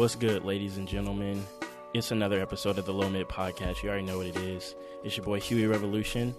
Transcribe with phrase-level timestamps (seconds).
[0.00, 1.46] What's good, ladies and gentlemen?
[1.92, 3.82] It's another episode of the Low Mid Podcast.
[3.82, 4.74] You already know what it is.
[5.04, 6.34] It's your boy Huey Revolution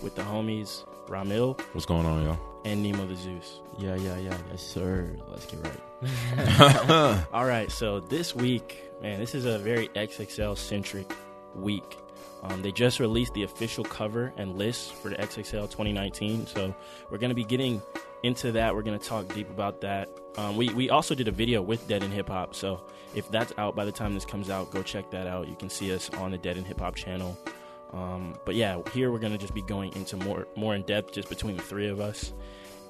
[0.00, 2.38] with the homies Ramil What's going on, y'all?
[2.64, 3.60] and Nemo the Zeus.
[3.78, 5.14] Yeah, yeah, yeah, yes, sir.
[5.28, 7.26] Let's get right.
[7.34, 11.12] All right, so this week, man, this is a very XXL centric
[11.54, 11.98] week.
[12.42, 16.74] Um, they just released the official cover and list for the XXL 2019, so
[17.10, 17.80] we're going to be getting
[18.22, 18.74] into that.
[18.74, 20.08] We're going to talk deep about that.
[20.36, 22.80] Um, we we also did a video with Dead and Hip Hop, so
[23.14, 25.48] if that's out by the time this comes out, go check that out.
[25.48, 27.38] You can see us on the Dead and Hip Hop channel.
[27.92, 31.28] Um, but yeah, here we're gonna just be going into more more in depth just
[31.28, 32.32] between the three of us.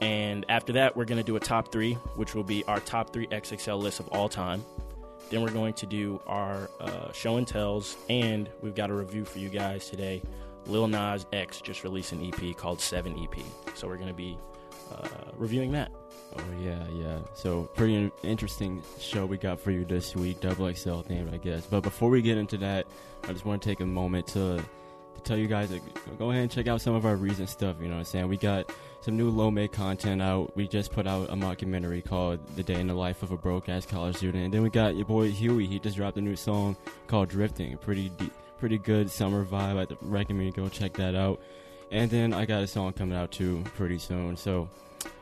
[0.01, 3.27] And after that, we're gonna do a top three, which will be our top three
[3.27, 4.65] XXL list of all time.
[5.33, 9.25] Then we're going to do our uh, show and tells, and we've got a review
[9.25, 10.21] for you guys today.
[10.67, 13.43] Lil Nas X just released an EP called Seven EP,
[13.75, 14.37] so we're gonna be
[14.95, 15.91] uh, reviewing that.
[16.37, 17.19] Oh yeah, yeah.
[17.33, 20.39] So pretty in- interesting show we got for you this week.
[20.43, 21.65] Double XL themed, I guess.
[21.65, 22.87] But before we get into that,
[23.25, 24.65] I just want to take a moment to to
[25.25, 25.81] tell you guys to
[26.19, 27.77] go ahead and check out some of our recent stuff.
[27.81, 28.29] You know what I'm saying?
[28.29, 28.71] We got
[29.01, 30.57] some new low mid content out.
[30.57, 33.69] We just put out a mockumentary called "The Day in the Life of a Broke
[33.69, 35.67] Ass College Student." And then we got your boy Huey.
[35.67, 39.79] He just dropped a new song called "Drifting." Pretty deep, pretty good summer vibe.
[39.79, 41.41] I recommend you go check that out.
[41.91, 44.37] And then I got a song coming out too pretty soon.
[44.37, 44.69] So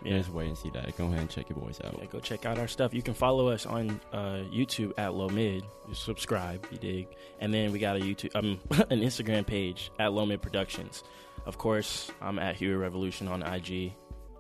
[0.03, 0.19] yeah.
[0.19, 0.97] just wait and see that.
[0.97, 1.97] Go ahead and check your boys out.
[1.99, 2.95] Yeah, go check out our stuff.
[2.95, 5.65] You can follow us on uh, YouTube at Low Mid.
[5.89, 7.09] You subscribe, you dig,
[7.41, 8.61] and then we got a YouTube, um,
[8.91, 11.03] an Instagram page at Low Mid Productions.
[11.47, 13.93] Of course, I'm at Huey Revolution on IG.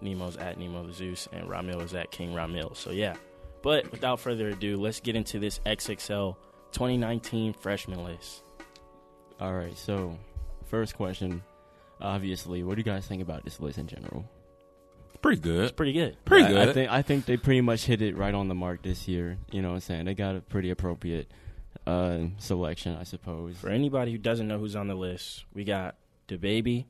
[0.02, 2.76] Nemo's at Nemo the Zeus, and Ramil is at King Ramil.
[2.76, 3.16] So yeah.
[3.62, 6.36] But without further ado, let's get into this XXL
[6.72, 8.42] 2019 freshman list.
[9.38, 9.76] All right.
[9.76, 10.18] So,
[10.66, 11.42] first question.
[12.00, 14.24] Obviously, what do you guys think about this list in general?
[15.22, 15.76] Pretty It's good.
[15.76, 16.16] pretty good.
[16.24, 16.68] Pretty I- good.
[16.68, 19.38] I think I think they pretty much hit it right on the mark this year.
[19.52, 20.04] You know what I'm saying?
[20.06, 21.30] They got a pretty appropriate
[21.86, 23.56] uh, selection, I suppose.
[23.58, 25.96] For anybody who doesn't know who's on the list, we got
[26.28, 26.86] DaBaby,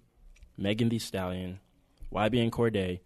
[0.57, 1.61] Megan Thee Stallion,
[2.13, 3.01] YBN Cordae,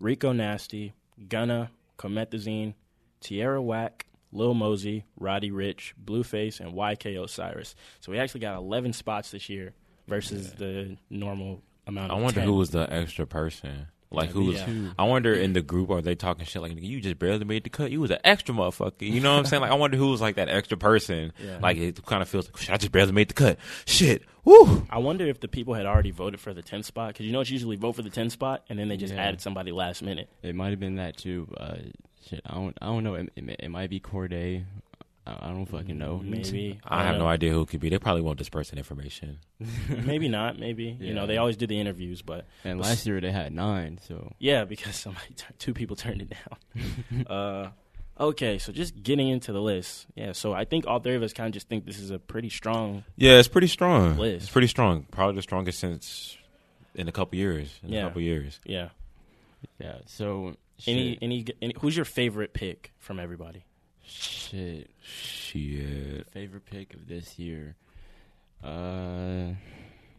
[0.00, 0.94] Rico Nasty,
[1.28, 2.74] Gunna, Comethazine,
[3.20, 7.74] Tierra Whack, Lil Mosey, Roddy Ricch, Blueface, and YK Osiris.
[8.00, 9.72] So we actually got 11 spots this year
[10.06, 12.48] versus the normal amount I of wonder 10.
[12.48, 13.88] who was the extra person.
[14.10, 14.56] Like who was?
[14.56, 14.90] Yeah.
[14.98, 17.70] I wonder in the group are they talking shit like you just barely made the
[17.70, 17.90] cut.
[17.90, 19.02] You was an extra motherfucker.
[19.02, 19.60] You know what I'm saying?
[19.60, 21.32] Like I wonder who was like that extra person.
[21.44, 21.58] Yeah.
[21.62, 23.58] Like it kind of feels like shit, I just barely made the cut.
[23.84, 24.22] Shit.
[24.44, 24.86] Woo.
[24.88, 27.40] I wonder if the people had already voted for the 10th spot because you know
[27.40, 29.22] it's usually vote for the 10th spot and then they just Yeah.
[29.24, 30.30] added somebody last minute.
[30.42, 31.46] It might have been that too.
[31.58, 31.76] Uh,
[32.26, 33.14] shit, I don't I don't know.
[33.14, 34.64] It, it, it might be Cordae.
[35.28, 36.20] I, I don't fucking know.
[36.24, 37.88] Maybe I have don't no idea who it could be.
[37.90, 39.38] They probably won't disperse person information.
[39.88, 40.58] maybe not.
[40.58, 43.98] Maybe you know they always do the interviews, but And last year they had nine.
[44.06, 47.26] So Yeah, because somebody, tur- two people turned it down.
[47.26, 47.70] uh,
[48.18, 50.06] okay, so just getting into the list.
[50.14, 52.18] Yeah, so I think all three of us kind of just think this is a
[52.18, 53.04] pretty strong.
[53.16, 54.16] Yeah, it's pretty strong.
[54.16, 54.44] List.
[54.44, 55.06] It's pretty strong.
[55.10, 56.36] Probably the strongest since
[56.94, 57.78] in a couple years.
[57.82, 58.00] In Yeah.
[58.00, 58.60] a couple years.
[58.64, 58.88] Yeah.
[59.78, 59.98] yeah.
[60.06, 60.56] So
[60.86, 63.64] Any, any, any, who's your favorite pick from everybody?
[64.08, 64.90] Shit.
[65.02, 66.26] Shit.
[66.30, 67.76] Favorite pick of this year.
[68.62, 69.52] Uh,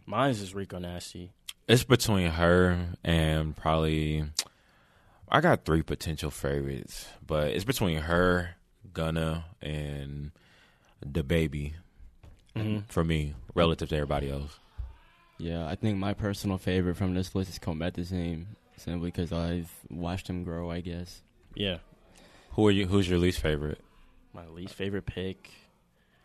[0.06, 1.32] Mine's is Rico Nasty.
[1.68, 4.24] It's between her and probably.
[5.32, 8.56] I got three potential favorites, but it's between her,
[8.94, 10.32] Gunna, and
[11.06, 11.74] DaBaby
[12.56, 12.84] Mhm.
[12.90, 14.58] for me, relative to everybody else.
[15.38, 15.68] yeah.
[15.68, 18.46] I think my personal favorite from this list is Comethazine,
[18.78, 20.72] simply because I've watched him grow.
[20.72, 21.22] I guess.
[21.54, 21.78] Yeah,
[22.52, 22.88] Who are you?
[22.88, 23.80] Who's your least favorite,
[24.34, 25.50] my least favorite pick.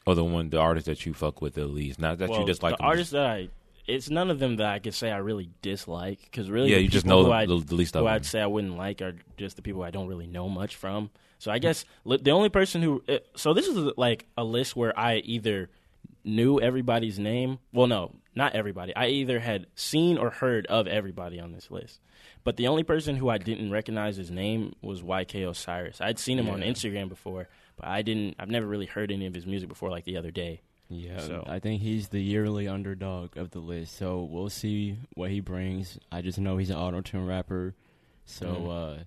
[0.06, 1.98] or the one, the artist that you fuck with the least?
[1.98, 2.72] Not that well, you dislike.
[2.72, 3.48] like the them, artists that I.
[3.86, 6.88] It's none of them that I could say I really dislike because really, Yeah, you
[6.88, 8.14] just know the, the, least of who them.
[8.14, 11.10] I'd say I wouldn't like are just the people I don't really know much from.
[11.38, 14.98] So I guess the only person who uh, so this is like a list where
[14.98, 15.68] I either
[16.24, 17.58] knew everybody's name.
[17.72, 18.94] Well, no, not everybody.
[18.96, 22.00] I either had seen or heard of everybody on this list.
[22.42, 26.00] But the only person who I didn't recognize his name was YK Osiris.
[26.00, 28.36] I'd seen him on Instagram before, but I didn't.
[28.38, 30.60] I've never really heard any of his music before, like the other day.
[30.90, 33.96] Yeah, So- I think he's the yearly underdog of the list.
[33.96, 35.98] So we'll see what he brings.
[36.12, 37.74] I just know he's an auto tune rapper.
[38.26, 39.00] So Mhm.
[39.00, 39.04] uh,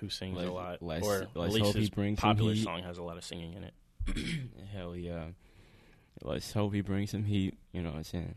[0.00, 2.54] Who sings Let's- a lot, let's- or at let's least hope he his brings popular
[2.54, 3.74] song has a lot of singing in it.
[4.72, 5.30] hell yeah,
[6.22, 7.54] let's hope he brings some heat.
[7.72, 8.34] You know what I'm saying?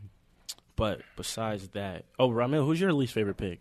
[0.76, 3.60] But besides that, oh Ramil, who's your least favorite pick?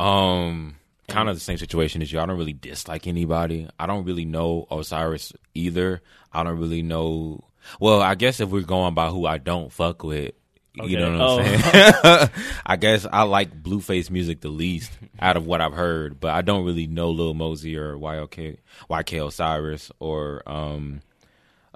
[0.00, 0.76] Um,
[1.08, 2.18] kind of the same situation as you.
[2.20, 3.68] I don't really dislike anybody.
[3.78, 6.02] I don't really know Osiris either.
[6.32, 7.44] I don't really know.
[7.80, 10.32] Well, I guess if we're going by who I don't fuck with,
[10.78, 10.88] Okay.
[10.90, 11.38] you know what Oh.
[11.40, 12.30] I'm saying.
[12.66, 16.42] I guess I like Blueface music the least out of what I've heard, but I
[16.42, 18.56] don't really know Lil Mosey or YLK,
[18.90, 21.00] YK Osiris or um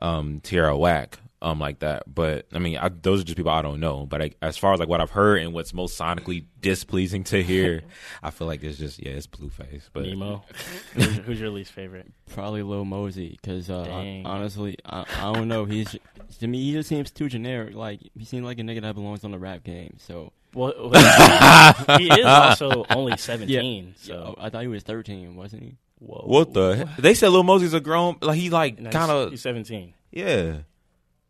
[0.01, 2.03] um Tierra Whack um like that.
[2.13, 4.07] But I mean, I, those are just people I don't know.
[4.07, 7.43] But I, as far as like what I've heard and what's most sonically displeasing to
[7.43, 7.83] hear,
[8.23, 9.83] I feel like it's just yeah, it's Blueface.
[9.93, 10.43] But Nemo.
[10.95, 12.11] who's, who's your least favorite?
[12.35, 14.27] Probably Lil Mosey because uh, Dang.
[14.27, 15.65] honestly, I, I don't know.
[15.65, 15.97] He's
[16.41, 17.75] to me, he just seems too generic.
[17.75, 19.97] Like he seems like a nigga that belongs on the rap game.
[19.99, 20.73] So Well,
[21.99, 23.95] he is also only seventeen.
[23.97, 25.77] So I thought he was 13, wasn't he?
[26.01, 26.89] whoa, what the?
[26.97, 29.95] he- They said Lil Mosey's a grown like he like kind of he's seventeen.
[30.11, 30.59] yeah,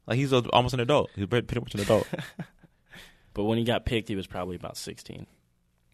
[0.08, 1.10] like he's a, almost an adult.
[1.14, 2.08] He's pretty pretty much an adult.
[3.34, 5.26] But when he got picked, he was probably about sixteen.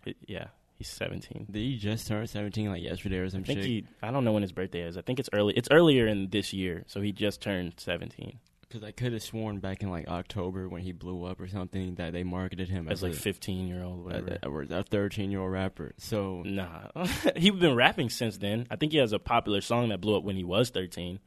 [0.04, 0.46] He- yeah,
[0.78, 1.46] he's seventeen.
[1.50, 3.58] Did he just turn 17 like yesterday or something?
[3.58, 3.66] I think shit?
[3.70, 3.86] he.
[4.02, 4.96] I don't know when his birthday is.
[4.96, 5.52] I think it's early.
[5.54, 8.38] It's earlier in this year, so he just turned seventeen.
[8.62, 11.96] Because I could have sworn back in like October when he blew up or something
[11.96, 14.38] that they marketed him As as like a, fifteen year old, whatever.
[14.42, 15.92] a, a, a 13 year old rapper.
[15.98, 16.88] So Nah,
[17.36, 18.66] he's been rapping since then.
[18.70, 21.20] I think he has a popular song that blew up when he was thirteen.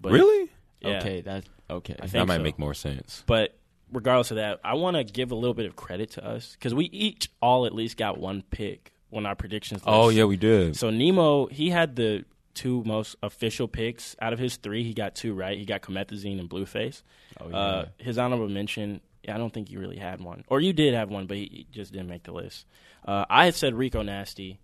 [0.00, 0.50] But really?
[0.84, 0.98] Yeah.
[0.98, 1.94] okay, that's okay.
[1.94, 2.42] I think That might so.
[2.42, 3.24] make more sense.
[3.26, 3.56] But
[3.90, 6.74] regardless of that, I want to give a little bit of credit to us because
[6.74, 9.82] we each all at least got one pick when our predictions.
[9.86, 10.16] Oh list.
[10.18, 10.76] yeah, we did.
[10.76, 12.24] So Nemo, he had the
[12.54, 14.84] two most official picks out of his three.
[14.84, 15.56] He got two right.
[15.56, 17.02] He got Comethazine and Blueface.
[17.40, 17.56] Oh, yeah.
[17.56, 21.08] Uh, his honorable mention, I don't think you really had one, or you did have
[21.10, 22.66] one, but he, he just didn't make the list.
[23.06, 24.60] Uh, I had said Rico Nasty,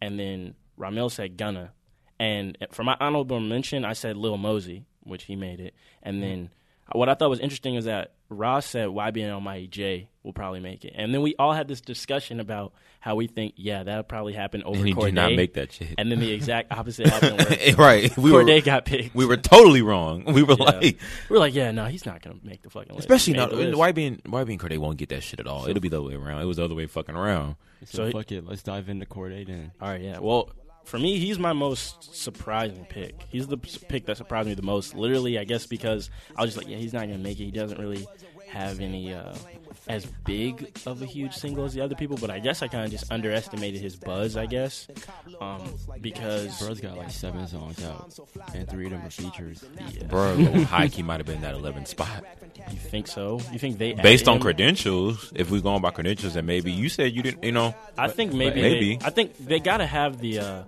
[0.00, 1.72] and then Ramil said Gunna,
[2.20, 6.28] and for my honorable mention, I said Lil Mosey, which he made it, and mm-hmm.
[6.28, 6.50] then
[6.88, 10.60] uh, what I thought was interesting is that Ross said YBN Almighty Jay will probably
[10.60, 14.02] make it, and then we all had this discussion about how we think, yeah, that'll
[14.02, 15.88] probably happen over and he Cordae, did not make that shit.
[15.98, 19.14] and then the exact opposite happened where right, we were Cordae got picked.
[19.14, 20.24] we were totally wrong.
[20.24, 20.64] We were Yeah.
[20.64, 20.98] like,
[21.28, 23.00] we were like, yeah, no, he's not gonna make the fucking list.
[23.00, 23.76] especially He now, made the list.
[23.78, 25.68] why being why being Cordae won't get that shit at all.
[25.68, 26.40] It'll be the other way around.
[26.40, 27.56] It was the other way fucking around.
[27.84, 28.46] so, so fuck it.
[28.46, 29.72] Let's dive into Cordae then.
[29.82, 30.18] All right, yeah.
[30.18, 30.50] Well,
[30.84, 33.14] for me, he's my most surprising pick.
[33.28, 34.94] He's the pick that surprised me the most.
[34.94, 37.44] Literally, I guess because I was just like, yeah, he's not gonna make it.
[37.44, 38.06] He doesn't really
[38.48, 39.34] have any uh,
[39.88, 42.16] as big of a huge single as the other people.
[42.20, 44.36] But I guess I kind of just underestimated his buzz.
[44.36, 44.88] I guess
[45.40, 45.62] um,
[46.00, 48.18] because Bro's got like seven songs out,
[48.54, 49.64] and three of them are features.
[49.92, 52.24] yeah, Bro, high key might have been that 11 spot.
[52.70, 53.40] you think so?
[53.52, 54.42] You think they Based on him?
[54.42, 57.74] credentials, if we're going by credentials, then maybe you said you didn't, you know.
[57.98, 58.96] I think maybe, Maybe.
[58.96, 60.62] They, I think they gotta have the uh,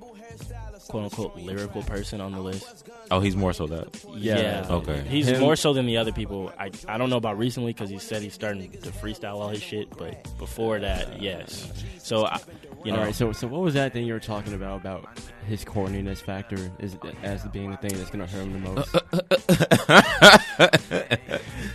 [0.96, 2.88] quote unquote lyrical person on the list.
[3.10, 3.88] Oh, he's more so that.
[4.14, 4.66] Yeah.
[4.68, 5.02] Okay.
[5.08, 6.52] He's Him- more so than the other people.
[6.58, 9.62] I I don't know about recently because he said he's starting to freestyle all his
[9.62, 11.70] shit, but before that, yes.
[11.98, 12.40] So I,
[12.84, 15.06] you know, All right, so so what was that thing you were talking about about
[15.46, 18.94] his corniness factor is as being the thing that's gonna hurt him the most?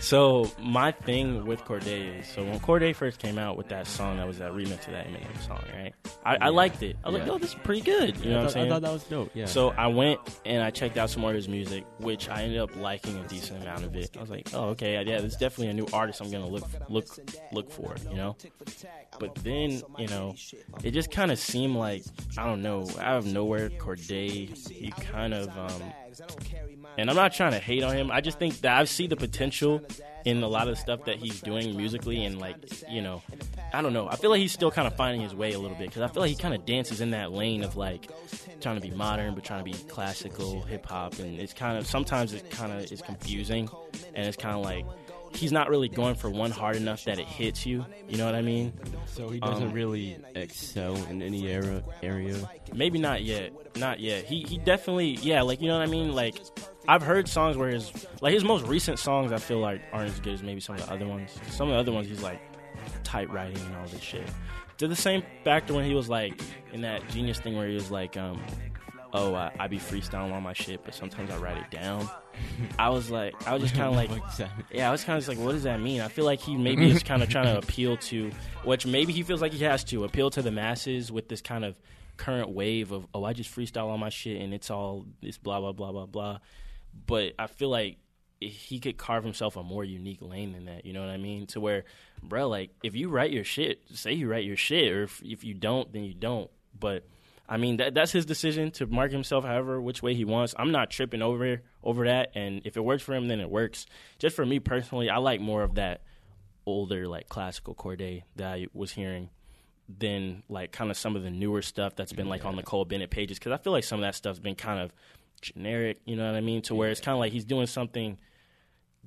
[0.00, 4.16] so my thing with Cordae is so when Cordae first came out with that song,
[4.18, 5.92] that was that remix of that Eminem song, right?
[6.24, 6.96] I, I liked it.
[7.04, 7.34] I was like, Yeah.
[7.34, 8.16] oh, this is pretty good.
[8.18, 8.70] You know I, what I'm thought, I saying?
[8.70, 9.30] thought that was dope.
[9.34, 9.46] Yeah.
[9.46, 12.58] So I went and I checked out some more of his music, which I ended
[12.58, 14.16] up liking a decent amount of it.
[14.16, 16.64] I was like, oh, okay, yeah, this is definitely a new artist I'm gonna look
[16.88, 17.06] look
[17.52, 18.36] look for, you know.
[19.18, 20.34] But then, you know,
[20.82, 22.02] it just kind of seemed like
[22.38, 25.82] I don't know, out of nowhere, Cordae, he kind of, um,
[26.98, 28.10] and I'm not trying to hate on him.
[28.10, 29.82] I just think that I see the potential
[30.24, 32.56] in a lot of the stuff that he's doing musically, and like,
[32.88, 33.22] you know,
[33.72, 34.08] I don't know.
[34.08, 36.08] I feel like he's still kind of finding his way a little bit because I
[36.08, 38.10] feel like he kind of dances in that lane of like
[38.60, 41.86] trying to be modern but trying to be classical hip hop, and it's kind of
[41.86, 43.68] sometimes it kind of is confusing,
[44.14, 44.84] and it's kind of like
[45.36, 47.84] he's not really going for one hard enough that it hits you.
[48.08, 48.72] You know what I mean?
[49.06, 52.36] so he doesn't um, really excel in any era area.
[52.72, 53.52] Maybe not yet.
[53.76, 54.24] Not yet.
[54.24, 56.14] He he definitely yeah, like you know what I mean?
[56.14, 56.36] Like
[56.88, 60.20] I've heard songs where his like his most recent songs I feel like aren't as
[60.20, 61.38] good as maybe some of the other ones.
[61.50, 62.40] Some of the other ones he's like
[63.04, 64.28] typewriting and all this shit.
[64.78, 66.40] Did the same factor when he was like
[66.72, 68.40] in that genius thing where he was like, um,
[69.12, 72.08] oh, I, I be freestyling on my shit, but sometimes I write it down.
[72.78, 74.10] I was like, I was just kind of like,
[74.70, 76.00] yeah, I was kind of like, what does that mean?
[76.00, 78.30] I feel like he maybe is kind of trying to appeal to,
[78.64, 81.64] which maybe he feels like he has to appeal to the masses with this kind
[81.64, 81.78] of
[82.16, 85.60] current wave of, oh, I just freestyle on my shit and it's all this blah
[85.60, 86.38] blah blah blah blah.
[87.06, 87.98] But I feel like
[88.40, 90.84] he could carve himself a more unique lane than that.
[90.84, 91.46] You know what I mean?
[91.48, 91.84] To where,
[92.22, 95.44] bro, like if you write your shit, say you write your shit, or if, if
[95.44, 96.50] you don't, then you don't.
[96.78, 97.04] But
[97.52, 100.54] I mean, that, that's his decision to mark himself however which way he wants.
[100.58, 103.84] I'm not tripping over over that, and if it works for him, then it works.
[104.18, 106.00] Just for me personally, I like more of that
[106.64, 109.28] older like classical Cordae that I was hearing
[109.86, 112.86] than like kind of some of the newer stuff that's been like on the Cole
[112.86, 114.90] Bennett pages because I feel like some of that stuff's been kind of
[115.42, 116.00] generic.
[116.06, 116.62] You know what I mean?
[116.62, 118.16] To where it's kind of like he's doing something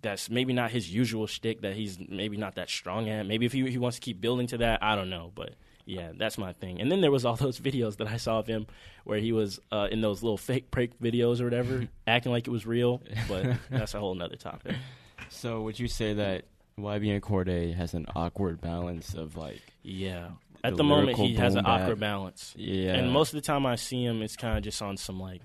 [0.04, 3.26] that's maybe not his usual shtick that he's maybe not that strong at.
[3.26, 5.56] Maybe if he he wants to keep building to that, I don't know, but.
[5.86, 6.82] Yeah, that's my thing.
[6.82, 8.66] And then there was all those videos that I saw of him
[9.04, 12.52] where he was uh, in those little fake prank videos or whatever, acting like it
[12.52, 13.02] was real.
[13.28, 14.76] But that's a whole nother topic.
[15.30, 16.46] So would you say that
[16.80, 20.30] YBN Cordae has an awkward balance of like Yeah.
[20.64, 21.82] At The the, moment, he has an bap.
[21.82, 22.54] awkward balance.
[22.58, 25.20] yeah, And most of the time I see him, it's kind of just on some
[25.20, 25.42] like,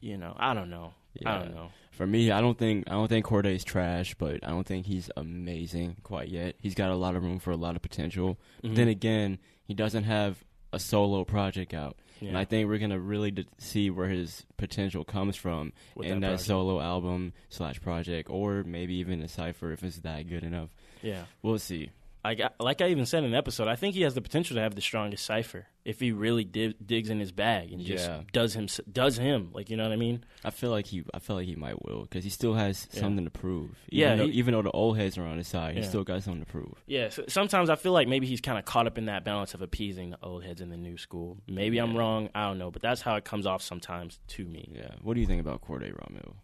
[0.00, 0.94] you know, I don't know.
[1.26, 1.70] I don't know.
[1.98, 5.10] For me, I don't think I don't think Cordae's trash, but I don't think he's
[5.16, 6.54] amazing quite yet.
[6.60, 8.38] He's got a lot of room for a lot of potential.
[8.62, 8.76] Mhm.
[8.76, 13.32] Then again, he doesn't have a solo project out, and I think we're gonna really
[13.32, 18.30] d- see where his potential comes from With in that that, solo album slash project,
[18.30, 20.68] or maybe even a cipher if it's that good enough.
[21.02, 21.24] Yeah.
[21.42, 21.90] We'll see.
[22.28, 24.60] I like I even said in the episode, I think he has the potential to
[24.60, 28.22] have the strongest cipher if he really dig, digs in his bag and just Yeah.
[28.32, 30.24] does him does him like you know what I mean.
[30.44, 33.00] I feel like he, I feel like he might will because he still has Yeah.
[33.00, 33.70] something to prove.
[33.88, 35.82] Even Yeah, though, he- even though the old heads are on his side, Yeah.
[35.82, 36.74] he still got something to prove.
[36.86, 39.54] Yeah, so sometimes I feel like maybe he's kind of caught up in that balance
[39.54, 41.38] of appeasing the old heads and the new school.
[41.48, 44.70] Maybe I'm wrong, I don't know, but that's how it comes off sometimes to me.
[44.74, 44.90] Yeah.
[45.02, 46.36] What do you think about Cordae Romeo?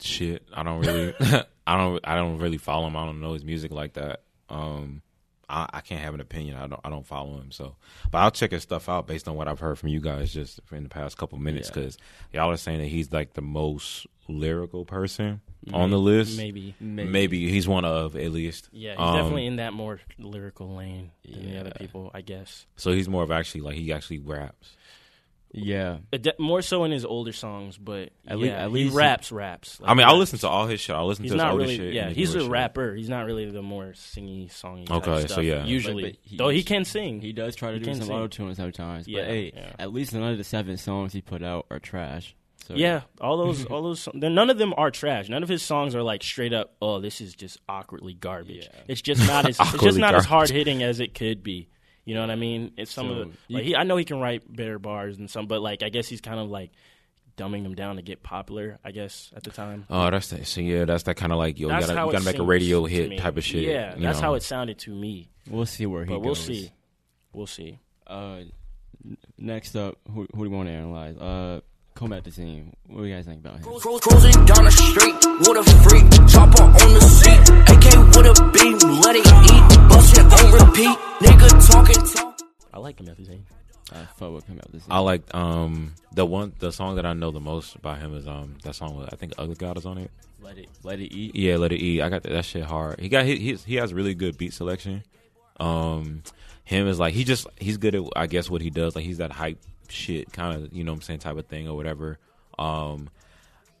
[0.00, 1.12] Shit, I don't really,
[1.66, 2.96] I don't, I don't really follow him.
[2.96, 4.22] I don't know his music like that.
[4.48, 5.02] Um,
[5.50, 6.56] I, I can't have an opinion.
[6.56, 7.50] I don't, I don't follow him.
[7.52, 7.76] So,
[8.10, 10.60] but I'll check his stuff out based on what I've heard from you guys just
[10.72, 11.74] in the past couple minutes Yeah.
[11.74, 11.98] because
[12.32, 15.40] y'all are saying that he's like the most lyrical person
[15.72, 16.36] on the list.
[16.36, 16.74] Maybe.
[16.80, 17.48] Maybe.
[17.50, 18.68] he's one of at least.
[18.72, 22.66] Yeah, he's Um, definitely in that more lyrical lane than the other people, I guess.
[22.76, 24.76] So he's more of actually like he actually raps.
[25.52, 25.98] Yeah.
[26.10, 29.32] De- more so in his older songs, but At yeah, lea- at he least- raps,
[29.32, 29.80] raps.
[29.82, 30.94] I mean, I'll listen to all his shit.
[30.94, 31.94] I'll listen He's to his not older really, shit.
[31.94, 32.10] yeah.
[32.10, 32.50] He's newer a shit.
[32.50, 32.94] rapper.
[32.94, 34.86] He's not really the more singy, songy.
[34.86, 35.64] type Okay, so stuff, yeah.
[35.64, 37.20] usually, But- but he- though he can sing.
[37.20, 38.12] He does try to He do some sing.
[38.14, 39.72] auto tune sometimes, Yeah, but hey, yeah.
[39.78, 42.34] at least none of the seven songs he put out are trash.
[42.66, 44.06] So yeah, all those, all those.
[44.12, 45.30] None of them are trash.
[45.30, 46.74] None of his songs are like straight up.
[46.82, 48.68] Oh, this is just awkwardly garbage.
[48.70, 48.80] Yeah.
[48.88, 49.50] It's just not as.
[49.58, 51.68] it's just Awkwardly not as hard hitting as it could be.
[52.08, 52.72] You know what I mean?
[52.78, 53.36] It's some So, of the.
[53.48, 55.90] you- Like he, I know he can write better bars and some, but like I
[55.90, 56.70] guess he's kind of like
[57.36, 58.78] dumbing them down to get popular.
[58.82, 59.84] I guess at the time.
[59.90, 60.46] Oh, that's that.
[60.46, 62.86] So yeah, that's that kind of like yo, you gotta, you gotta make a radio
[62.86, 63.64] hit type of shit.
[63.64, 64.28] Yeah, you that's know?
[64.28, 65.28] how it sounded to me.
[65.50, 66.24] we'll see where he But goes.
[66.24, 66.72] we'll see.
[67.34, 67.78] We'll see.
[68.06, 68.38] Uh,
[69.36, 71.16] next up, who, who do you want to analyze?
[71.18, 71.60] Uh,
[71.98, 72.72] Comethazine.
[72.86, 73.64] What do you guys think about him?
[73.64, 77.42] Cruising down the street with a freak, chopper on the seat,
[77.74, 82.38] AK with a beam, let it eat, bust it on repeat, nigga talking talk.
[82.72, 83.44] I like him at the team.
[83.92, 84.82] I fuck with Comethazine.
[84.88, 88.28] I like um the one the song that I know the most about him is
[88.28, 90.10] um that song with I think Ugly God is on it.
[90.40, 91.34] let it let it eat.
[91.34, 92.00] Yeah, Let It Eat.
[92.02, 93.00] I got that, that shit hard.
[93.00, 95.02] He got he he's, he has really good beat selection.
[95.58, 96.22] Um,
[96.62, 98.94] him is like he just he's good at I guess what he does.
[98.94, 99.58] Like he's that hype
[99.90, 102.18] shit kind of you know what I'm saying type of thing or whatever.
[102.58, 103.10] Um,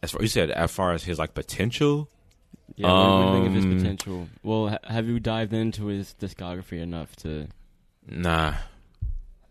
[0.02, 2.08] as far you said as far as his like potential,
[2.76, 4.28] Yeah, what do you think of his Um, potential?
[4.42, 7.48] Well, ha- have you dived into his discography enough to?
[8.06, 8.54] nah.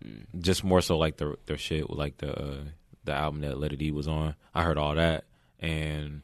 [0.03, 0.25] Mm.
[0.39, 2.57] Just more so like the their shit like the uh,
[3.03, 4.35] the album that Let It Eat was on.
[4.53, 5.25] I heard all that
[5.59, 6.21] and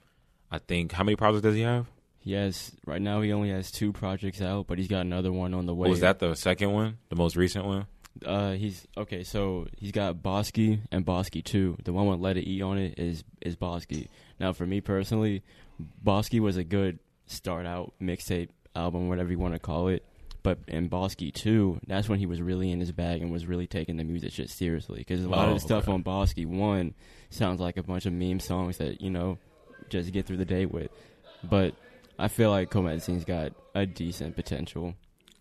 [0.52, 1.88] I think how many projects does he have?
[2.20, 3.20] He has right now.
[3.22, 5.90] He only has two projects out, but he's got another one on the way.
[5.90, 7.86] Was that the second one, the most recent one?
[8.26, 9.24] Uh, he's okay.
[9.24, 11.78] So he's got Bawskee and Bawskee Two.
[11.84, 14.08] The one with Let It Eat on it is is Bawskee.
[14.40, 15.44] Now, for me personally,
[16.06, 20.06] Bawskee was a good start out mixtape album, whatever you want to call it.
[20.44, 23.66] But in Bawskee Two, that's when he was really in his bag and was really
[23.66, 25.00] taking the music shit seriously.
[25.00, 25.94] Because a lot Oh, of the stuff okay.
[25.94, 26.94] on Bawskee One
[27.30, 29.38] sounds like a bunch of meme songs that you know
[29.90, 30.92] just get through the day with.
[31.44, 31.74] But
[32.20, 34.94] I feel like Comethazine's got a decent potential.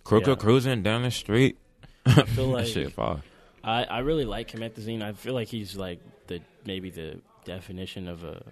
[0.05, 0.35] Crooked Yeah.
[0.37, 1.59] cruising down the street.
[2.07, 3.23] I feel like shit fire.
[3.65, 5.03] I, I really like him at the zine.
[5.03, 8.43] I feel like he's like the maybe the definition of a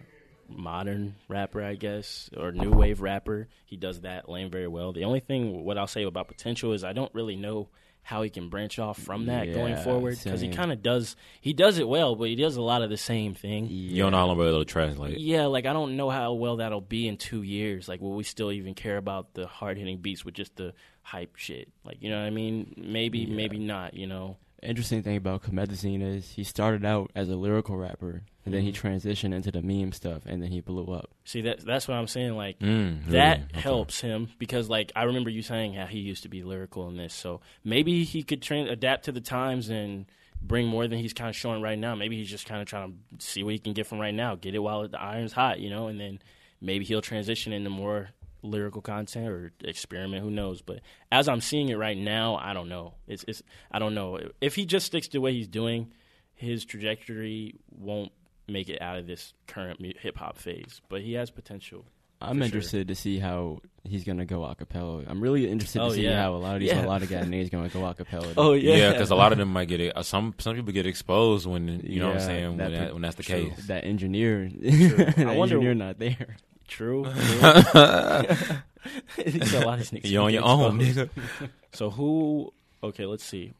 [0.49, 3.49] modern rapper, I guess, or new wave rapper.
[3.67, 4.93] He does that lane very well.
[4.93, 7.69] The only thing what I'll say about potential is I don't really know
[8.03, 11.53] how he can branch off from that going forward because he kind of does he
[11.53, 13.67] does it well, but he does a lot of the same thing.
[13.69, 15.19] You don't know how long it'll translate.
[15.19, 17.89] Yeah, like I don't know how well that'll be in two years.
[17.89, 21.37] Like, will we still even care about the hard hitting beats with just the hype
[21.37, 21.69] shit?
[21.85, 22.75] Like, you know what I mean?
[22.77, 23.35] Maybe, Yeah.
[23.35, 23.95] maybe not.
[23.95, 24.37] You know?
[24.63, 28.73] Interesting thing about Comethazine is he started out as a lyrical rapper, and then he
[28.73, 28.87] Mm-hmm.
[28.89, 31.11] transitioned into the meme stuff, and then he blew up.
[31.25, 32.37] See that that's what I'm saying.
[32.37, 33.41] Like Mm, that?
[33.53, 33.61] Okay.
[33.61, 36.97] helps him because like I remember you saying how he used to be lyrical in
[36.99, 37.15] this.
[37.15, 40.05] So maybe he could train adapt to the times and
[40.43, 41.95] bring more than he's kind of showing right now.
[41.95, 44.35] Maybe he's just kind of trying to see what he can get from right now,
[44.37, 46.19] get it while the iron's hot, you know, and then
[46.61, 48.11] maybe he'll transition into more
[48.43, 50.23] lyrical content or experiment.
[50.23, 50.63] Who knows?
[50.63, 50.81] But
[51.13, 52.95] as I'm seeing it right now, I don't know.
[53.07, 55.93] It's, it's I don't know if he just sticks to what he's doing.
[56.35, 58.13] His trajectory won't
[58.49, 61.85] make it out of this current hip hop phase, but he has potential.
[62.23, 65.05] I'm For interested to see how he's gonna go a cappella.
[65.07, 66.21] I'm really interested Oh, to see yeah.
[66.21, 66.85] how a lot of these Yeah.
[66.85, 68.35] a lot of guys niggas gonna go a cappella.
[68.37, 69.97] Oh Yeah, yeah, because a lot of them might get it.
[69.97, 72.93] Uh, some some people get exposed when you know what I'm saying that when, that,
[72.93, 73.49] when that's the True.
[73.51, 73.67] case.
[73.69, 76.37] that engineer, that I wonder- engineer not there.
[76.71, 77.05] True.
[77.05, 77.13] true.
[77.13, 77.59] so
[79.59, 81.11] a lot of these niggas You're on your own, nigga.
[81.73, 82.53] So who?
[82.83, 83.53] Okay, let's see.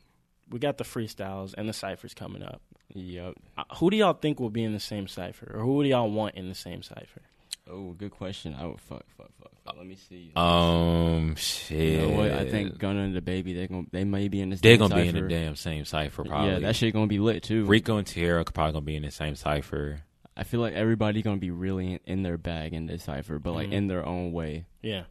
[0.49, 2.63] We got the freestyles and the ciphers coming up.
[2.95, 3.35] Yep.
[3.59, 6.11] Uh, who do y'all think will be in the same cipher, or who do y'all
[6.11, 7.23] want in the same cipher?
[7.69, 8.57] Oh, good question.
[8.59, 9.53] I would fuck, fuck, fuck.
[9.65, 9.77] fuck.
[9.77, 10.33] Let me see.
[10.35, 12.01] Um, you shit.
[12.01, 12.33] know what?
[12.33, 14.61] I think Gunna and DaBaby they gonna they may be in this.
[14.61, 16.25] they're gonna be in the damn same cipher.
[16.25, 16.51] Probably.
[16.51, 17.65] Yeah, that shit gonna be lit too.
[17.65, 20.01] Rico and Tierra probably gonna be in the same cipher.
[20.41, 23.53] I feel like everybody gonna be really in, in their bag in this cipher, but
[23.53, 23.73] like Mhm.
[23.73, 24.65] in their own way.
[24.83, 25.03] Yeah.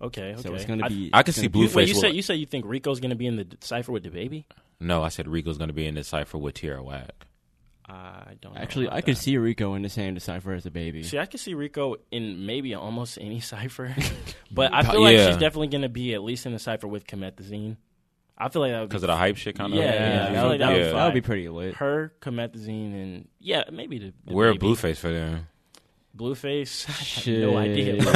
[0.00, 0.32] Okay.
[0.32, 0.42] Okay.
[0.42, 1.10] So it's gonna be.
[1.12, 2.64] I could it's see gonna be- You, Blueface wait, you said you said you think
[2.66, 4.44] Rico's gonna be in the cipher with DaBaby?
[4.80, 7.26] No, I said Rico's gonna be in the cipher with Tierra Whack.
[7.86, 8.56] I don't.
[8.56, 11.04] Actually, about I could see Rico in the same cipher as DaBaby.
[11.04, 13.94] See, I could see Rico in maybe almost any cipher,
[14.50, 17.06] but I Pa- feel like she's definitely gonna be at least in the cipher with
[17.06, 17.76] Comethazine.
[18.36, 19.78] I feel like that would be Because of the hype shit, kind of.
[19.78, 20.90] Yeah, yeah, yeah, I that, feel would, like that, that would, would yeah.
[20.90, 20.98] fly.
[20.98, 21.74] that would be pretty lit.
[21.76, 24.66] her, Comethazine, and yeah, maybe the, the Wear a baby.
[24.66, 25.46] Blueface for them.
[26.16, 26.86] Blueface.
[26.88, 27.40] I have Shit.
[27.40, 28.02] no idea.
[28.02, 28.12] bro.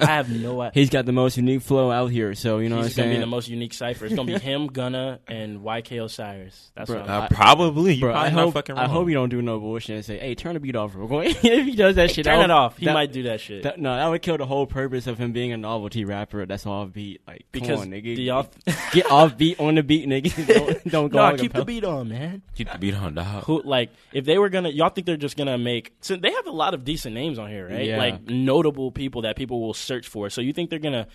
[0.00, 0.72] I have no idea.
[0.74, 3.14] He's got the most unique flow out here, so you know He's what I'm gonna
[3.16, 4.04] be the most unique cipher.
[4.06, 6.70] It's gonna be him, Gunna, and YK Osiris.
[6.74, 7.94] That's Bro, what Uh, I'm, probably.
[7.94, 10.04] You Bro, probably I not hope, fucking I hope you don't do no bullshit and
[10.04, 12.44] say, "Hey, turn the beat off real quick." if he does that shit, turn that
[12.44, 12.76] it would- off.
[12.76, 13.62] He that- might do that shit.
[13.62, 16.44] That, no, that would kill the whole purpose of him being a novelty rapper.
[16.44, 17.22] That's off beat.
[17.26, 18.14] Like, because come on, nigga.
[18.16, 18.46] do y'all
[18.92, 20.46] get off beat on the beat, nigga.
[20.82, 21.18] don't, don't go.
[21.18, 21.66] no, on keep the acapella.
[21.66, 22.42] beat on, man.
[22.54, 23.44] Keep the beat on, dog.
[23.44, 24.68] Who like if they were gonna?
[24.68, 25.94] Y'all think they're just gonna make?
[26.02, 27.84] So they have a lot of decent names on here, right?
[27.86, 27.98] Yeah.
[27.98, 30.28] Like notable people that people will search for.
[30.30, 31.06] So you think they're gonna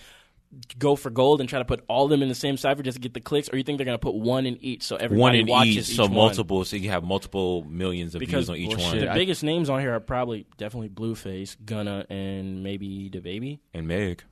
[0.78, 2.96] go for gold and try to put all of them in the same cipher just
[2.96, 5.20] to get the clicks, or you think they're gonna put one in each so everybody
[5.20, 6.14] One in watches each, each so one?
[6.14, 8.86] multiple, so you have multiple millions of Because views on each bullshit.
[8.88, 9.00] one.
[9.00, 13.88] The I- biggest names on here are probably definitely Blueface, Gunna, and maybe DaBaby And
[13.88, 14.24] Meg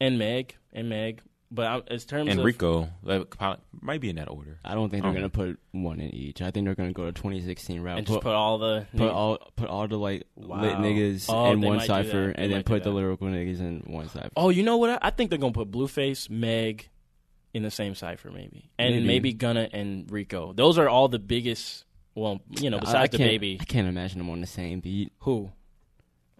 [0.00, 1.22] and Meg and Meg.
[1.54, 3.32] But I, as terms and of Rico like,
[3.80, 4.58] might be in that order.
[4.64, 6.42] I don't think they're Um, gonna put one in each.
[6.42, 7.98] I think they're gonna go to 2016 route.
[7.98, 10.60] and just put all the put all put all the like Wow.
[10.62, 12.04] lit niggas Oh, in one might do that.
[12.06, 12.96] cipher, and then put the that.
[12.96, 14.30] lyrical niggas in one cipher.
[14.36, 14.90] Oh, you know what?
[14.90, 16.88] I, I think they're gonna put Blueface, Meg,
[17.52, 19.06] in the same cipher, maybe, and Maybe.
[19.06, 20.52] maybe, Gunna and Rico.
[20.52, 21.84] Those are all the biggest.
[22.16, 24.46] Well, you know, I- besides I the can't- baby, I can't imagine them on the
[24.48, 25.12] same beat.
[25.20, 25.52] who,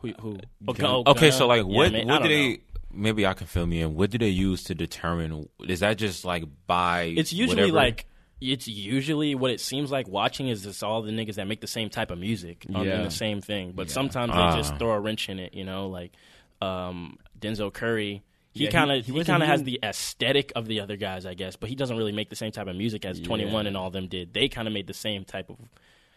[0.01, 0.39] who, who?
[0.67, 1.11] Oh, Gunna.
[1.11, 2.59] Okay, so like, Yeah, what man, what do don't they?
[2.97, 3.03] Know.
[3.03, 3.95] Maybe I can fill me in.
[3.95, 5.49] What do they use to determine?
[5.67, 7.15] Is that just like by?
[7.17, 7.77] It's usually whatever?
[7.77, 8.07] like.
[8.41, 11.67] It's usually what it seems like watching is it's all the niggas that make the
[11.67, 13.03] same type of music on Yeah.
[13.03, 13.93] the same thing, but Yeah.
[13.95, 14.51] sometimes Ah.
[14.51, 16.13] they just throw a wrench in it, you know, like
[16.61, 18.23] um, Denzel Curry.
[18.53, 20.97] He Yeah, kind of he he, wasn't kind of has the aesthetic of the other
[20.97, 23.27] guys, I guess, but he doesn't really make the same type of music as Yeah.
[23.27, 24.35] Twenty One and all them did.
[24.35, 25.57] They kind of made the same type of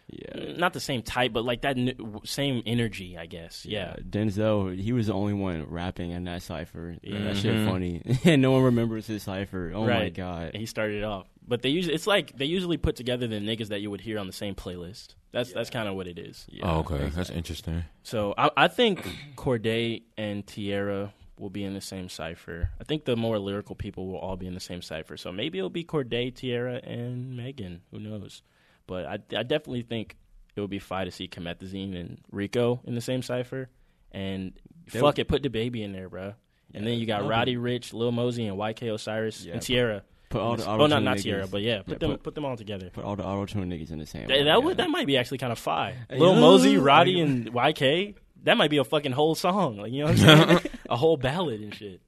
[0.09, 0.53] Yeah.
[0.57, 1.93] not the same type, but like that n-
[2.23, 3.65] same energy, I guess.
[3.65, 3.97] Yeah.
[4.09, 6.95] Denzel, he was the only one rapping in that cipher.
[7.03, 7.19] Yeah.
[7.23, 7.65] That shit Mhm.
[7.67, 9.73] funny, and no one remembers his cipher.
[9.75, 10.55] Oh my god!
[10.55, 13.67] He started it off, but they usually it's like they usually put together the niggas
[13.67, 15.15] that you would hear on the same playlist.
[15.33, 16.45] That's that's kind of what it is.
[16.49, 17.83] Yeah, oh, okay, that's interesting.
[18.03, 22.69] So I, I think Cordae and Tierra will be in the same cipher.
[22.79, 25.17] I think the more lyrical people will all be in the same cipher.
[25.17, 27.81] So maybe it'll be Cordae, Tierra, and Megan.
[27.91, 28.41] Who knows?
[28.87, 30.15] But I, I definitely think
[30.55, 33.69] it would be fine to see Comethazine and Rico in the same cipher.
[34.11, 34.53] And
[34.91, 36.33] They fuck would- it, put DaBaby in there, bro.
[36.73, 40.03] And then you got Roddy Ricch, Lil Mosey, and YK Osiris Yeah, and Tierra.
[40.29, 42.35] Put all the auto oh, not not Tierra, but yeah, put Yeah, them put- put
[42.35, 42.89] them all together.
[42.91, 44.27] Put all the auto tune niggas in the same.
[44.27, 44.57] That, yeah.
[44.57, 45.95] would that might be actually kind of fire.
[46.09, 48.15] Hey, Lil Mosey, Roddy, and YK.
[48.43, 49.77] That might be a fucking whole song.
[49.77, 50.59] Like you know what I'm saying?
[50.89, 52.01] a whole ballad and shit.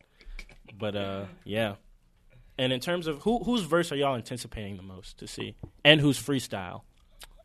[0.78, 1.76] But uh, yeah.
[2.60, 6.00] And in terms of who whose verse are y'all anticipating the most to see, and
[6.02, 6.82] whose freestyle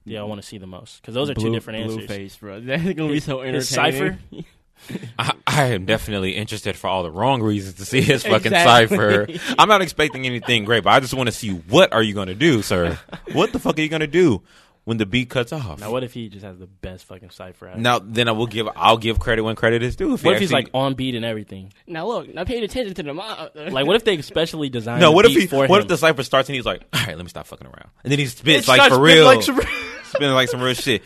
[0.06, 1.00] do y'all want to see the most?
[1.00, 2.08] Because those are two Blue- different blue answers.
[2.08, 2.60] face, bro.
[2.64, 4.18] That's gonna be His- so his entertaining.
[4.32, 4.44] cipher?
[5.18, 8.96] I, I am definitely interested for all the wrong reasons to see his fucking Exactly.
[9.38, 9.54] cipher.
[9.56, 12.26] I'm not expecting anything great, but I just want to see what are you going
[12.26, 12.98] to do, sir?
[13.32, 14.42] What the fuck are you going to do?
[14.84, 15.80] When the beat cuts off.
[15.80, 17.68] Now, what if he just has the best fucking cipher?
[17.68, 17.78] out?
[17.78, 20.14] Now then I will give I'll give credit when credit is due.
[20.14, 21.72] If what if he's like on beat and everything?
[21.86, 25.00] Now look, now paying attention to the mo- Like, what if they specially designed?
[25.00, 25.08] no?
[25.10, 25.46] the What if beat he?
[25.46, 25.82] For What him?
[25.82, 28.10] if the cipher starts and he's like, all right, let me stop fucking around, and
[28.12, 29.60] then he spits It like for spitting real, like some-
[30.04, 31.02] spitting like some real shit.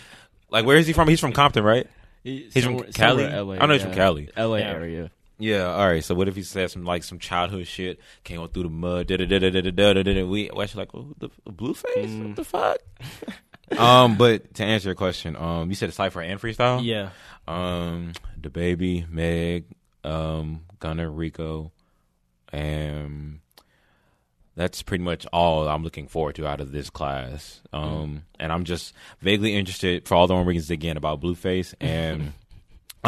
[0.50, 1.08] Like where is he from?
[1.08, 1.86] He's from Compton, right?
[2.24, 3.26] He's He's from Cali?
[3.26, 4.28] I know he's from Cali.
[4.36, 4.58] L.A.
[4.60, 4.70] Yeah.
[4.70, 5.10] area.
[5.38, 5.66] Yeah.
[5.72, 6.02] All right.
[6.02, 8.00] So what if he said some like some childhood shit?
[8.24, 9.06] Came on through the mud.
[9.06, 10.02] Da da da da da da da da.
[10.02, 10.24] da.
[10.24, 12.10] We we actually like oh, the, the blue face.
[12.10, 12.78] What the fuck?
[13.76, 14.16] Um.
[14.16, 16.84] But to answer your question, um, you said a cipher and freestyle.
[16.84, 17.10] yeah,
[17.46, 19.64] Um, DaBaby, Meg,
[20.04, 21.72] um, Gunna, Rico,
[22.52, 23.40] and
[24.56, 27.60] that's pretty much all I'm looking forward to out of this class.
[27.72, 32.32] Um, and I'm just vaguely interested for all the wrong reasons again about Blueface and.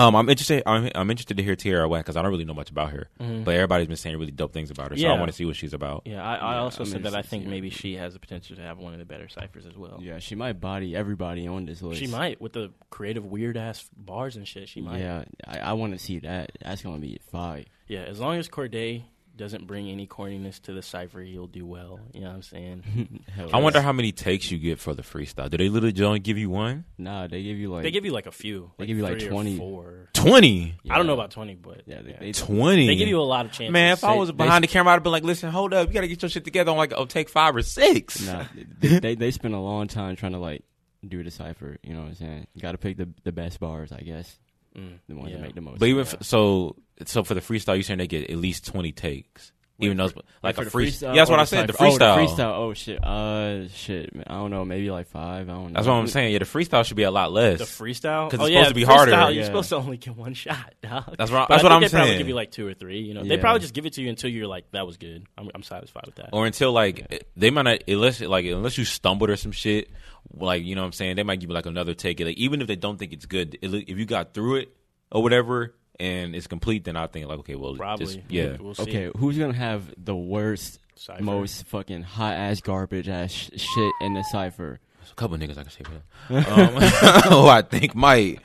[0.01, 0.63] Um, I'm interested.
[0.65, 3.09] I'm, I'm interested to hear Tierra Whack because I don't really know much about her,
[3.19, 4.97] but everybody's been saying really dope things about her.
[4.97, 6.03] So I want to see what she's about.
[6.07, 6.23] yeah.
[6.23, 8.63] I, I Yeah, also I'm said that I think maybe she has the potential to
[8.63, 9.99] have one of the better ciphers as well.
[10.03, 12.01] Yeah, she might body everybody on this list.
[12.01, 14.69] She might with the creative weird ass bars and shit.
[14.69, 15.01] She might.
[15.01, 16.53] Yeah, I, I want to see that.
[16.65, 17.65] That's gonna be fire.
[17.87, 19.03] Yeah, as long as Cordae
[19.41, 21.99] doesn't bring any corniness to the cipher, he'll do well.
[22.13, 23.25] You know what I'm saying?
[23.53, 25.51] I wonder how many takes you get for the freestyle.
[25.51, 26.85] Do they literally only give you one?
[26.99, 28.71] Nah, they give you like they give you like a few.
[28.79, 29.57] They give you, like, three or 20.
[29.59, 30.09] four.
[30.13, 30.77] Twenty.
[30.89, 32.17] I don't know about twenty, but Yeah, they, yeah.
[32.21, 32.87] they, Twenty.
[32.87, 33.73] They give you a lot of chances.
[33.73, 35.75] Man, if I They- was they- behind the camera, I'd have been like, "Listen, hold
[35.75, 38.25] up, you gotta get your shit together on like oh, take five or six.
[38.27, 38.45] nah,
[38.81, 40.63] they, they they spend a long time trying to like
[41.07, 41.79] do the cipher.
[41.83, 42.47] You know what I'm saying?
[42.55, 44.39] You got to pick the the best bars, I guess.
[44.77, 45.37] Mm, The ones yeah.
[45.39, 45.79] that make the most.
[45.81, 48.93] But even f- so, so for the freestyle, you saying they get at least twenty
[48.93, 50.73] takes, even though it's like a the freestyle.
[50.73, 51.67] freestyle Yeah, that's what I said.
[51.69, 51.85] The cipher?
[51.85, 52.27] Oh, freestyle.
[52.37, 52.53] freestyle.
[52.59, 53.05] Oh shit.
[53.05, 54.15] Uh, shit.
[54.15, 54.25] Man.
[54.27, 54.65] I don't know.
[54.65, 55.49] Maybe like five.
[55.49, 55.75] I don't know.
[55.75, 56.33] That's what I'm saying.
[56.33, 57.59] Yeah, the freestyle should be a lot less.
[57.59, 59.11] The freestyle, 'Cause oh it's yeah, supposed to be freestyle, harder.
[59.13, 59.45] You're Yeah.
[59.45, 61.17] supposed to only get one shot, dog.
[61.17, 62.19] That's what- that's what I'm they Probably saying.
[62.19, 63.01] give you like two or three.
[63.01, 65.27] You know, they probably just give it to you until you're like, that was good.
[65.39, 66.31] I'm, I'm satisfied with that.
[66.33, 69.91] or until like they might not unless like unless you stumbled or some shit.
[70.33, 72.21] Like you know what I'm saying, they might give you like another take.
[72.21, 74.77] Like even if they don't think it's good, if you got through it
[75.11, 78.57] or whatever and it's complete, then I think like okay, well, Probably, just, yeah.
[78.59, 78.83] We'll see.
[78.83, 81.23] Okay, who's gonna have the worst, Cypher.
[81.23, 84.81] most fucking hot ass garbage ass sh- shit in the cipher?
[84.99, 85.93] There's a couple niggas I can say for
[86.35, 86.49] that.
[86.49, 88.41] Um, who I think might.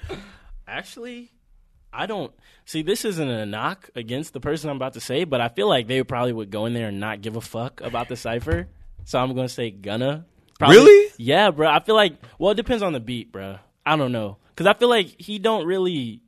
[0.68, 1.32] Actually,
[1.94, 2.34] I don't
[2.66, 2.82] see.
[2.82, 5.88] This isn't a knock against the person I'm about to say, but I feel like
[5.88, 8.68] they probably would go in there and not give a fuck about the cipher.
[9.06, 10.26] So I'm going to say Gunna.
[10.58, 11.12] Probably- Really?
[11.18, 11.70] Yeah, bro.
[11.70, 13.60] I feel like well, it depends on the beat, bro.
[13.86, 16.22] I don't know because I feel like he don't really.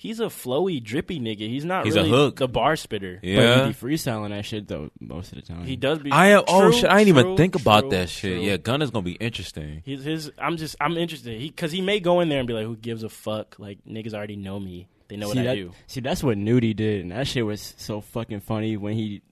[0.00, 1.40] He's a flowy, drippy nigga.
[1.40, 2.36] He's not He's a really hook.
[2.36, 3.18] the bar spitter.
[3.20, 3.56] Yeah.
[3.56, 5.64] But he be freestyling that shit though most of the time.
[5.64, 6.12] He does be.
[6.12, 6.44] I am.
[6.46, 6.88] Oh True, shit!
[6.88, 8.36] I didn't even true, think about true, that shit.
[8.36, 8.46] true.
[8.46, 9.82] Yeah, Gunna's gonna be interesting.
[9.84, 12.64] His, his I'm just I'm interested because he, may go in there and be like,
[12.64, 14.86] "Who gives a fuck?" Like niggas already know me.
[15.08, 15.72] They know see what that, I do.
[15.88, 19.22] See, that's what Nudy did, and that shit was so fucking funny when he.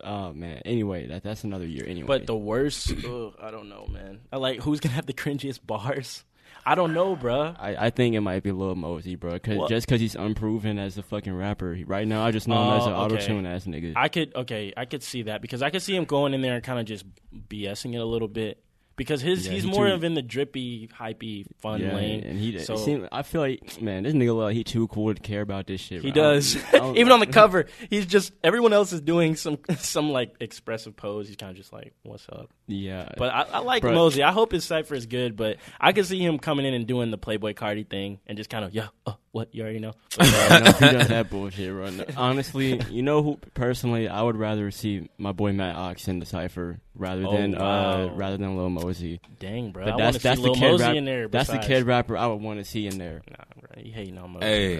[0.00, 0.62] Oh man.
[0.64, 1.86] Anyway, that that's another year.
[1.88, 4.20] Anyway, But the worst, ugh, I don't know, man.
[4.32, 6.24] I like who's gonna have the cringiest bars.
[6.66, 7.54] I don't know, bruh.
[7.58, 9.38] I, I think it might be Lil Mosey, bro.
[9.38, 12.72] Cause just because he's unproven as a fucking rapper, right now I just know him
[12.80, 13.02] as Oh, an okay.
[13.16, 13.92] auto tune ass nigga.
[13.96, 16.54] I could okay, I could see that because I could see him going in there
[16.54, 17.04] and kind of just
[17.48, 18.62] BSing it a little bit
[18.96, 22.24] because his Yeah, he's he more too- of in the drippy, hypey, fun yeah, lane.
[22.24, 22.58] and he.
[22.60, 25.40] so it seem- I feel like man, this nigga like he too cool to care
[25.42, 26.02] about this shit.
[26.02, 26.22] he bro.
[26.22, 26.56] Does.
[26.74, 31.26] Even on the cover, he's just everyone else is doing some some like expressive pose.
[31.28, 33.82] He's kind of just like, "What's up?" Yeah, But I, I like.
[33.82, 34.22] Mosey.
[34.22, 35.36] I hope his cipher is good.
[35.36, 38.48] But I could see him coming in and doing the Playboi Carti thing and just
[38.48, 39.92] kind of, yeah, oh, what you already know.
[40.18, 41.90] Yeah, no, he does that bullshit, bro.
[41.90, 43.38] No, Honestly, you know who?
[43.52, 47.54] Personally, I would rather see my boy Matt Ox in the cipher rather Oh, than
[47.54, 49.20] uh, rather than Lil Mosey.
[49.38, 49.84] Dang, bro.
[49.84, 51.28] But I want that's to see that's the Lil kid Mosey rap- in there.
[51.28, 53.22] That's the kid rapper I would want to see in there.
[53.30, 53.82] Nah, bro.
[53.82, 54.46] You hating on Mosey.
[54.46, 54.74] Hey,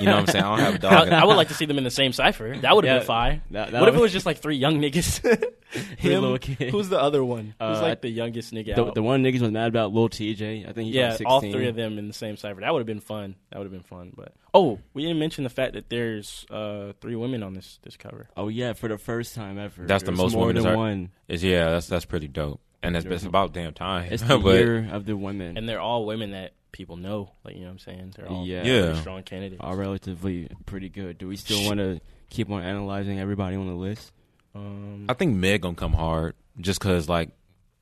[0.00, 0.44] you know what I'm saying?
[0.44, 1.08] I don't have a dog.
[1.08, 2.56] I, I would like to see them in the same cipher.
[2.56, 3.42] That would have Yeah, been fine.
[3.50, 5.20] that- that what if it was just like three young niggas?
[5.70, 6.72] Three Him, little kids.
[6.72, 7.54] Who's the other one?
[7.60, 8.94] Who's Uh, like the youngest nigga The, out?
[8.96, 10.68] the one niggas was mad about Lil Tjay.
[10.68, 11.26] I think he's yeah, like 16.
[11.28, 12.60] all three of them in the same cipher.
[12.60, 13.36] That would have been fun.
[13.50, 14.12] That would have been fun.
[14.16, 17.96] But oh, we didn't mention the fact that there's uh, three women on this this
[17.96, 18.28] cover.
[18.36, 19.84] Oh yeah, for the first time ever.
[19.86, 21.10] That's the There's most more women than are- one.
[21.28, 24.12] Is yeah, that's that's pretty dope, and it's, it's about damn time.
[24.12, 25.56] It's the but year of the women.
[25.56, 27.32] and they're all women that people know.
[27.44, 28.14] Like you know what I'm saying?
[28.16, 28.62] They're all Yeah.
[28.62, 29.00] very Yeah.
[29.00, 29.60] strong candidates.
[29.62, 31.18] are relatively pretty good.
[31.18, 34.12] Do we still want to keep on analyzing everybody on the list?
[34.54, 37.30] Um, I think Meg gonna come hard just cause like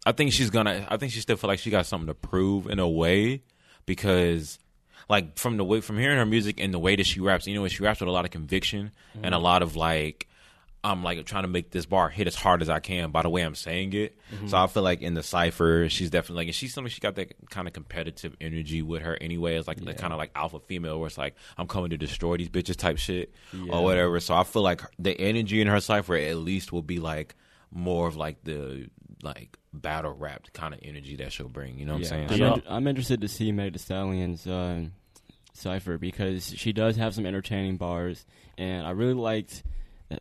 [0.07, 2.67] I think she's gonna I think she still feel like she got something to prove
[2.67, 3.43] in a way
[3.87, 4.59] because
[5.09, 7.55] like from the way from hearing her music and the way that she raps, you
[7.55, 8.91] know, she raps with a lot of conviction
[9.23, 10.27] and a lot of like
[10.85, 13.29] I'm like trying to make this bar hit as hard as I can by the
[13.29, 14.17] way I'm saying it.
[14.47, 17.17] So I feel like in the cipher, she's definitely like, and she's something she got
[17.17, 19.57] that kind of competitive energy with her anyway.
[19.57, 22.37] It's like the kind of like alpha female where it's like I'm coming to destroy
[22.37, 23.73] these bitches type shit Yeah.
[23.73, 24.21] or whatever.
[24.21, 27.35] So I feel like the energy in her cipher at least will be like
[27.73, 28.89] more of like the
[29.25, 31.77] like battle rap kind of energy that she'll bring.
[31.79, 32.15] You know what Yeah.
[32.15, 32.41] I'm I'm, saying?
[32.65, 32.73] Yeah.
[32.73, 34.85] I'm interested to see Meg Thee Stallion's uh,
[35.59, 38.25] cipher because she does have some entertaining bars,
[38.57, 39.63] and I really liked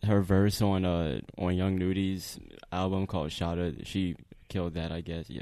[0.03, 2.39] her verse on uh on Young Nudy's
[2.71, 3.85] album called Shada.
[3.85, 4.15] She
[4.49, 5.29] killed that, I guess.
[5.29, 5.41] Yeah.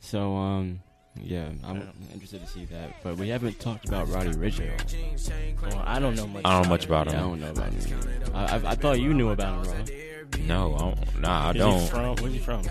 [0.00, 0.80] So um.
[1.20, 4.60] Yeah, I'm interested to see that, but we haven't talked about Roddy Ricch.
[5.60, 6.42] Well, I don't know much.
[6.44, 8.34] I don't know much about Yeah, I don't know about him.
[8.34, 10.46] I, I, I thought you knew about him.
[10.46, 11.88] No, I don't, nah, I don't.
[11.88, 12.16] from?
[12.18, 12.62] Where's he from?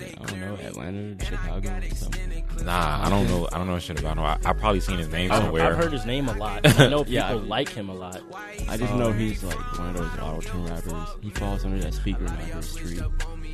[0.00, 2.44] I don't know, Atlanta, Chicago, something.
[2.64, 3.48] Nah, I don't know.
[3.52, 4.24] I don't know shit about him.
[4.24, 5.66] I, I probably seen his name somewhere.
[5.66, 6.60] I've heard his name a lot.
[6.80, 8.20] I know people Yeah, I- like him a lot.
[8.68, 11.08] I just know he's like one of those auto tune rappers.
[11.22, 13.00] He falls under that speaker rapper street.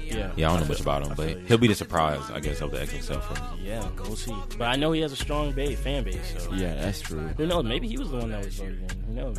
[0.06, 2.40] Yeah, yeah, I don't know feel- much about him, but he'll be the surprise, I
[2.40, 3.68] guess, of the XXL for me.
[3.68, 4.34] yeah, we'll see.
[4.58, 6.34] But I know he has a strong base, fan base.
[6.38, 7.28] So Yeah, that's true.
[7.36, 7.64] who knows?
[7.64, 9.04] Maybe he was the one that was voted in.
[9.04, 9.38] Who knows?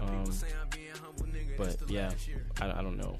[0.00, 0.32] Um,
[1.58, 2.10] but yeah,
[2.60, 3.18] I, I don't know.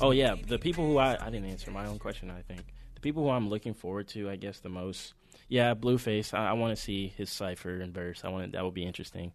[0.00, 2.30] Oh yeah, the people who I I didn't answer my own question.
[2.30, 2.64] I think
[2.94, 5.14] the people who I'm looking forward to, I guess, the most.
[5.48, 6.32] Yeah, Blueface.
[6.32, 8.22] I, I want to see his cipher and verse.
[8.24, 9.32] I want that would be interesting.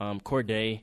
[0.00, 0.82] Um, Cordae,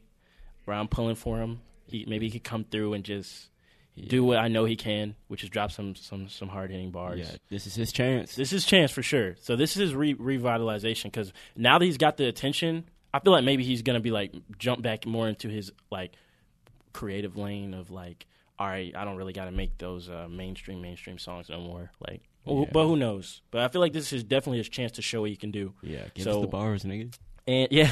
[0.66, 1.62] where I'm pulling for him.
[1.88, 3.50] He maybe he could come through and just
[3.98, 7.20] do what I know he can, which is drop some some some hard hitting bars.
[7.20, 8.36] Yeah, this is his chance.
[8.36, 9.36] This is chance for sure.
[9.42, 13.32] So this is his re- revitalization because now that he's got the attention, I feel
[13.32, 16.14] like maybe he's gonna be like jump back more into his like
[16.94, 18.26] creative lane of like,
[18.60, 21.92] all right, I don't really got to make those uh, mainstream mainstream songs no more.
[22.08, 22.66] Like, Yeah.
[22.72, 23.42] but who knows?
[23.52, 25.74] But I feel like this is definitely his chance to show what he can do.
[25.82, 27.14] Yeah, give So- us the bars, nigga.
[27.48, 27.92] And yeah,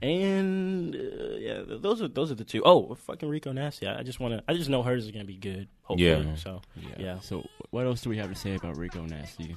[0.00, 2.62] and uh, yeah, those are those are the two.
[2.64, 3.86] Oh, fucking Rico Nasty.
[3.88, 4.44] I just want to.
[4.46, 5.66] I just know hers is gonna be good.
[5.82, 6.08] Hopefully.
[6.08, 6.34] Yeah.
[6.36, 6.62] So
[6.96, 7.18] Yeah.
[7.20, 9.56] So what else do we have to say about Rico Nasty?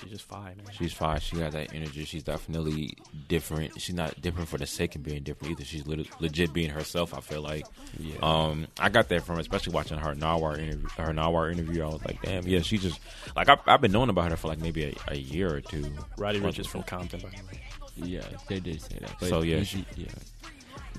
[0.00, 0.66] She's just fine, man.
[0.72, 1.20] She's fine.
[1.20, 2.04] She got that energy.
[2.04, 2.94] She's definitely
[3.28, 3.80] different.
[3.80, 5.64] She's not different for the sake of being different either.
[5.64, 7.14] She's lit- legit being herself.
[7.14, 7.64] I feel like.
[7.98, 8.16] Yeah.
[8.22, 10.86] Um, I got that from especially watching her Nawar interview.
[10.98, 13.00] Her Nawar interview, I was like, damn, yeah, she just
[13.34, 15.90] like I, I've been knowing about her for like maybe a, a year or two.
[16.18, 17.62] Roddy Ricch is from Compton, by the way.
[17.96, 19.12] yeah, they did say that.
[19.18, 20.08] But So, yeah, she, yeah,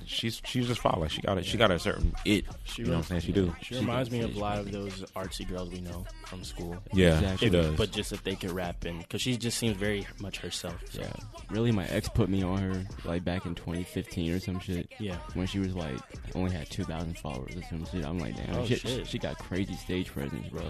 [0.08, 1.00] She's she's just fine.
[1.00, 1.46] Like she got it.
[1.46, 2.46] She got a certain it.
[2.63, 3.22] She you know what I'm saying?
[3.22, 3.54] She do.
[3.62, 6.78] She reminds me of a lot of those artsy girls we know from school.
[6.93, 7.48] Yeah, Exactly.
[7.48, 7.76] she does.
[7.76, 10.76] But just if they could rap and because she just seems very much herself.
[10.89, 11.12] So, yeah.
[11.50, 14.91] Really, my ex put me on her like back in 2015 or some shit.
[15.00, 15.17] yeah.
[15.34, 15.98] When she was like
[16.36, 18.06] only had 2,000 followers or some shit.
[18.06, 19.08] I'm like, damn, Oh, she, shit.
[19.08, 20.63] she got crazy stage presence, bro.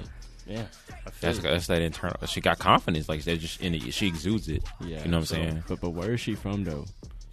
[0.48, 0.66] Yeah.
[1.06, 1.42] I feel that's it.
[1.44, 2.26] that's that internal.
[2.26, 3.08] She got confidence.
[3.10, 3.94] Like they just in it.
[3.94, 4.64] She exudes it.
[4.82, 5.64] Yeah, You know what I'm so- saying?
[5.68, 6.86] But but where is she from though?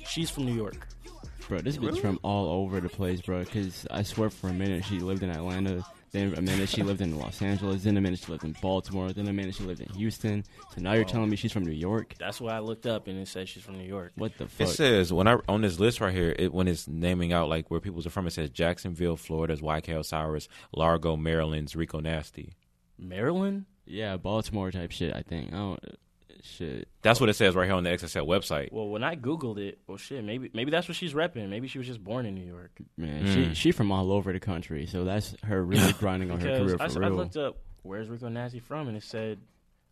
[0.07, 0.87] She's from New York.
[1.49, 3.41] Bro, this bitch from all over the place, bro.
[3.45, 7.03] Because I swear for a minute she lived in Atlanta, then a minute she lived
[7.03, 9.81] in Los Angeles, then a minute she lived in Baltimore, then a minute she lived
[9.81, 10.45] in Houston.
[10.75, 12.15] So now you're telling me she's from New York?
[12.19, 14.13] That's what I looked up and it says she's from New York.
[14.17, 14.61] What the fuck?
[14.61, 14.77] It fuck?
[14.77, 17.81] says when I on this list right here, it, when it's naming out like where
[17.81, 22.55] people are from, it says Jacksonville, Florida's YK Osiris, Largo, Maryland's Rico Nasty.
[22.99, 23.67] Maryland?
[23.87, 25.15] yeah, Baltimore type shit.
[25.15, 25.53] I think.
[25.53, 25.81] I don't.
[26.47, 26.89] Shit.
[27.01, 28.71] That's what it says right here on the XXL website.
[28.71, 31.49] Well, when I googled it, well, shit, maybe maybe that's what she's repping.
[31.49, 32.71] Maybe she was just born in New York.
[32.99, 33.33] Man, Mm.
[33.49, 36.77] she she from all over the country, so that's her really grinding on her career
[36.79, 37.15] I, for I real.
[37.15, 39.39] I looked up where's Rico Nasty from, and it said,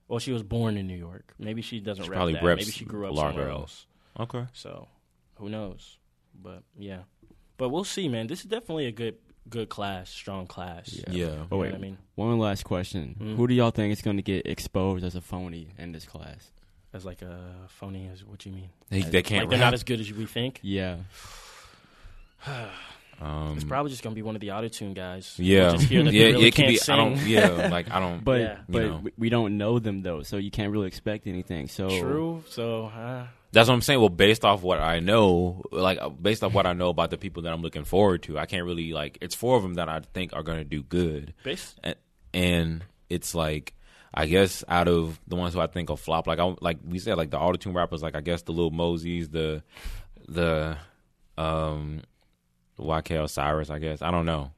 [0.08, 1.32] well, she was born in New York.
[1.38, 2.42] Maybe she doesn't She rep probably that.
[2.42, 3.30] reps Maybe she grew up Largo.
[3.38, 3.86] somewhere else.
[4.20, 4.44] Okay.
[4.52, 4.88] So,
[5.36, 5.96] who knows?
[6.34, 7.00] But yeah,
[7.56, 8.26] but we'll see, man.
[8.26, 9.16] This is definitely a good
[9.48, 10.92] good class, strong class.
[10.92, 11.04] Yeah.
[11.10, 11.26] Yeah.
[11.26, 13.36] Oh You know wait, what I mean, one last question: Mhm.
[13.36, 16.50] Who do y'all think is going to get exposed as a phony in this class?
[16.94, 18.68] as like a phony as what you mean?
[18.90, 20.60] They, they can't like they're not as good as we think.
[20.62, 20.96] Yeah,
[23.20, 25.34] um, It's probably just gonna be one of the autotune guys.
[25.38, 26.00] yeah, Just yeah.
[26.02, 26.76] really it can't be.
[26.76, 26.94] sing.
[26.94, 27.16] I don't.
[27.26, 28.22] Yeah, like I don't.
[28.24, 28.58] but Yeah.
[28.68, 29.00] but You know.
[29.04, 31.68] we- we don't know them though, so you can't really expect anything.
[31.68, 32.44] So True.
[32.48, 34.00] So, uh, That's what I'm saying.
[34.00, 37.18] Well, based off what I know, like uh, based off what I know about the
[37.18, 39.18] people that I'm looking forward to, I can't really like.
[39.20, 41.74] It's four of them that I think are going to do good, base.
[41.84, 41.94] and,
[42.32, 43.74] and it's like
[44.14, 46.98] I guess out of the ones who I think will flop, like I like we
[46.98, 49.62] said, like the autotune rappers, like I guess the little Mosies, the
[50.28, 50.78] the
[51.36, 52.02] um
[52.78, 54.00] YK Osiris, I guess.
[54.02, 54.50] I don't know.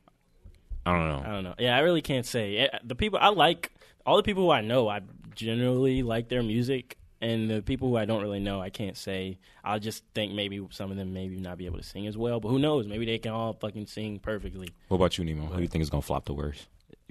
[0.86, 1.22] I don't know.
[1.24, 1.54] I don't know.
[1.58, 2.58] Yeah, I really can't say.
[2.58, 3.72] Eh, The people I like,
[4.06, 5.00] all the people who I know, I
[5.34, 9.38] generally like their music, and the people who I don't really know, I can't say.
[9.64, 12.38] I just think maybe some of them maybe not be able to sing as well,
[12.38, 12.86] but who knows?
[12.86, 14.68] Maybe they can all fucking sing perfectly.
[14.88, 15.46] What about you, Nemo?
[15.46, 16.68] Who do you think is gonna flop the worst?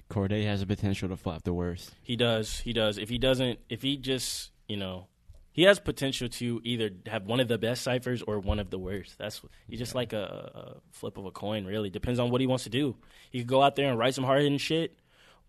[0.08, 1.94] Cordae has the potential to flop the worst.
[2.02, 2.60] He does.
[2.60, 2.96] He does.
[2.96, 5.08] If he doesn't, if he just, you know,
[5.50, 8.78] he has potential to either have one of the best ciphers or one of the
[8.78, 9.18] worst.
[9.18, 10.22] That's he's just like a,
[10.54, 11.64] a flip of a coin.
[11.64, 12.96] Really depends on what he wants to do.
[13.30, 14.96] He could go out there and write some hard hitting shit,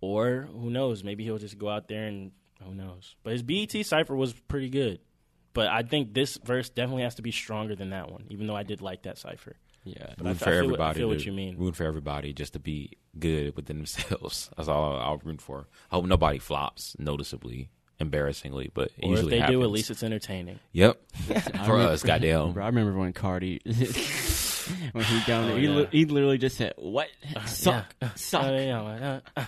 [0.01, 1.03] or who knows?
[1.03, 2.31] Maybe he'll just go out there and
[2.63, 3.15] who knows.
[3.23, 4.99] But his BET cipher was pretty good.
[5.53, 8.55] But I think this verse definitely has to be stronger than that one, even though
[8.55, 9.55] I did like that cipher.
[9.85, 10.13] Yeah.
[10.17, 10.99] But I- Root I for feel what- I everybody.
[10.99, 11.57] feel what you mean.
[11.57, 14.49] Root for everybody just to be good within themselves.
[14.57, 15.67] That's all I'll root for.
[15.91, 19.55] I hope nobody flops noticeably, embarrassingly, but it Or if usually they happens.
[19.59, 20.59] do, at least it's entertaining.
[20.73, 21.01] Yep.
[21.29, 22.51] I for remember- us, goddamn.
[22.53, 23.59] Bro, I remember when Carti
[24.93, 27.07] when he down there, Oh, he, li- he literally just said, "What
[27.45, 29.45] suck, suck." Uh, yeah, uh, uh.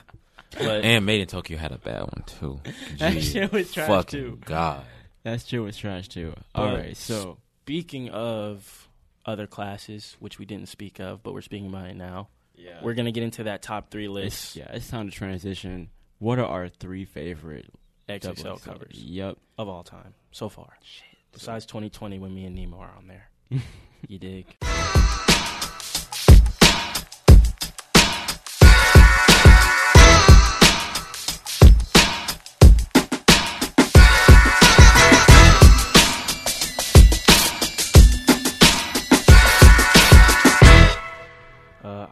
[0.51, 2.59] But And Made in Tokyo had a bad one too.
[2.99, 4.39] That Gee, shit was trash fucking too.
[4.45, 4.83] God.
[5.23, 6.33] That shit was trash too.
[6.55, 8.87] All But- right, so speaking of
[9.25, 12.93] other classes, which we didn't speak of, but we're speaking about it now, yeah, we're
[12.93, 15.89] gonna get into that top three it's, list yeah, it's time to transition.
[16.19, 17.67] What are our three favorite
[18.09, 19.37] XXL covers Yep.
[19.57, 20.77] of all time so far.
[20.81, 21.03] Shit.
[21.33, 23.29] Besides 2020, when me and Nemo are on there,
[24.07, 24.55] you dig?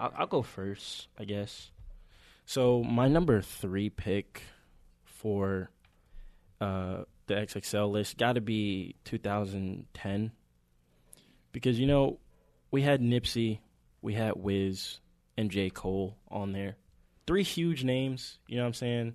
[0.05, 1.71] I'll, I'll go first, I guess.
[2.45, 4.43] So my number three pick
[5.03, 5.69] for
[6.61, 10.31] uh, the XXL list got to be 2010
[11.51, 12.19] because you know
[12.69, 13.59] we had Nipsey,
[14.01, 14.99] we had Wiz,
[15.37, 16.75] and J Cole on there.
[17.25, 18.37] Three huge names.
[18.47, 19.13] You know what I'm saying?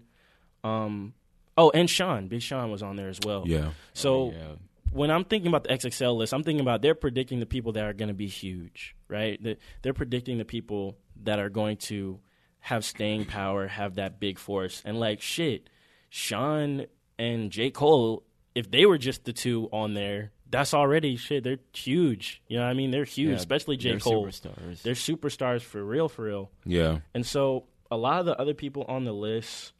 [0.64, 1.14] Um,
[1.56, 3.44] oh, and Sean, Big Sean was on there as well.
[3.46, 3.70] Yeah.
[3.94, 4.54] So yeah.
[4.92, 7.84] When I'm thinking about the XXL list, I'm thinking about they're predicting the people that
[7.84, 9.40] are going to be huge, right?
[9.82, 12.20] They're predicting the people that are going to
[12.60, 15.68] have staying power, have that big force, and like shit,
[16.08, 16.86] Sean
[17.18, 18.22] and J Cole,
[18.54, 21.44] if they were just the two on there, that's already shit.
[21.44, 22.42] They're huge.
[22.48, 22.90] You know what I mean?
[22.90, 24.26] They're huge, Yeah, especially J they're Cole.
[24.26, 24.82] superstars.
[24.82, 26.50] They're superstars for real, for real.
[26.64, 26.98] Yeah.
[27.14, 29.72] And so a lot of the other people on the list,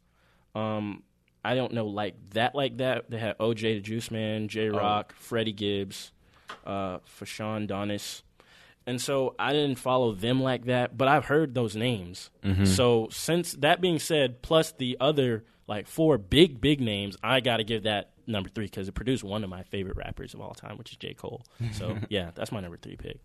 [0.55, 1.03] um,
[1.43, 3.09] I don't know like that like that.
[3.09, 6.11] They had OJ the Juice Man, Jay Rock, Freddie Gibbs,
[6.65, 8.21] uh, Fashawn Donnis.
[8.87, 12.29] And so I didn't follow them like that, but I've heard those names.
[12.65, 17.57] So since that being said, plus the other like four big big names, I got
[17.57, 20.53] to give that number three because it produced one of my favorite rappers of all
[20.53, 21.43] time, which is J Cole.
[21.73, 23.19] So yeah, that's my number three pick.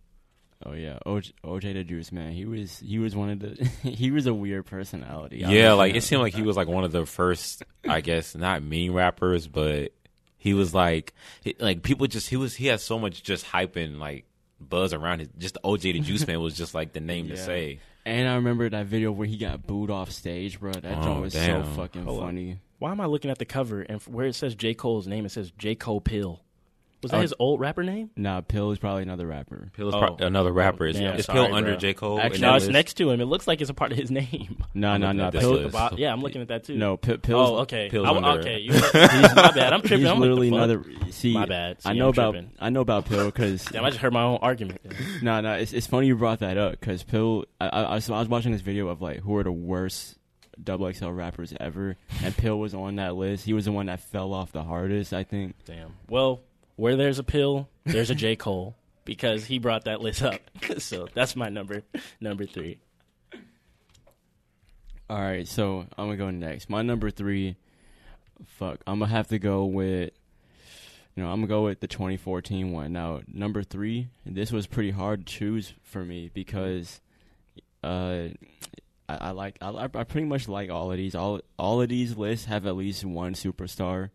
[0.65, 2.33] Oh yeah, OJ, OJ the Juice man.
[2.33, 5.45] He was he was one of the he was a weird personality.
[5.45, 8.35] I Yeah, like it seemed like he was like one of the first, I guess,
[8.35, 9.93] not mean rappers, but
[10.39, 13.77] he was like, he, like people just he was he had so much just hype
[13.77, 14.25] and like
[14.59, 15.39] buzz around it.
[15.39, 17.45] Just OJ the Juice Man was just like the name to Yeah.
[17.45, 17.79] say.
[18.07, 20.73] And I remember that video where he got booed off stage, bro.
[20.73, 21.65] That Oh, was damn.
[21.65, 22.29] so fucking Hold on.
[22.29, 22.59] funny.
[22.79, 25.27] Why am I looking at the cover and where it says J Cole's name?
[25.27, 26.41] It says J Cole Pill.
[27.03, 27.23] Was oh, that Oh.
[27.23, 28.11] his old rapper name?
[28.17, 29.71] Nah, Pill is probably another rapper.
[29.75, 30.01] Pill is Oh.
[30.17, 30.87] pro- another rapper.
[30.87, 31.79] Is, Damn, is sorry, Pill under bro.
[31.79, 32.19] J Cole?
[32.19, 32.73] Actually, No, it's list?
[32.73, 33.21] next to him.
[33.21, 34.65] It looks like it's a part of his name.
[34.75, 35.27] No, I'm no, looking no.
[35.27, 35.73] at this Pill, list.
[35.73, 36.77] The bo- yeah, I'm looking at that too.
[36.77, 37.51] no, P- Pill's.
[37.51, 37.89] Oh, okay.
[37.91, 38.59] Pill's I- under- okay.
[38.59, 39.73] You, my bad.
[39.75, 39.99] I'm tripping.
[40.01, 40.65] He's I'm like, literally the fuck?
[40.65, 41.13] another.
[41.13, 41.77] See, My bad.
[41.85, 42.51] I See, know I'm about tripping.
[42.59, 44.81] I know about Pill because Damn, I just heard my own argument.
[45.23, 45.53] no, no.
[45.53, 47.45] It's it's funny you brought that up because Pill.
[47.61, 50.17] I, I, I was I was watching this video of like who are the worst
[50.63, 53.45] double XL rappers ever, and Pill was on that list.
[53.45, 55.55] He was the one that fell off the hardest, I think.
[55.67, 55.93] Damn.
[56.09, 56.41] Well,
[56.77, 60.41] where there's a pill, there's a J Cole because he brought that list up.
[60.79, 61.83] so that's my number
[62.21, 62.79] number three.
[65.09, 66.69] All right, so I'm gonna go next.
[66.69, 67.57] My number three,
[68.45, 70.11] fuck, I'm gonna have to go with,
[71.15, 72.93] you know, I'm gonna go with the 2014 one.
[72.93, 77.01] Now, number three, this was pretty hard to choose for me because,
[77.85, 78.29] uh,
[79.09, 81.15] I, I like, I, I pretty much like all of these.
[81.15, 84.11] All all of these lists have at least one superstar,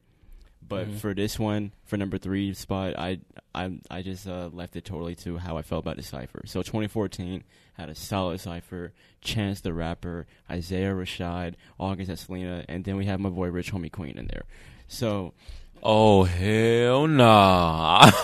[0.71, 0.95] but Mhm.
[0.97, 3.19] for this one, for number three spot, I
[3.53, 6.41] I I just uh, left it totally to how I felt about the cipher.
[6.45, 8.93] So 2014 had a solid cipher.
[9.21, 13.71] Chance the Rapper, Isaiah Rashad, August and Selena, and then we have my boy Rich
[13.71, 14.45] Homie Queen in there.
[14.87, 15.33] So
[15.83, 18.05] Oh hell nah!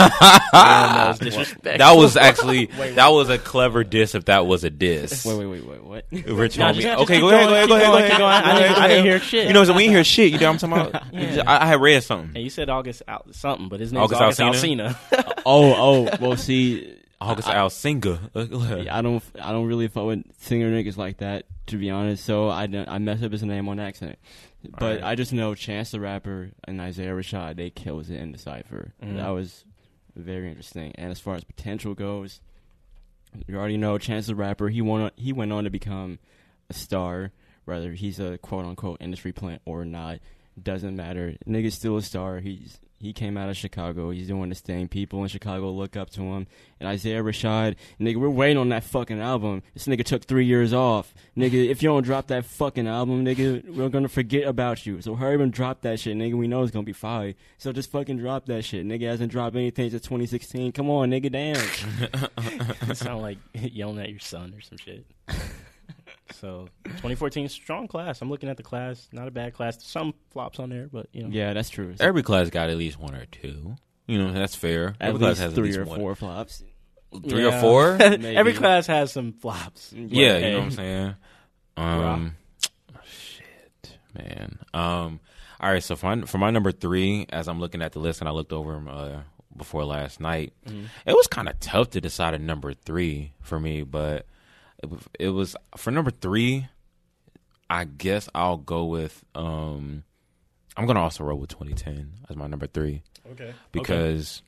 [0.52, 1.78] That was disrespectful.
[1.80, 2.65] that was actually
[2.96, 4.13] that was a clever diss.
[4.15, 6.06] If that was a diss, wait, wait, wait, wait, what?
[6.12, 6.82] Rich No, homie.
[6.82, 8.43] just- okay, go ahead, go ahead, go ahead, go ahead.
[8.43, 9.48] I Go didn't- ahead, I didn't hear shit.
[9.48, 10.32] You know, so we ain't hear shit.
[10.32, 11.13] You know what I'm talking about?
[11.13, 11.43] Yeah.
[11.48, 12.36] I, I had read something.
[12.36, 14.96] And you said August Al- something, but his name's August August, Alsina?
[15.12, 15.34] Alsina.
[15.46, 18.20] oh, oh, well, see, August I- Al Singer.
[18.36, 22.24] I don't, I don't really fuck with singer niggas like that, to be honest.
[22.24, 24.20] So I, I mess up his name on accident.
[24.63, 25.04] But Alright.
[25.04, 28.93] I just know Chance the Rapper and Isaiah Rashad, they kills it in the cipher.
[29.02, 29.17] Mhm.
[29.17, 29.65] That was
[30.15, 30.91] very interesting.
[30.96, 32.41] And as far as potential goes,
[33.48, 34.70] you already know Chance the Rapper.
[34.70, 36.20] He went, on, he went on to become
[36.70, 37.32] a star,
[37.65, 40.20] whether he's a quote unquote industry plant or not.
[40.62, 41.36] Doesn't matter.
[41.48, 42.39] Nigga's still a star.
[42.39, 44.10] He's he came out of Chicago.
[44.10, 44.88] He's doing his thing.
[44.88, 46.48] People in Chicago look up to him.
[46.79, 49.62] And Isaiah Rashad, nigga, we're waiting on that fucking album.
[49.75, 51.13] This nigga took three years off.
[51.36, 55.02] Nigga, if you don't drop that fucking album, nigga, we're gonna forget about you.
[55.02, 56.34] So hurry up and drop that shit, nigga.
[56.34, 57.36] We know it's gonna be fire.
[57.60, 58.86] So just fucking drop that shit.
[58.86, 60.71] Nigga hasn't dropped anything since 2016.
[60.71, 62.96] Come on, nigga, damn.
[62.96, 65.06] sound like yelling at your son or some shit.
[66.34, 68.21] so 2014 strong class.
[68.21, 69.08] I'm looking at the class.
[69.12, 69.84] Not a bad class.
[69.84, 71.30] Some flops on there, but you know.
[71.32, 71.94] yeah, that's true.
[72.00, 73.75] Every class got at least one or two.
[74.08, 74.96] You know, that's fair.
[75.02, 76.00] At Every least class has three at least or one.
[76.00, 76.63] four flops.
[77.28, 77.58] Three Yeah.
[77.58, 77.98] or four?
[78.00, 79.94] Every class has some flops.
[79.94, 81.15] Yeah, But, you know what I'm saying.
[81.78, 82.36] Um,
[83.06, 84.60] shit, man.
[84.73, 85.19] Um,
[85.60, 85.84] all right.
[85.84, 88.32] So for my, for my number three, as I'm looking at the list and I
[88.32, 89.21] looked over uh,
[89.56, 93.84] before last night, it was kind of tough to decide a number three for me.
[93.84, 94.25] But
[94.84, 96.67] it, was- it was for number three.
[97.69, 99.23] I guess I'll go with.
[99.36, 100.04] Um,
[100.78, 103.02] I'm gonna also roll with 2010 as my number three
[103.32, 103.54] Okay.
[103.71, 104.42] because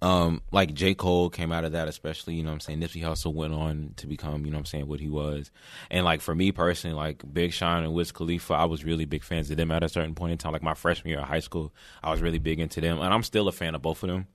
[0.00, 0.94] um like J.
[0.94, 3.94] Cole came out of that especially, you know what I'm saying, Nipsey Hussle went on
[3.96, 5.50] to become, you know what I'm saying, what he was.
[5.90, 9.24] And like for me personally, like Big Sean and Wiz Khalifa, I was really big
[9.24, 10.52] fans of them at a certain point in time.
[10.52, 11.72] Like my freshman year of high school,
[12.04, 13.00] I was really big into them.
[13.00, 14.26] And I'm still a fan of both of them.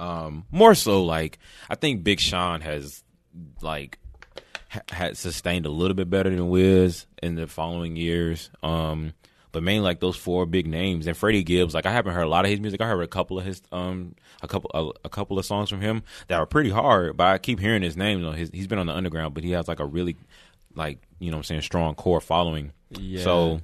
[0.00, 1.38] Um more so like
[1.70, 3.04] I think Big Sean has
[3.60, 3.98] like
[4.90, 8.50] had sustained a little bit better than Wiz in the following years.
[8.62, 9.14] Um,
[9.52, 11.74] but mainly like those four big names and Freddie Gibbs.
[11.74, 12.80] Like I haven't heard a lot of his music.
[12.80, 15.82] I heard a couple of his um a couple a, a couple of songs from
[15.82, 17.16] him that are pretty hard.
[17.16, 18.20] But I keep hearing his name.
[18.20, 20.16] You know, his, he's been on the underground, but he has like a really
[20.74, 22.72] like you know what I'm saying strong core following.
[22.90, 23.22] Yeah.
[23.22, 23.60] So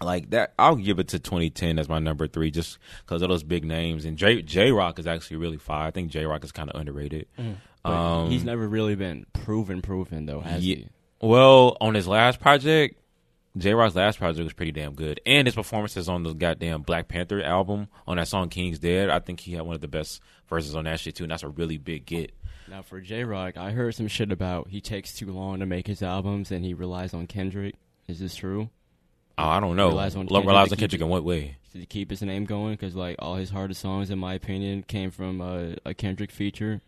[0.00, 3.42] like that, I'll give it to 2010 as my number three, just because of those
[3.42, 4.04] big names.
[4.04, 5.88] And J Jay Rock is actually really fire.
[5.88, 7.26] I think Jay Rock is kind of underrated.
[7.36, 7.44] But
[7.84, 10.88] Um, he's never really been proven, proven though, has Ye- he?
[11.20, 12.98] Well, on his last project,
[13.56, 17.08] Jay Rock's last project was pretty damn good, and his performances on the goddamn Black
[17.08, 20.20] Panther album on that song "King's Dead," I think he had one of the best
[20.48, 22.32] verses on that shit too, and that's a really big get.
[22.68, 25.86] Now for Jay Rock, I heard some shit about he takes too long to make
[25.86, 27.74] his albums and he relies on Kendrick.
[28.08, 28.70] Is this true?
[29.36, 29.88] Oh, I don't know.
[29.88, 31.56] Relies on Kendrick relies on Kendrick it- in what way?
[31.72, 35.10] To keep his name going, because like all his hardest songs, in my opinion, came
[35.10, 36.82] from uh, a Kendrick feature,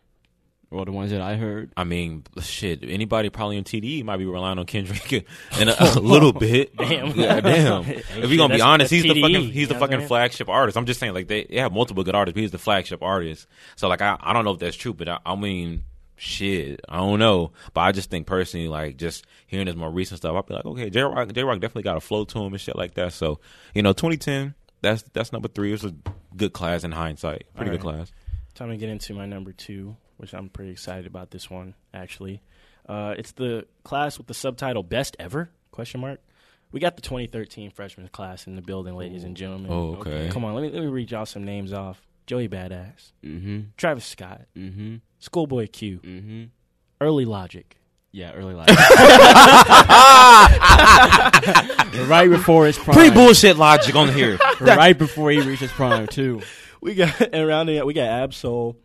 [0.74, 1.72] or the ones that I heard.
[1.76, 2.80] I mean, shit.
[2.82, 5.12] Anybody probably on TDE might be relying on Kendrick
[5.60, 6.76] in a, a little bit.
[6.76, 7.16] Damn.
[7.16, 7.84] Yeah, damn.
[7.94, 9.98] Hey, if shit, we gonna be honest, he's the fucking he's the know what I'm
[9.98, 10.76] fucking flagship artist.
[10.76, 13.46] I'm just saying, like they, they have multiple good artists, but he's the flagship artist.
[13.76, 15.84] So like I, I don't know if that's true, but I, I mean,
[16.16, 17.52] shit, I don't know.
[17.72, 20.64] But I just think personally, like just hearing his more recent stuff, I'll be like,
[20.64, 23.12] okay, Jay Rock, Jay Rock definitely got a flow to him and shit like that.
[23.12, 23.40] So
[23.74, 25.70] you know, 2010, that's that's number three.
[25.70, 25.94] It was a
[26.36, 28.12] good class in hindsight, pretty good class.
[28.54, 32.42] Time to get into my number two, which I'm pretty excited about this one actually.
[32.88, 36.20] Uh, it's the class with the subtitle "Best Ever?" Question mark.
[36.72, 39.70] We got the 2013 freshman class in the building, ladies and gentlemen.
[39.72, 40.28] Oh, okay.
[40.32, 43.60] Come on, let me let me read y'all some names off: Joey Badass, Mm-hmm.
[43.76, 44.96] Travis Scott, Mm-hmm.
[45.20, 46.44] Schoolboy Q, Mm-hmm.
[47.00, 47.76] Early Logic,
[48.12, 48.76] Yeah, early logic.
[52.08, 52.96] right before his prime.
[52.96, 54.38] Pre bullshit logic on here.
[54.60, 56.40] right before he reaches prime too.
[56.80, 58.76] We got and rounding out, we got Ab-Soul,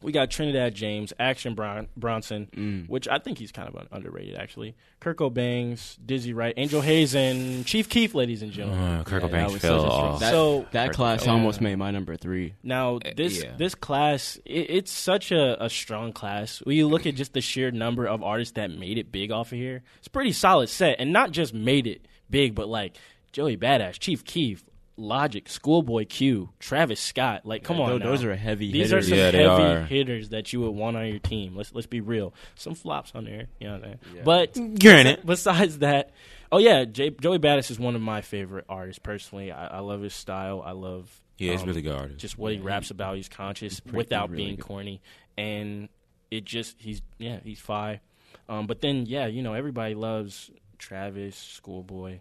[0.00, 2.88] we got Trinidad James, Action Bron- Bronson, Mm.
[2.88, 4.76] which I think he's kind of underrated actually.
[5.00, 8.80] Kirk Bangs, Dizzy Wright, Angel Haze, and Chief Keef, ladies and gentlemen.
[9.00, 10.20] Uh, Kirk Yeah, that fell such a strong- off.
[10.20, 11.32] That, So- that class Yeah.
[11.32, 12.54] almost made my number three.
[12.62, 13.54] Now this yeah.
[13.56, 16.58] this class, it, it's such a, a strong class.
[16.64, 19.52] When you look at just the sheer number of artists that made it big off
[19.52, 22.96] of here, it's a pretty solid set, and not just made it big, but like
[23.32, 24.62] Joey Badass, Chief Keef.
[24.98, 28.06] Logic, Schoolboy Q, Travis Scott, like come Yeah, on, tho- now.
[28.10, 29.06] those are heavy These hitters.
[29.06, 29.84] are some Yeah, they heavy are.
[29.84, 31.54] hitters that you would want on your team.
[31.56, 32.34] Let's let's be real.
[32.56, 33.98] Some flops on there, you know what I'm saying?
[34.16, 34.22] Yeah.
[34.24, 35.20] But Granted.
[35.24, 36.10] besides that,
[36.50, 39.52] oh yeah, J- Joey Badass is one of my favorite artists personally.
[39.52, 40.62] I, I love his style.
[40.66, 42.18] I love Yeah, he's um, really good artist.
[42.18, 43.16] just what he raps about.
[43.16, 44.64] He's conscious pretty- without really being good.
[44.64, 45.00] corny,
[45.36, 45.88] and
[46.30, 48.00] it just he's yeah he's fine.
[48.48, 52.18] Um, but then yeah, you know everybody loves Travis, Schoolboy,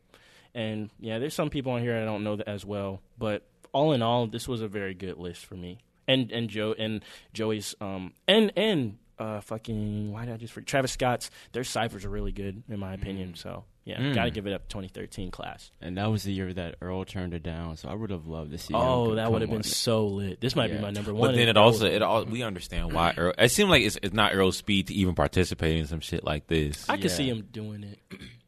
[0.56, 3.02] and yeah, there's some people on here I don't know that as well.
[3.18, 3.44] But
[3.74, 5.80] all in all, this was a very good list for me.
[6.08, 10.68] And and Joe and Joey's um and and uh fucking why did I just forget
[10.68, 13.36] Travis Scott's their ciphers are really good in my opinion.
[13.36, 14.14] So yeah, Mm.
[14.16, 15.72] gotta give it up 2013 class.
[15.82, 18.52] And that was the year that Earl turned it down, so I would have loved
[18.52, 18.74] to see.
[18.74, 19.64] Oh, that would have been on.
[19.64, 20.42] so lit.
[20.42, 20.76] This might Yeah.
[20.78, 21.30] be my number one.
[21.30, 23.34] But then it also it all we understand why Earl.
[23.38, 26.48] It seemed like it's, it's not Earl's speed to even participate in some shit like
[26.48, 26.90] this.
[26.90, 28.00] I could see him doing it.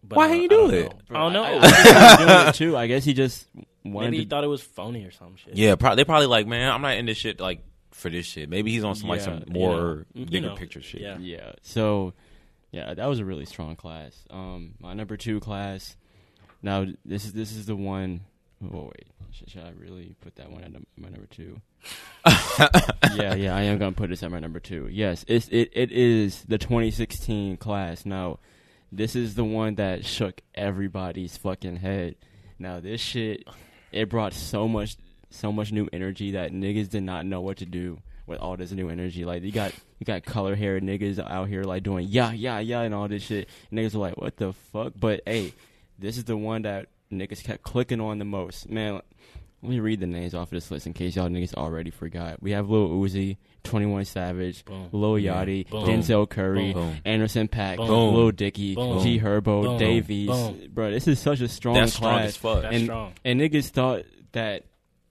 [0.10, 0.94] But Why I- he I do don't it?
[1.10, 1.16] know.
[1.16, 1.44] I don't know.
[1.44, 2.78] I, I think he was doing it too.
[2.78, 3.48] I guess he just
[3.86, 4.30] wanted Maybe he to.
[4.30, 5.56] thought it was phony or some shit.
[5.56, 8.50] yeah, pro- they probably like, man, I'm not in this shit like for this shit.
[8.50, 11.02] Maybe he's on some like Yeah, some you more know, you bigger know, picture shit.
[11.02, 11.18] yeah.
[11.20, 11.52] Yeah.
[11.62, 12.14] So,
[12.72, 14.16] yeah, that was a really strong class.
[14.30, 15.96] Um, my number two class.
[16.62, 18.22] Now this is this is the one
[18.62, 21.62] Oh wait, should, should I really put that one at num- my number two?
[23.16, 24.88] yeah, yeah, I am gonna put this at my number two.
[24.92, 28.06] Yes, it's it it is the 2016 class.
[28.06, 28.40] Now,
[28.92, 32.16] this is the one that shook everybody's fucking head.
[32.58, 33.48] Now, this shit,
[33.92, 34.98] it brought so much
[35.32, 38.72] so much new energy that niggas did not know what to do with all this
[38.72, 39.26] new energy.
[39.26, 42.82] Like you got you got color haired niggas out here like doing yeah yeah yeah
[42.82, 43.50] and all this shit.
[43.72, 44.94] Niggas were like, what the fuck?
[45.00, 45.54] But hey,
[45.98, 48.70] this is the one that niggas kept clicking on the most.
[48.70, 49.02] Man,
[49.62, 52.42] let me read the names off of this list in case y'all niggas already forgot.
[52.42, 54.90] We have Lil Uzi, Twenty One Savage, Boom.
[54.92, 55.44] Lil Yeah.
[55.44, 55.86] Yachty, Boom.
[55.86, 56.96] Denzel Curry, Boom.
[57.06, 58.16] Anderson Paak, Boom.
[58.16, 59.78] Lil Dicky, G Herbo, Boom.
[59.78, 60.32] Dave East.
[60.32, 60.60] Boom.
[60.74, 62.62] Bro, this is such a strong That's strong class as fuck.
[62.64, 63.14] That's and, strong.
[63.26, 64.64] and niggas thought that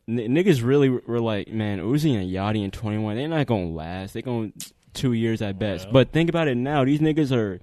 [0.09, 3.69] n- niggas really were like, man, Uzi and Yachty and Twenty One, they're not gonna
[3.69, 4.13] last.
[4.15, 4.51] They're gonna
[4.95, 5.85] two years at best.
[5.87, 5.93] Well.
[5.95, 6.85] But think about it now.
[6.85, 7.61] These niggas are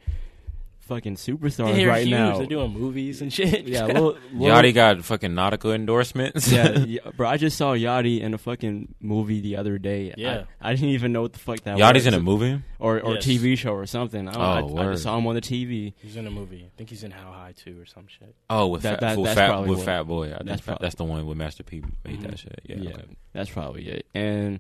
[0.86, 2.12] fucking superstars They're right huge.
[2.12, 2.38] now.
[2.38, 3.68] They're doing movies and shit.
[3.68, 6.52] yeah, Lil, Lil, Yachty got fucking Nautica endorsements.
[6.52, 7.28] yeah, yeah, bro.
[7.28, 10.14] I just saw Yachty in a fucking movie the other day.
[10.18, 10.44] Yeah.
[10.62, 11.82] I, I didn't even know what the fuck that was.
[11.82, 12.08] Yachty's was.
[12.08, 12.62] in a movie.
[12.80, 13.26] or or Yes.
[13.26, 14.28] TV show or something.
[14.28, 14.42] I, don't.
[14.42, 15.94] I- Oh, I, just saw him on the TV.
[15.98, 16.66] He's in a movie.
[16.66, 18.36] I think he's in How High too or some shit.
[18.50, 20.28] Oh, with That- fat, that- with, that's fat, with what- Fat Boy.
[20.34, 22.30] I think that's that's, that's the one with Master P made Mhm.
[22.30, 22.60] that shit.
[22.66, 22.76] Yeah.
[22.78, 23.04] Yeah, okay.
[23.34, 24.06] that's probably it.
[24.14, 24.60] And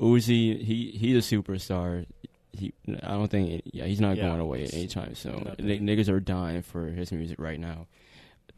[0.00, 2.06] Uzi, he he's a superstar.
[2.52, 2.72] He,
[3.02, 4.28] I don't think, yeah, he's not Yeah.
[4.28, 5.42] going away anytime soon.
[5.44, 5.70] Nothing.
[5.70, 7.86] N- niggas are dying for his music right now.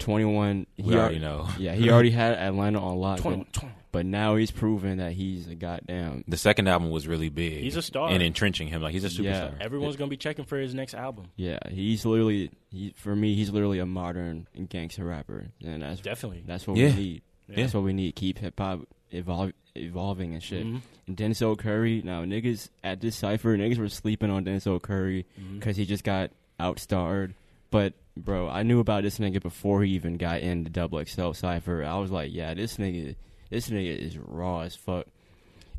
[0.00, 1.48] Twenty one, he We already al- know.
[1.58, 3.78] Yeah, he already had Atlanta on lock, 21, but, 21.
[3.92, 6.24] but now he's proven that he's a goddamn.
[6.26, 7.60] The second album was really big.
[7.62, 8.08] He's a star.
[8.10, 9.24] and entrenching him like he's a superstar.
[9.24, 9.50] Yeah.
[9.60, 11.26] Everyone's gonna be checking for his next album.
[11.36, 13.36] Yeah, he's literally he, for me.
[13.36, 16.42] He's literally a modern gangster rapper, and that's Definitely.
[16.44, 16.88] that's what Yeah.
[16.88, 17.22] we need.
[17.48, 17.56] Yeah.
[17.56, 18.16] That's what we need.
[18.16, 18.80] To keep hip hop
[19.12, 20.64] evol- evolving and shit.
[20.66, 20.80] Mhm.
[21.06, 25.76] And Denzel Curry, now niggas at this cipher, niggas were sleeping on Denzel Curry because
[25.76, 27.34] he just got outstarred.
[27.70, 31.32] But bro, I knew about this nigga before he even got in the Double XL
[31.32, 31.84] cipher.
[31.84, 33.16] I was like, yeah, this nigga,
[33.50, 35.06] this nigga is raw as fuck.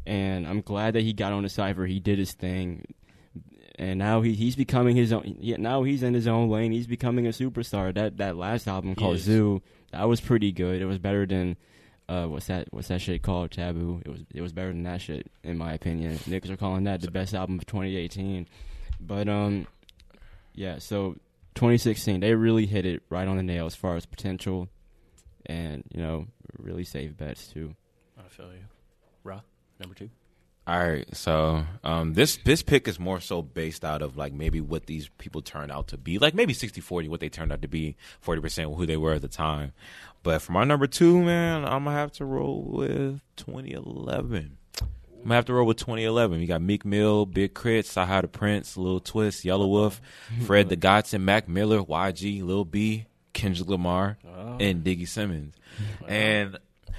[0.06, 1.86] And I'm glad that he got on the cipher.
[1.88, 2.84] He did his thing,
[3.80, 5.38] and now he he's becoming his own.
[5.40, 6.72] Yeah, now he's in his own lane.
[6.72, 7.92] He's becoming a superstar.
[7.94, 9.18] That that last album called.
[9.18, 10.80] Zoo, that was pretty good.
[10.82, 11.58] It was better than.
[12.08, 12.68] Uh, what's that?
[12.72, 13.52] What's that shit called?
[13.52, 14.02] Taboo.
[14.06, 14.22] It was.
[14.34, 16.18] It was better than that shit, in my opinion.
[16.20, 18.48] Niggas are calling that the best album of 2018.
[19.00, 19.68] But um,
[20.54, 20.78] yeah.
[20.80, 21.16] So
[21.56, 24.70] 2016, they really hit it right on the nail as far as potential,
[25.46, 26.28] and you know,
[26.60, 27.76] really safe bets too.
[28.20, 28.66] I feel you.
[29.24, 29.42] Ra,
[29.80, 30.10] number two.
[30.68, 34.60] All right, so um, this this pick is more so based out of like maybe
[34.62, 37.68] what these people turned out to be, like maybe 60-40, what they turned out to
[37.68, 39.74] be, forty percent who they were at the time.
[40.26, 44.58] But for my number two, man, I'm gonna have to roll with 2011.
[44.82, 44.88] I'm
[45.24, 46.40] gonna have to roll with 2011.
[46.40, 50.00] We got Meek Mill, Big K.R.I.T., CyHi the Prynce, Lil Twist, Yelawolf,
[50.46, 54.58] Fred the Godson, Mac Miller, YG, Lil B, Kendrick Lamar, Oh.
[54.60, 55.54] and Diggy Simmons.
[56.08, 56.58] And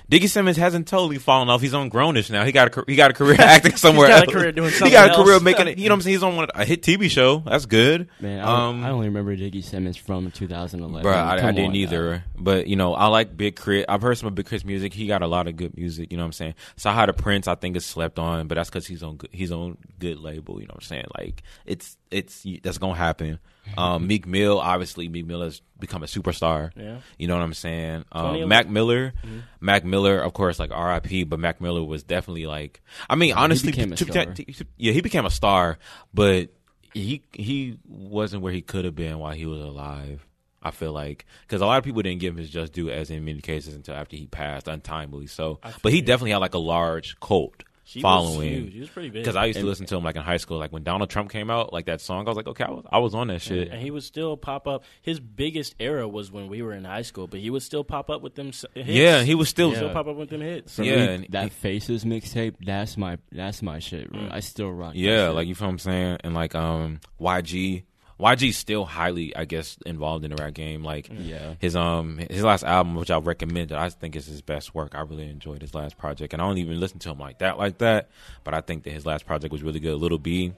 [0.09, 1.61] Diggy Simmons hasn't totally fallen off.
[1.61, 2.45] He's on Grown-ish now.
[2.45, 4.33] He got a he got a career acting somewhere got a else.
[4.35, 5.43] career doing he got a career else.
[5.43, 5.79] making it.
[5.79, 6.15] You know what I'm saying?
[6.15, 7.39] He's on one, a hit TV show.
[7.41, 8.09] That's good.
[8.21, 11.03] Man, I, Um, I only remember Diggy Simmons from 2011.
[11.03, 12.13] Bro, I, I Come didn't on either.
[12.19, 12.23] now.
[12.39, 13.87] But you know, I like Big Crit.
[13.89, 14.95] I've heard some of Big K.R.I.T.'s music.
[14.95, 16.13] He got a lot of good music.
[16.13, 16.55] You know what I'm saying?
[16.77, 19.51] CyHi the Prynce, I think is slept on, but that's because he's on good, he's
[19.51, 20.61] on good label.
[20.61, 21.07] You know what I'm saying?
[21.19, 23.39] Like it's it's that's gonna happen.
[23.77, 26.71] Um, Meek Mill, obviously, Meek Mill has become a superstar.
[26.77, 26.99] Yeah.
[27.19, 28.05] You know what I'm saying?
[28.13, 29.39] Um, Mac Miller, Mm-hmm.
[29.61, 31.25] Mac Miller, of course, like R.I.P.
[31.25, 32.81] But Mac Miller was definitely like,
[33.11, 35.79] I mean, honestly, a to- to- to- yeah, he became a star,
[36.15, 36.51] but
[36.95, 40.25] he he wasn't where he could have been while he was alive.
[40.63, 43.11] I feel like because a lot of people didn't give him his just due, as
[43.11, 45.27] in many cases, until after he passed untimely.
[45.29, 48.49] So, but he definitely had like a large cult He was following.
[48.53, 48.73] huge.
[48.75, 49.23] He was pretty big.
[49.23, 51.09] Because I used to And- listen to him like in high school, like when Donald
[51.09, 52.27] Trump came out, like that song.
[52.27, 53.69] I was like, okay, I was, I was on that shit.
[53.71, 54.83] And he would still pop up.
[55.03, 58.11] His biggest era was when we were in high school, but he would still pop
[58.11, 58.65] up with them hits.
[58.75, 59.73] Yeah, he was still.
[59.73, 60.75] still pop up with them hits.
[60.75, 64.21] For Yeah, me, and that he- Faces mixtape, that's my that's my shit, bro.
[64.21, 64.33] Mm.
[64.33, 64.95] I still rock.
[64.95, 65.35] that Yeah, shit.
[65.37, 67.85] like you feel what I'm saying, and like um YG,
[68.19, 70.83] YG's still highly, I guess, involved in the rap game.
[70.83, 71.55] Like yeah.
[71.59, 74.95] his um his last album, which I recommend, I think is his best work.
[74.95, 77.59] I really enjoyed his last project, and I don't even listen to him like that,
[77.59, 78.09] like that.
[78.43, 79.97] But I think that his last project was really good.
[79.97, 80.55] Lil B,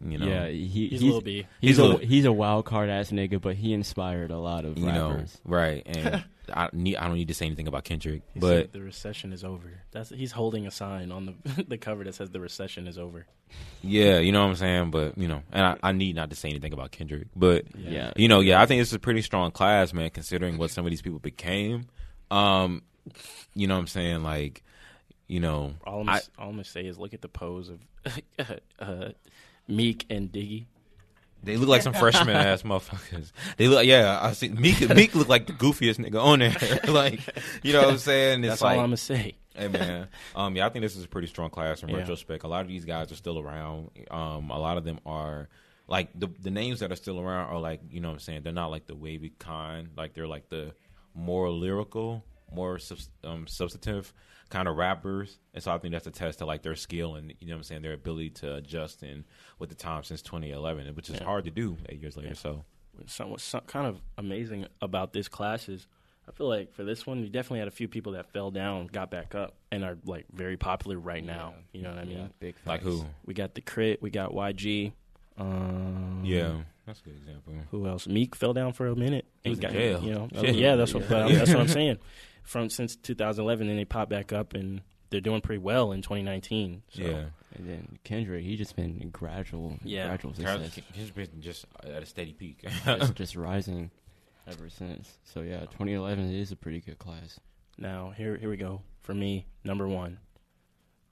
[0.00, 1.20] you know, yeah, he, He's, he's a.
[1.20, 4.38] He's, He's a, a little- he's a wild card ass nigga, but he inspired a
[4.38, 5.82] lot of you know, right?
[5.86, 8.82] And I need I don't need to say anything about Kendrick, He but said the
[8.82, 9.80] recession is over.
[9.92, 13.24] That's he's holding a sign on the the cover that says the recession is over.
[13.82, 14.90] yeah, you know what I'm saying.
[14.90, 18.12] But you know, and I, I need not to say anything about Kendrick, but Yeah.
[18.16, 20.90] you know, yeah, I think it's a pretty strong class, man, considering what some of
[20.90, 21.86] these people became.
[22.30, 22.82] Um,
[23.54, 24.22] you know what I'm saying?
[24.22, 24.62] Like,
[25.28, 27.80] you know, All I'm, I- all I'm gonna say is look at the pose of
[28.78, 29.08] uh,
[29.68, 30.66] Meek and Diggy.
[31.42, 33.30] They look like some freshman ass motherfuckers.
[33.58, 34.18] They look, yeah.
[34.22, 34.88] I see Meek.
[34.88, 36.56] Meek look like the goofiest nigga on there.
[36.92, 37.20] like,
[37.62, 38.44] you know what I'm saying?
[38.44, 39.36] It's That's like, all I'm gonna say.
[39.56, 41.98] Hey man, um, yeah, I think this is a pretty strong class in Yeah.
[41.98, 42.42] retrospect.
[42.42, 43.90] A lot of these guys are still around.
[44.10, 45.48] Um, a lot of them are
[45.86, 48.40] like the the names that are still around are like you know what I'm saying.
[48.42, 49.90] They're not like the wavy kind.
[49.96, 50.74] Like they're like the
[51.14, 54.12] more lyrical, more subs- um, substantive
[54.50, 55.38] kind of rappers.
[55.54, 57.58] And so I think that's a test to like their skill and you know what
[57.58, 59.24] I'm saying their ability to adjust in
[59.58, 61.24] with the time since 2011, which is Yeah.
[61.24, 62.34] hard to do eight years later.
[62.34, 62.64] So
[63.06, 65.86] Some, what's some, kind of amazing about this class is
[66.28, 68.86] I feel like for this one, we definitely had a few people that fell down,
[68.86, 71.54] got back up, and are like very popular right now.
[71.72, 72.18] You know what I mean?
[72.18, 73.04] Yeah, big like who?
[73.26, 74.92] We got the K.R.I.T., we got YG.
[75.36, 77.52] Um, Yeah, that's a good example.
[77.70, 78.06] Who else?
[78.06, 79.26] Meek fell down for a minute.
[79.42, 80.02] He was in got- jail.
[80.02, 80.50] You know, Yeah.
[80.50, 81.28] yeah, that's what Yeah.
[81.28, 81.98] that's what I'm saying.
[82.44, 86.82] From since 2011, and they pop back up, and they're doing pretty well in 2019.
[86.90, 87.02] So.
[87.02, 87.24] Yeah.
[87.56, 90.08] And then Kendrick, he just been gradual, Yeah.
[90.08, 92.64] gradual Carol's success, he's been just at a steady peak.
[92.84, 93.90] just, just rising
[94.46, 95.18] ever since.
[95.24, 97.38] So yeah, 2011 is a pretty good class.
[97.78, 99.46] Now here here we go for me.
[99.62, 100.18] Number one,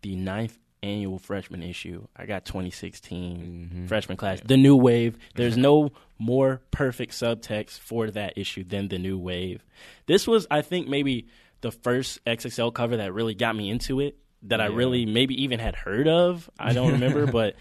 [0.02, 2.06] the ninth annual freshman issue.
[2.16, 3.88] I got 2016 Mhm.
[3.88, 5.16] freshman class, the new wave.
[5.34, 9.64] There's no more perfect subtext for that issue than the new wave.
[10.06, 11.26] This was, I think, maybe
[11.60, 14.16] the first XXL cover that really got me into it.
[14.44, 16.50] That I really maybe even had heard of.
[16.58, 17.54] I don't remember, but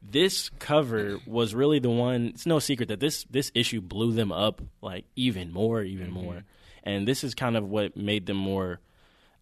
[0.00, 2.26] this cover was really the one.
[2.28, 6.44] It's no secret that this this issue blew them up like even more, even more.
[6.84, 8.78] And this is kind of what made them more.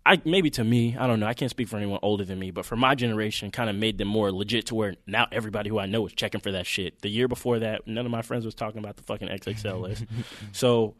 [0.06, 1.26] I maybe to me, I don't know.
[1.26, 3.98] I can't speak for anyone older than me, but for my generation, kind of made
[3.98, 7.02] them more legit to where now everybody who I know is checking for that shit.
[7.02, 10.04] The year before that, none of my friends was talking about the fucking XXL list.
[10.52, 10.94] so,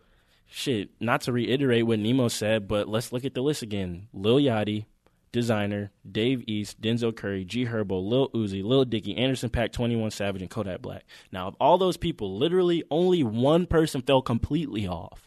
[0.48, 0.90] shit.
[1.00, 4.08] Not to reiterate what Nemo said, but let's look at the list again.
[4.12, 4.86] Lil Yachty,
[5.32, 10.42] Desiigner, Dave East, Denzel Curry, G Herbo, Lil Uzi, Lil Dicky, Anderson Paak, 21 Savage,
[10.42, 11.04] and Kodak Black.
[11.30, 15.25] Now, of all those people, literally only one person fell completely off,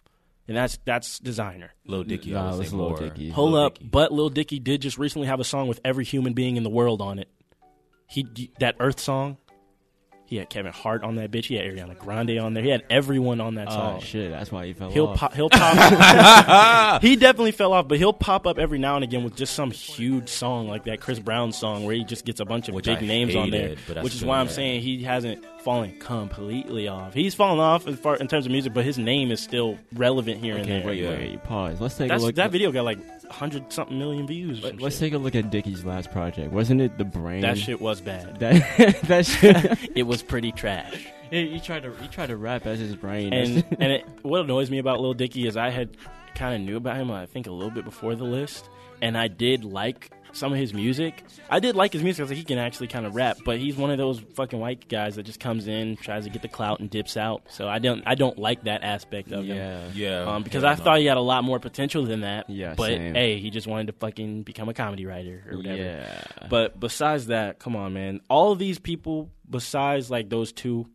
[0.50, 1.70] and that's that's Desiigner.
[1.86, 2.96] Lil Dicky, Nah, I it would was say Lil.
[2.96, 3.30] Dicky.
[3.30, 3.88] Hold Lil up, Dicky.
[3.90, 6.70] but Lil Dicky did just recently have a song with every human being in the
[6.70, 7.30] world on it.
[8.08, 9.38] He that Earth song.
[10.30, 11.46] He had Kevin Hart on that bitch.
[11.46, 12.62] He had Ariana Grande on there.
[12.62, 13.98] He had everyone on that oh, song.
[13.98, 15.18] Oh shit, that's why he fell He'll off.
[15.18, 15.34] pop.
[15.34, 17.02] He'll pop.
[17.02, 19.72] he definitely fell off, but he'll pop up every now and again with just some
[19.72, 22.86] huge song like that Chris Brown song where he just gets a bunch of Which
[22.86, 23.76] big I names on there.
[24.04, 24.52] Which is why I'm yeah.
[24.52, 27.16] saying he hasn't fallen completely off.
[27.16, 30.44] He's fallen off as far in terms of music, but his name is still relevant
[30.44, 30.86] here and there.
[30.86, 31.10] wait, Yeah.
[31.10, 31.82] wait, pause.
[31.82, 32.36] Let's take That's, a look.
[32.36, 33.00] that video got like
[33.30, 34.64] hundred something million views.
[34.64, 35.12] Let, let's shit.
[35.12, 36.52] take a look at Dickie's last project.
[36.52, 37.42] Wasn't it the brain?
[37.42, 38.40] that shit was bad.
[38.40, 39.92] That that shit.
[39.96, 41.08] it was pretty trash.
[41.30, 43.34] he, he tried to he tried to rap as his brain.
[43.34, 45.96] and and it, what annoys me about Lil Dicky is I had
[46.36, 48.70] kind of knew about him I think a little bit before the list,
[49.02, 51.24] and I did like some of his music.
[51.50, 53.90] I did like his music because he can actually kind of rap, but he's one
[53.92, 56.90] of those fucking white guys that just comes in, tries to get the clout, and
[56.90, 57.44] dips out.
[57.50, 59.58] So I don't I don't like that aspect of him.
[59.58, 60.84] yeah, Yeah, Um, because yeah, I no.
[60.84, 62.50] thought he had a lot more potential than that.
[62.50, 63.14] Yeah, but same.
[63.16, 65.76] hey, he just wanted to fucking become a comedy writer or whatever.
[65.82, 66.24] yeah.
[66.50, 68.22] But besides that, come on, man.
[68.30, 70.88] All of these people, besides like those two,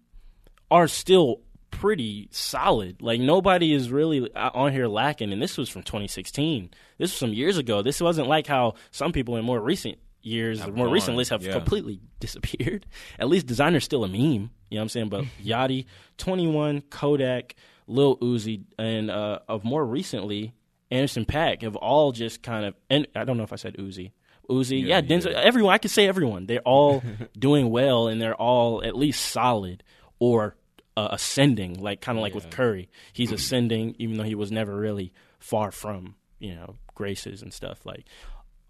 [0.71, 1.41] are still
[1.81, 3.03] pretty solid.
[3.03, 5.33] Like nobody is really uh, on here lacking.
[5.33, 6.71] And this was from 2016.
[6.99, 7.83] This was some years ago.
[7.83, 11.43] This wasn't like how some people in more recent years, Have more recent lists have
[11.43, 11.53] yeah.
[11.53, 12.87] completely disappeared.
[13.19, 14.19] At least Desiigner's still a meme.
[14.19, 15.09] You know what I'm saying?
[15.11, 15.87] But Yachty,
[16.19, 17.55] 21, Kodak,
[17.87, 20.55] Lil Uzi, and uh, of more recently,
[20.91, 22.75] Anderson Paak have all just kind of.
[22.89, 24.13] And I don't know if I said Uzi.
[24.49, 25.35] Uzi, Yeah, yeah, Denzel, did.
[25.37, 25.75] everyone.
[25.75, 26.47] I could say everyone.
[26.47, 27.03] They're all
[27.39, 29.83] doing well, and they're all at least solid
[30.19, 30.57] or
[30.97, 31.81] uh, ascending.
[31.83, 35.71] Like kind of like with Curry, he's ascending, even though he was never really far
[35.71, 37.85] from you know graces and stuff.
[37.85, 38.05] Like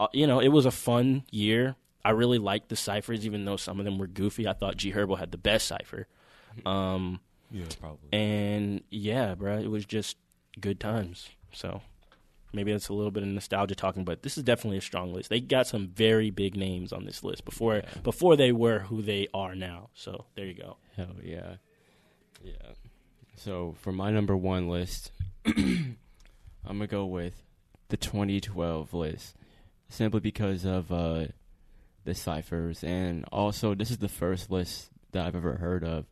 [0.01, 1.77] uh, you know, it was a fun year.
[2.05, 4.47] I really liked the ciphers, even though some of them were goofy.
[4.47, 6.07] I thought G Herbo had the best cipher.
[6.67, 7.21] Um,
[7.51, 8.09] Yeah, probably.
[8.13, 10.17] and yeah, bro, it was just
[10.61, 11.31] good times.
[11.53, 11.81] So
[12.53, 15.31] maybe that's a little bit of nostalgia talking, but this is definitely a strong list.
[15.31, 19.29] They got some very big names on this list before before they were who they
[19.33, 19.89] are now.
[19.95, 20.77] So there you go.
[20.97, 21.55] Hell yeah.
[22.45, 22.53] Yeah.
[23.37, 25.11] So for my number one list,
[25.47, 25.97] I'm
[26.67, 27.43] gonna go with
[27.89, 29.35] the 2012 list,
[29.89, 31.27] simply because of uh,
[32.05, 36.05] the ciphers, and also this is the first list that I've ever heard of.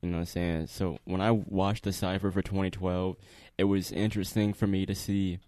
[0.00, 0.66] You know what I'm saying?
[0.68, 3.16] So when I watched the cipher for 2012,
[3.58, 5.38] it was interesting for me to see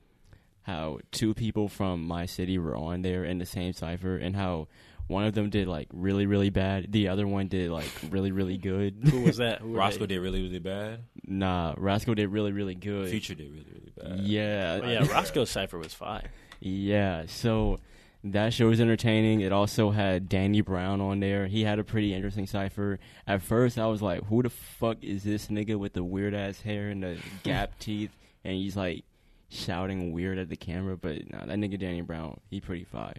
[0.62, 4.66] how two people from my city were on there in the same cipher, and how
[5.07, 8.57] one of them did like really really bad, the other one did like really really
[8.59, 8.97] good.
[9.11, 9.61] Who was that?
[9.61, 10.07] Who Roscoe they?
[10.15, 11.01] did really, really bad.
[11.27, 13.09] Nah, Rascal did really, really good.
[13.11, 14.21] Future did really, really bad.
[14.27, 16.31] Yeah, Oh, yeah, Roscoe's cipher was fire.
[16.61, 17.25] yeah.
[17.27, 17.81] So
[18.27, 19.41] that show was entertaining.
[19.43, 21.47] It also had Danny Brown on there.
[21.47, 22.99] He had a pretty interesting cipher.
[23.27, 26.61] At first, I was like, "Who the fuck is this nigga with the weird ass
[26.61, 28.11] hair and the gap teeth?"
[28.45, 29.05] And he's like
[29.51, 30.97] shouting weird at the camera.
[30.97, 33.17] But nah, that nigga Danny Brown, he pretty fine.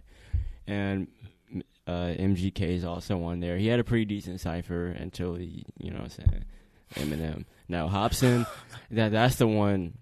[0.68, 1.08] And
[1.88, 3.58] uh, MGK is also on there.
[3.58, 6.46] He had a pretty decent cipher until he, you know, what I'm saying
[6.96, 7.46] Eminem.
[7.68, 8.46] Now Hopsin,
[8.92, 9.98] that that's the one.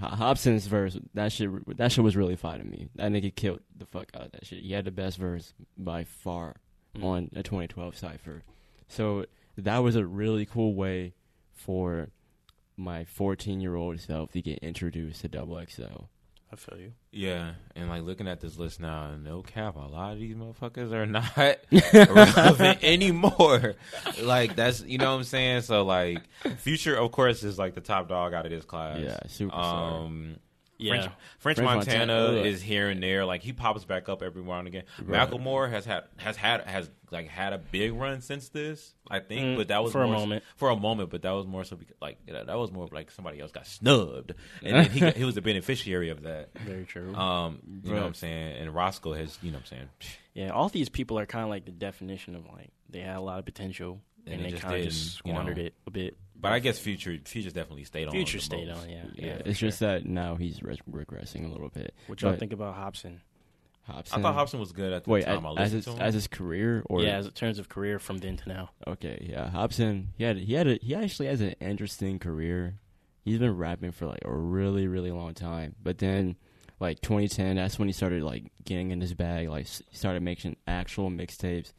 [0.00, 2.88] Hopsin's verse, that shit, that shit was really fire to me.
[2.94, 4.62] That nigga killed the fuck out of that shit.
[4.62, 6.56] He had the best verse by far
[6.96, 7.02] Mm.
[7.04, 8.44] on a 2012 cipher.
[8.86, 9.26] So
[9.58, 11.14] that was a really cool way
[11.52, 12.10] for
[12.76, 16.04] my 14 year old self to get introduced to Double XL.
[16.54, 16.92] I feel you.
[17.10, 20.92] Yeah, and like looking at this list now, no cap, a lot of these motherfuckers
[20.92, 21.36] are not
[22.16, 23.74] relevant anymore.
[24.22, 25.62] Like that's you know what I'm saying.
[25.62, 26.22] So like,
[26.58, 29.00] Future, of course, is like the top dog out of this class.
[29.00, 30.04] Yeah, superstar.
[30.04, 30.36] Um,
[30.84, 30.92] Yeah.
[30.92, 31.04] French,
[31.38, 33.24] French, French Montana, Montana, is here and there.
[33.24, 34.84] Like he pops back up every now and again.
[35.02, 35.28] Right.
[35.30, 39.40] Macklemore has had has had has like had a big run since this, I think.
[39.42, 40.44] Mm, but that was for a more- moment.
[40.56, 43.10] For a moment, but that was more so because, like that that was more like
[43.10, 46.50] somebody else got snubbed, and then he got, he was the beneficiary of that.
[46.58, 47.14] Very true.
[47.14, 48.56] Um, you know what I'm saying?
[48.56, 49.88] And Roscoe has, you know what I'm saying?
[50.34, 53.20] yeah, all these people are kind of like the definition of like they had a
[53.20, 55.38] lot of potential And and, they they kind of didn't, just you know.
[55.38, 56.16] squandered it a bit.
[56.44, 58.12] But I guess Future Future's definitely stayed on.
[58.12, 58.82] Future the stayed most.
[58.82, 59.42] on, yeah, yeah, yeah.
[59.46, 61.94] it's just that now he's re- regressing a little bit.
[62.06, 63.20] What y'all But think about Hopsin?
[63.90, 64.18] Hopsin?
[64.18, 66.00] I thought Hopsin was good at the Wait, time as, I as his to him.
[66.00, 68.70] as his career or yeah, as in terms of career from then to now.
[68.86, 70.08] Okay, yeah, Hopsin.
[70.18, 72.74] He had he had a, he actually has an interesting career.
[73.24, 76.36] He's been rapping for like a really really long time, but then
[76.78, 79.48] like 2010, that's when he started like getting in his bag.
[79.48, 81.72] Like he started making actual mixtapes.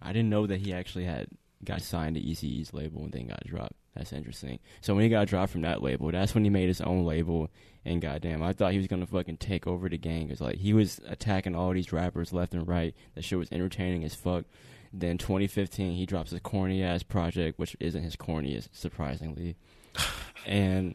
[0.00, 1.26] I didn't know that he actually had
[1.64, 3.74] got signed to Eazy-E's label and then got dropped.
[3.96, 4.58] That's interesting.
[4.80, 7.48] So when he got dropped from that label, that's when he made his own label.
[7.84, 10.28] And goddamn, I thought he was gonna fucking take over the gang.
[10.28, 12.94] Cause like he was attacking all these rappers left and right.
[13.14, 14.44] That shit was entertaining as fuck.
[14.92, 19.56] Then 2015, he drops a corny ass project, which isn't his corniest, surprisingly.
[20.46, 20.94] and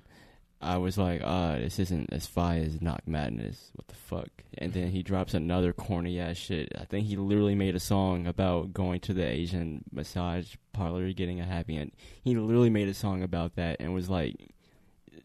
[0.61, 3.71] I was like, ah, this isn't as fire as Knock Madness.
[3.73, 4.29] What the fuck?
[4.57, 6.71] And then he drops another corny ass shit.
[6.79, 11.39] I think he literally made a song about going to the Asian massage parlor, getting
[11.39, 11.91] a happy end.
[12.23, 14.35] He literally made a song about that and was like,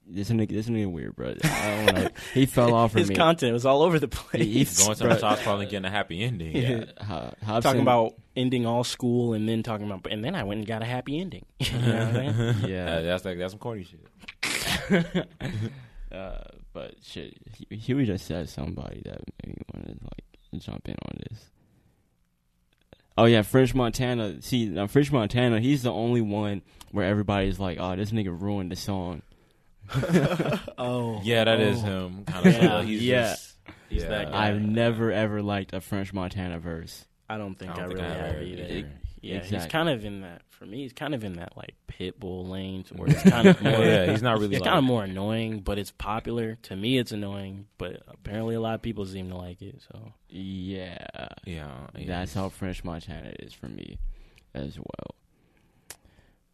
[0.08, 1.34] this nigga, this nigga weird, bro.
[1.42, 2.08] I don't know.
[2.32, 3.16] He fell off for His me.
[3.16, 4.42] content was all over the place.
[4.44, 5.08] He- he's going to Bruh.
[5.08, 6.56] the massage parlor and getting a happy ending.
[6.56, 6.84] Yeah.
[7.04, 10.58] Ho- Hopsin- talking about ending all school and then talking about, and then I went
[10.58, 11.44] and got a happy ending.
[11.60, 12.30] You know what I'm saying?
[12.30, 14.00] Uh, yeah, that's like that's some corny shit.
[16.12, 16.38] uh,
[16.72, 20.88] but shit, he, he would just said somebody that maybe me want to like jump
[20.88, 21.50] in on this.
[23.18, 24.42] Oh yeah, French Montana.
[24.42, 26.62] See, now French Montana, he's the only one
[26.92, 29.22] where everybody's like, "Oh, this nigga ruined the song."
[30.78, 32.24] oh, Yeah, that is him.
[32.24, 32.52] Kind of.
[32.54, 33.28] Yeah, he's yeah.
[33.30, 33.52] Just,
[33.88, 34.08] He's yeah.
[34.08, 34.48] that guy.
[34.48, 37.04] I've never ever liked a French Montana verse.
[37.28, 38.62] I don't think I I, don't think really I have have either.
[38.64, 38.88] either.
[39.26, 40.42] Yeah, he's kind of in that.
[40.50, 43.72] For me, he's kind of in that like Pitbull lanes where it's kind of more.
[43.72, 44.56] yeah, he's not really.
[44.56, 46.56] It's like, kind of more annoying, but it's popular.
[46.62, 49.82] To me, it's annoying, but apparently a lot of people seem to like it.
[49.92, 51.06] So Yeah,
[51.44, 53.98] Yeah, that's how French Montana is for me,
[54.54, 55.14] as well.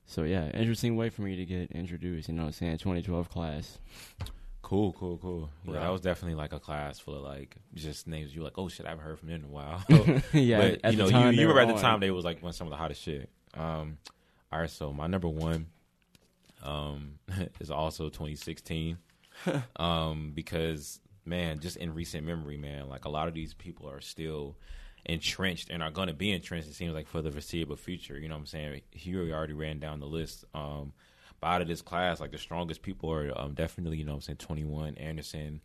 [0.06, 2.28] So yeah, interesting way for me to get introduced.
[2.28, 3.78] You know, what I'm saying 2012 class.
[4.62, 5.50] Cool, cool, cool.
[5.64, 5.80] Yeah, Right.
[5.82, 8.56] that was definitely like a class full of like just names you like.
[8.56, 9.84] Oh shit, I haven't heard from them in a while.
[10.32, 12.52] yeah, but you know, you, you were remember at the time they was like one
[12.52, 13.28] some of the hottest shit.
[13.54, 13.98] Um,
[14.52, 15.66] all right, so my number one,
[16.62, 17.18] um,
[17.60, 18.98] is also 2016.
[19.76, 24.00] um, because man, just in recent memory, man, like a lot of these people are
[24.00, 24.56] still
[25.06, 26.68] entrenched and are going to be entrenched.
[26.68, 28.18] It seems like for the foreseeable future.
[28.18, 28.80] You know what I'm saying?
[28.92, 30.44] Huey already ran down the list.
[30.54, 30.92] Um,
[31.44, 34.20] out of this class, like the strongest people are um, definitely, you know what I'm
[34.22, 35.60] saying, 21, Anderson,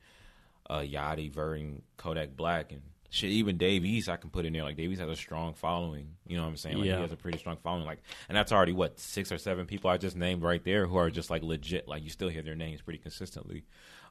[0.70, 4.64] uh, Yachty, Verring, Kodak Black, and shit, even Dave East, I can put in there.
[4.64, 6.10] Like, Dave East has a strong following.
[6.28, 6.78] You know what I'm saying?
[6.78, 6.96] Like, Yeah.
[6.98, 7.86] he has a pretty strong following.
[7.86, 10.98] Like, and that's already, what, six or seven people I just named right there who
[10.98, 11.88] are just, like, legit.
[11.88, 13.64] Like, you still hear their names pretty consistently.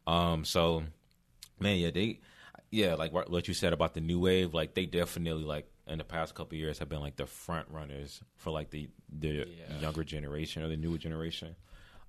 [0.07, 0.85] Um, so,
[1.61, 2.21] man, yeah, they,
[2.71, 6.05] yeah, like what you said about the new wave, like, they definitely, like, in the
[6.05, 9.47] past couple of years have been, like, the front runners for, like, the, the
[9.80, 11.55] younger generation or the newer generation.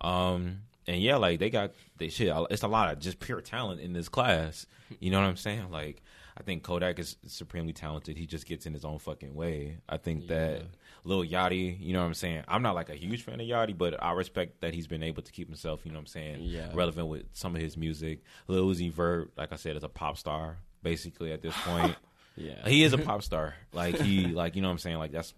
[0.01, 2.31] Um, and yeah, like they got they shit.
[2.49, 4.65] It's a lot of just pure talent in this class.
[4.99, 5.69] You know what I'm saying?
[5.69, 6.01] Like
[6.37, 8.15] I think Kodak is supremely talented.
[8.15, 9.79] He just gets in his own fucking way.
[9.89, 10.61] I think that
[11.03, 12.43] Lil Yachty, you know what I'm saying?
[12.47, 15.23] I'm not like a huge fan of Yachty, but I respect that he's been able
[15.23, 16.69] to keep himself, you know what I'm saying, Yeah.
[16.73, 18.21] relevant with some of his music.
[18.47, 21.95] Lil Uzi Vert, like I said, is a pop star basically at this point.
[22.37, 22.67] Yeah.
[22.67, 23.55] he is a pop star.
[23.73, 24.97] Like he like you know what I'm saying?
[24.97, 25.33] Like that's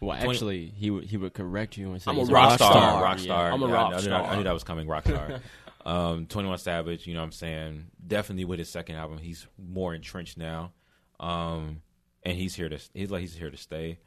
[0.00, 2.52] well, twenty- actually, he would he would correct you and say I'm a rock rock
[2.58, 3.02] star, star.
[3.02, 3.24] rock Yeah.
[3.24, 3.52] star.
[3.52, 4.22] I'm a Yeah, rock I, knew, star.
[4.24, 4.86] I knew that was coming.
[4.88, 5.40] Rock star.
[5.86, 7.06] um, Twenty One Savage.
[7.06, 7.86] You know what I'm saying?
[8.06, 10.72] Definitely with his second album, he's more entrenched now.
[11.20, 11.82] Um,
[12.24, 13.98] and he's here to he's like he's here to stay.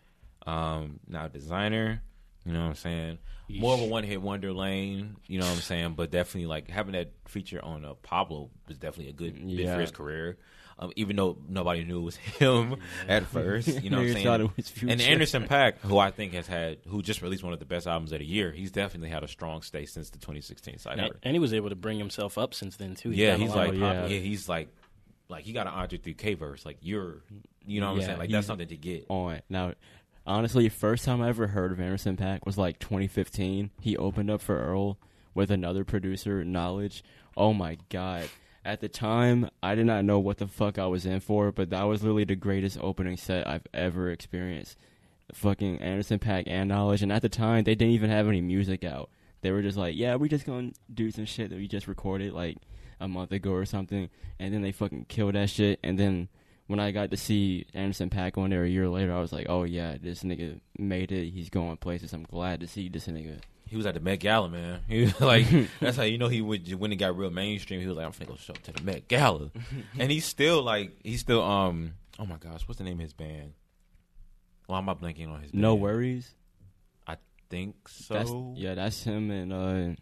[0.45, 1.99] Um, now Desiigner,
[2.45, 3.17] you know what I'm saying?
[3.49, 5.93] More of a one hit wonder lane, you know what I'm saying?
[5.93, 9.79] But definitely like having that feature on uh, Pablo was definitely a good bit for
[9.79, 10.37] his career.
[10.78, 12.76] Um, even though nobody knew it was him
[13.07, 14.26] at first, you know what I'm saying?
[14.26, 17.53] thought it was and Anderson Paak, who I think has had, who just released one
[17.53, 20.17] of the best albums of the year, he's definitely had a strong stay since the
[20.17, 20.99] 2016 side.
[20.99, 23.11] And, and he was able to bring himself up since then too.
[23.11, 24.05] Yeah, he's like, more yeah.
[24.07, 24.67] yeah, he's like,
[25.30, 26.65] like he got an Andre 3K verse.
[26.65, 27.21] Like you're,
[27.65, 28.19] you know what I'm Yeah, saying?
[28.19, 29.05] Like that's something to get.
[29.07, 29.39] on.
[29.49, 29.76] Now,
[30.28, 33.71] honestly, first time I ever heard of Anderson Paak was like 2015.
[33.80, 34.97] He opened up for Earl
[35.34, 37.01] with another producer, Knxwledge.
[37.38, 38.28] Oh my god.
[38.66, 41.70] At the time, I did not know what the fuck I was in for, but
[41.70, 44.76] that was literally the greatest opening set I've ever experienced.
[45.34, 48.84] Fucking Anderson Paak and Knxwledge, and at the time, they didn't even have any music
[48.84, 49.11] out.
[49.41, 52.34] They were just like, yeah, we're just gonna do some shit that we just recorded
[52.34, 52.57] like
[52.99, 54.09] a month ago or something,
[54.39, 56.28] and then they fucking killed that shit, and then
[56.66, 59.45] when I got to see Anderson Paak on there a year later, I was like,
[59.47, 61.30] oh yeah, this nigga made it.
[61.30, 62.13] He's going places.
[62.13, 63.41] I'm glad to see this nigga.
[63.68, 64.82] He was at the Met Gala, man.
[64.88, 65.47] He was like,
[65.80, 67.82] that's how you know he would when he got real mainstream.
[67.82, 69.51] He was like, I'm finna go show up to the Met Gala,
[69.99, 73.13] and he's still like, he's still um, oh my gosh, what's the name of his
[73.13, 73.53] band?
[74.68, 75.51] Why am I blanking on his?
[75.51, 75.61] Band?
[75.61, 76.34] No worries.
[77.07, 77.18] I
[77.49, 78.13] think so.
[78.13, 79.95] That's, yeah, that's him and uh,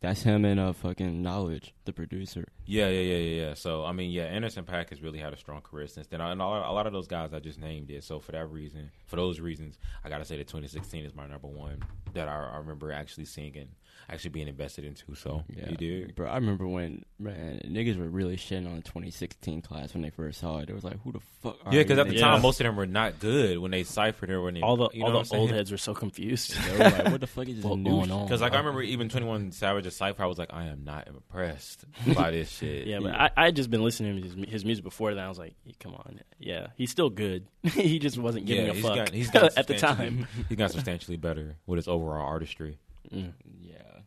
[0.00, 2.48] that's him and uh, fucking Knxwledge, the producer.
[2.64, 3.54] Yeah, yeah, yeah, yeah, yeah.
[3.54, 6.40] So I mean, yeah, Anderson Paak has really had a strong career since then, and
[6.40, 8.02] a lot, of those guys I just named it.
[8.04, 11.48] So for that reason, for those reasons, I gotta say that 2016 is my number
[11.48, 11.82] one
[12.14, 13.68] that I, I remember actually seeing and
[14.12, 15.14] actually being invested into.
[15.14, 16.14] So Yeah, you did.
[16.14, 16.28] bro.
[16.28, 20.40] I remember when man niggas were really shitting on the 2016 class when they first
[20.40, 20.68] saw it.
[20.70, 21.56] It was like, who the fuck?
[21.64, 22.18] Are Yeah, because at the niggas?
[22.18, 22.30] Yeah.
[22.32, 24.38] time, most of them were not good when they ciphered it.
[24.38, 26.54] When they, all the you know all what the old heads were so confused.
[26.70, 28.26] They were like, what the fuck is this going on?
[28.26, 31.84] Because like I remember even 21 Savage's cipher, I was like, I am not impressed
[32.14, 32.86] by this shit.
[32.86, 35.24] Yeah, but I I had just been listening to his, his music before that.
[35.24, 37.46] I was like, come on, yeah, he's still good.
[37.62, 40.26] he just wasn't giving yeah, a he's fuck got, he's got at the time.
[40.48, 42.78] He got substantially better with his overall artistry.
[43.12, 43.32] Mm.
[43.60, 44.00] Yeah.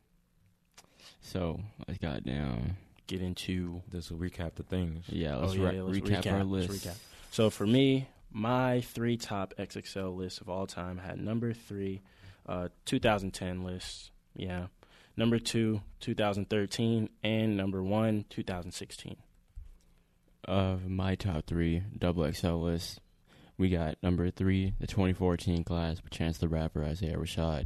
[1.21, 2.77] So I got down.
[3.07, 5.05] Get into This will recap the things.
[5.09, 6.69] Yeah, oh let's, yeah, re- yeah, let's recap, our list.
[6.69, 6.95] recap.
[7.31, 12.01] So for me, my three top XXL lists of all time had number three,
[12.47, 14.11] uh, 2010 list.
[14.35, 14.67] Yeah,
[15.17, 19.17] number two, 2013, and number one, 2016.
[20.45, 22.99] Of my top three double XL list,
[23.57, 27.65] we got number three, the 2014 class with Chance the Rapper, Isaiah Rashad.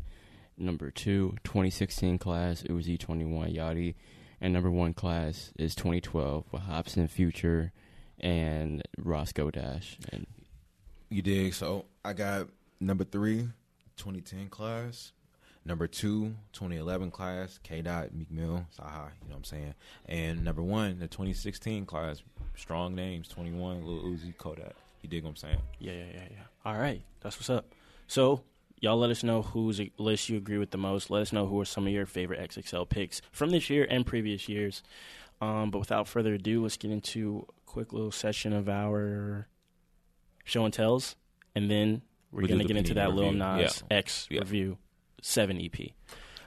[0.57, 3.95] Number two, 2016 class, Uzi 21 Yachty.
[4.41, 7.71] And number one class is 2012 with Hopsin Future
[8.19, 9.97] and Roscoe Dash.
[10.11, 10.27] And
[11.09, 11.53] You dig?
[11.53, 12.47] So I got
[12.79, 13.49] number three,
[13.97, 15.11] 2010 class.
[15.65, 17.81] Number two, 2011 class, K.
[17.81, 19.73] Dot, Meek Mill, CyHi, you know what I'm saying?
[20.05, 22.23] And number one, the 2016 class,
[22.55, 24.75] strong names, 21, Lil Uzi, Kodak.
[25.01, 25.57] You dig what I'm saying?
[25.79, 26.43] Yeah, yeah, yeah, yeah.
[26.63, 27.73] All right, that's what's up.
[28.07, 28.43] So
[28.79, 31.09] y'all let us know whose list you agree with the most.
[31.09, 34.05] Let us know who are some of your favorite XXL picks from this year and
[34.05, 34.83] previous years.
[35.41, 39.47] Um, but without further ado, let's get into a quick little session of our
[40.45, 41.15] show and tells,
[41.55, 42.01] and then
[42.31, 43.39] we're We'll gonna get into that Lil review.
[43.39, 43.97] Nas Yeah.
[43.97, 44.39] X Yeah.
[44.39, 44.77] review
[45.21, 45.93] seven EP.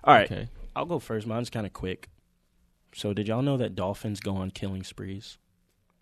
[0.04, 0.48] All right, okay.
[0.74, 1.26] I'll go first.
[1.26, 2.08] Mine's kind of quick.
[2.94, 5.38] So did y'all know that dolphins go on killing sprees?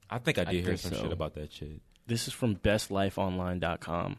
[0.09, 1.03] I think I I did hear some so.
[1.03, 1.83] shit about that shit.
[2.07, 4.17] This is from bestlifeonline.com.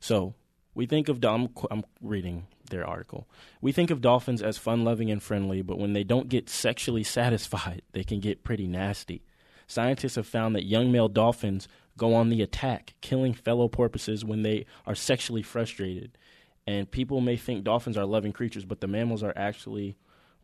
[0.00, 0.34] So,
[0.78, 3.26] we think of I'm, I'm reading their article.
[3.60, 7.82] We think of dolphins as fun-loving and friendly, but when they don't get sexually satisfied,
[7.90, 9.24] they can get pretty nasty.
[9.66, 11.66] Scientists have found that young male dolphins
[11.96, 16.16] go on the attack, killing fellow porpoises when they are sexually frustrated.
[16.64, 19.96] And people may think dolphins are loving creatures, but the mammals are actually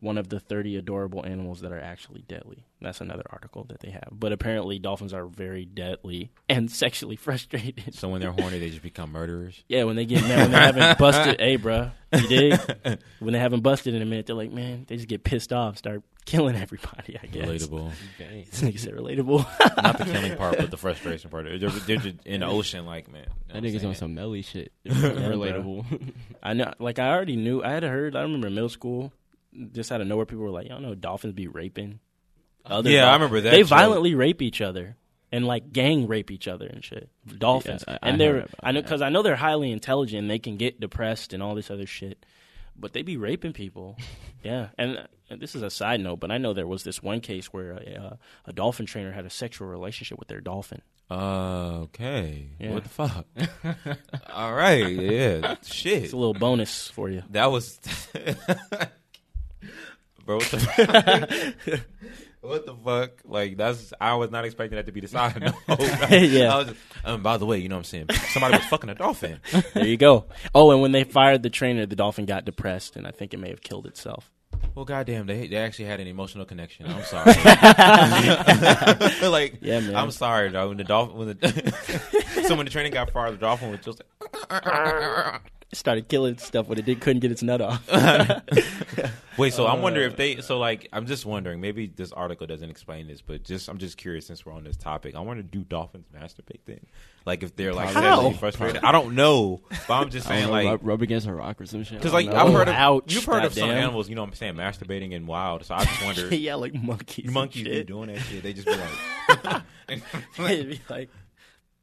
[0.05, 2.63] one of the 30 adorable animals that are actually deadly.
[2.79, 4.09] That's another article that they have.
[4.11, 7.95] But apparently, dolphins are very deadly and sexually frustrated.
[7.95, 9.63] So when they're horny, they just become murderers.
[9.67, 12.59] Yeah, when they get mad, when they haven't busted, hey, bruh, you dig?
[13.19, 15.77] When they haven't busted in a minute, they're like, man, they just get pissed off,
[15.77, 17.47] start killing everybody, I guess.
[17.47, 17.91] Relatable.
[18.19, 19.81] This nigga said relatable.
[19.81, 21.45] Not the killing part, but the frustration part.
[21.45, 23.21] They're, they're just in the ocean, like, man.
[23.23, 24.71] you know That what I'm nigga's on some Melly shit.
[24.85, 24.93] bro.
[24.93, 26.13] Relatable.
[26.43, 29.11] I know, like, I already knew, I had heard, I remember in middle school,
[29.71, 31.99] just out of nowhere, people were like, y'all know dolphins be raping.
[32.65, 33.69] Other Yeah, dol- I remember that They joke.
[33.69, 34.97] violently rape each other
[35.31, 37.09] and like gang rape each other and shit.
[37.37, 40.19] Dolphins, Yeah, I- I and heard they're I know because I know they're highly intelligent.
[40.21, 42.25] and They can get depressed and all this other shit,
[42.75, 43.97] but they be raping people.
[44.43, 47.21] yeah, and, and this is a side note, but I know there was this one
[47.21, 48.15] case where a, uh,
[48.47, 50.81] a dolphin trainer had a sexual relationship with their dolphin.
[51.09, 52.47] Uh, okay.
[52.59, 52.71] Yeah.
[52.71, 53.25] What the fuck?
[54.33, 54.87] All right.
[54.89, 55.55] Yeah.
[55.63, 56.05] Shit.
[56.05, 57.21] It's a little bonus for you.
[57.29, 57.79] That was,
[60.25, 60.37] bro.
[60.37, 61.53] What the,
[62.41, 63.11] What the fuck?
[63.25, 65.55] Like that's I was not expecting that to be the side note.
[66.11, 66.53] Yeah.
[66.53, 68.07] I was just- um, by the way, you know what I'm saying?
[68.33, 69.39] Somebody was fucking a dolphin.
[69.73, 70.25] There you go.
[70.53, 73.37] Oh, and when they fired the trainer, the dolphin got depressed, and I think it
[73.39, 74.31] may have killed itself.
[74.73, 76.87] Well, goddamn, they they actually had an emotional connection.
[76.87, 77.33] I'm sorry.
[79.29, 79.95] like, Yeah, man.
[79.95, 80.67] I'm sorry, though.
[80.69, 84.01] When the dolphin, when the so when the training got fired, the dolphin was just
[84.49, 85.41] like,
[85.75, 87.87] started killing stuff when it did, couldn't get its nut off.
[89.37, 90.41] Wait, so I'm wondering if they.
[90.41, 91.59] So like, I'm just wondering.
[91.59, 94.77] Maybe this article doesn't explain this, but just I'm just curious since we're on this
[94.77, 95.13] topic.
[95.15, 96.79] I wonder, do dolphins masturbate then?
[97.25, 98.01] Like, if they're like How?
[98.01, 99.61] sexually frustrated, I don't know.
[99.87, 101.97] But I'm just saying, like, rub, rub against a rock or some shit.
[101.97, 103.83] because like don't I've heard of, Ouch, you've heard of some goddamn.
[103.83, 105.65] animals, you know, what I'm saying masturbating in wild.
[105.65, 107.25] So I just wonder, yeah, like monkeys.
[107.25, 108.41] and monkeys be doing that shit.
[108.43, 111.09] They just be like, It'd be like,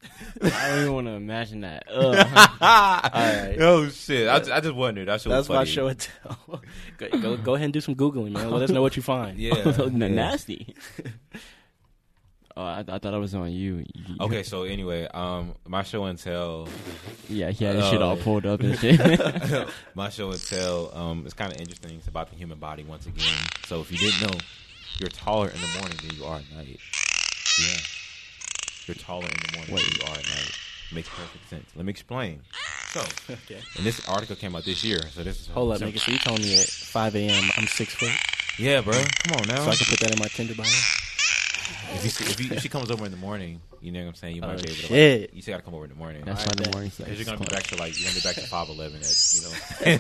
[0.43, 1.85] I don't even want to imagine that.
[1.93, 3.57] Right.
[3.61, 4.29] oh shit.
[4.29, 5.09] I, just- I just wondered.
[5.09, 5.71] That that's my funny.
[5.71, 6.39] show and tell.
[6.99, 8.51] go, go, go ahead and do some googling, man.
[8.51, 9.39] Let us know what you find.
[9.39, 9.53] Yeah.
[9.89, 10.75] Nasty.
[12.57, 13.85] oh, I, I thought I was on you.
[13.95, 16.69] You- Okay, so anyway, um, my show and tell,
[17.29, 18.23] Yeah, he had his shit all Oh.
[18.23, 19.69] pulled up and shit.
[19.95, 21.93] my show and tell, um, it's kind of interesting.
[21.97, 23.35] It's about the human body once again.
[23.67, 24.39] So if you didn't know,
[24.99, 26.79] you're taller in the morning than you are at night.
[27.61, 27.77] Yeah,
[28.87, 30.59] you're taller in the morning than you are at night.
[30.93, 31.71] Makes perfect sense.
[31.75, 32.41] Let me explain.
[32.93, 33.61] So, Okay.
[33.77, 35.01] and this article came out this year.
[35.15, 35.99] So this is Hold up, so, nigga.
[36.01, 37.45] So you told me at 5 a.m.
[37.57, 38.11] I'm six foot,
[38.59, 38.95] Yeah, bro.
[38.95, 39.65] Come on now.
[39.65, 40.67] so I can put that in my Tinder bio.
[40.67, 44.09] if, you see, if, you, if she comes over in the morning, you know what
[44.09, 44.37] I'm saying.
[44.37, 44.87] You might Oh, be able to.
[44.89, 45.33] shit.
[45.33, 46.23] You still gotta come over in the morning.
[46.27, 47.09] That's I why the morning sex.
[47.09, 49.01] Because you're gonna is be back to like you're gonna be back to five eleven
[49.03, 49.41] at you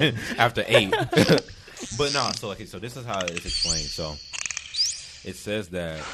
[0.05, 0.95] know after eight.
[1.99, 3.87] but no, so okay, so this is how it's explained.
[3.87, 4.14] So
[5.24, 6.05] it says that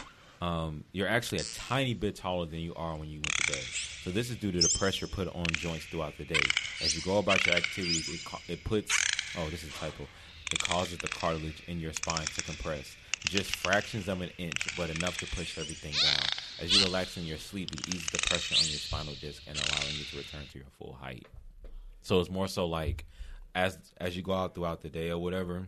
[0.41, 3.63] um, you're actually a tiny bit taller than you are when you went to bed.
[4.05, 6.41] So this is due to the pressure put on joints throughout the day.
[6.83, 8.97] As you go about your activities, it ca- it puts
[9.37, 10.07] oh this is typo.
[10.53, 12.97] It causes the cartilage in your spine to compress.
[13.21, 16.25] Just fractions of an inch, but enough to push everything down.
[16.63, 19.57] As you relax in your sleep, it eases the pressure on your spinal disc and
[19.59, 21.27] allowing you to return to your full height.
[22.01, 23.05] So it's more so like
[23.55, 25.67] as as you go out throughout the day or whatever,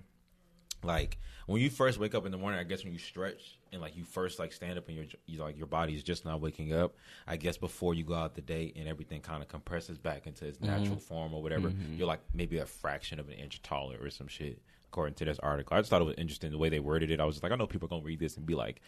[0.85, 3.81] like when you first wake up in the morning, I guess when you stretch and
[3.81, 6.41] like you first like stand up and your you like your body is just not
[6.41, 6.95] waking up.
[7.27, 10.47] I guess before you go out the day and everything kind of compresses back into
[10.47, 10.67] its mm-hmm.
[10.67, 11.95] natural form or whatever, mm-hmm.
[11.95, 14.61] you're like maybe a fraction of an inch taller or some shit.
[14.89, 17.21] According to this article, I just thought it was interesting the way they worded it.
[17.21, 18.81] I was just like, I know people are gonna read this and be like,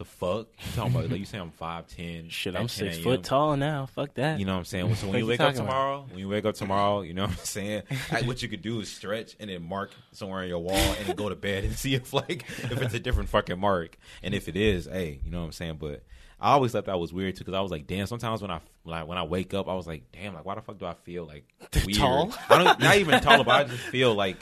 [0.00, 3.22] "The fuck?" You talking about like you say I'm five ten, Shit, I'm six foot
[3.22, 3.84] tall now.
[3.84, 4.40] Fuck that.
[4.40, 4.94] you know what I'm saying?
[4.94, 5.70] So when you wake up talking about?
[5.72, 7.82] tomorrow, when you wake up tomorrow, you know what I'm saying?
[8.10, 11.06] Like, what you could do is stretch and then mark somewhere on your wall and
[11.06, 13.98] then go to bed and see if like if it's a different fucking mark.
[14.22, 15.76] And if it is, hey, you know what I'm saying?
[15.78, 16.02] But
[16.40, 18.06] I always thought that was weird too because I was like, damn.
[18.06, 20.62] Sometimes when I like when I wake up, I was like, damn, like why the
[20.62, 21.44] fuck do I feel like
[21.84, 21.98] weird?
[21.98, 22.32] Tall?
[22.48, 24.38] I don't not even tall, but I just feel like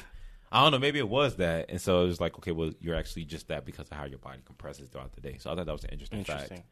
[0.51, 0.79] I don't know.
[0.79, 3.65] Maybe it was that, and so it was like, okay, well, you're actually just that
[3.67, 5.37] because of how your body compresses throughout the day.
[5.39, 6.57] So I thought that was an interesting, Interesting.
[6.59, 6.69] fact.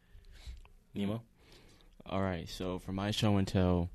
[0.94, 1.22] Nemo.
[2.06, 3.90] All right, so for my show and tell,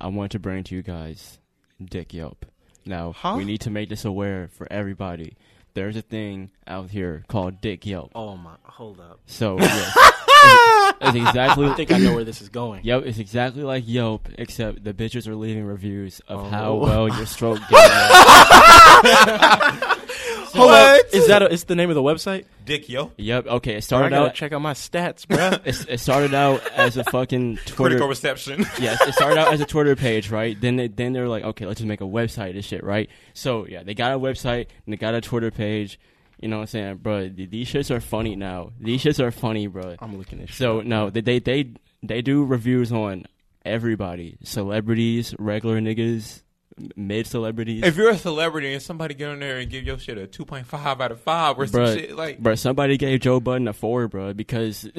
[0.00, 1.38] I want to bring to you guys
[1.82, 2.46] Dick Yelp.
[2.86, 3.34] Now, Huh?
[3.36, 5.36] we need to make this aware for everybody.
[5.74, 8.10] There's a thing out here called Dick Yelp.
[8.14, 9.20] Oh my, hold up.
[9.26, 10.19] So, yes, it's,
[11.00, 11.66] it's exactly.
[11.70, 12.84] I think I know where this is going.
[12.84, 16.48] Yep, it's exactly like Yelp, except the bitches are leaving reviews of Oh.
[16.48, 19.20] how well your stroke game is.
[20.52, 21.00] Hold up.
[21.12, 22.44] Is that a, is the name of the website?
[22.64, 23.46] Dick, yo, Yep.
[23.46, 23.70] Okay.
[23.70, 24.34] It Bro, I started gotta out.
[24.34, 25.50] check out my stats, bro.
[25.64, 27.74] It, it started out as a fucking Twitter.
[27.76, 28.66] critical reception.
[28.80, 30.60] yes, it started out as a Twitter page, right?
[30.60, 33.08] Then they, then they're like, okay, let's just make a website and shit, right?
[33.32, 35.98] So yeah, they got a website and they got a Twitter page.
[36.40, 37.28] You know what I'm saying, bro?
[37.28, 38.72] These shits are funny now.
[38.80, 39.96] These shits are funny, bro.
[39.98, 41.72] I'm looking at shit So no, they they they
[42.02, 43.26] they do reviews on
[43.62, 46.42] everybody, celebrities, regular niggas,
[46.96, 47.84] mid celebrities.
[47.84, 51.00] If you're a celebrity and somebody get on there and give your shit a 2.5
[51.00, 54.32] out of 5 or some shit, like, Bro, somebody gave Joe Budden a four, bro,
[54.32, 54.84] because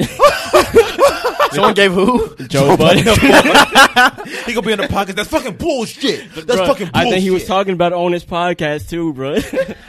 [1.56, 2.36] Someone gave who?
[2.48, 3.04] Joe Budden.
[4.46, 5.16] he gonna be in the pocket.
[5.16, 6.34] That's fucking bullshit.
[6.34, 6.96] That's Bruh, fucking bullshit.
[6.96, 9.38] I think he was talking about it on his podcast too, bro.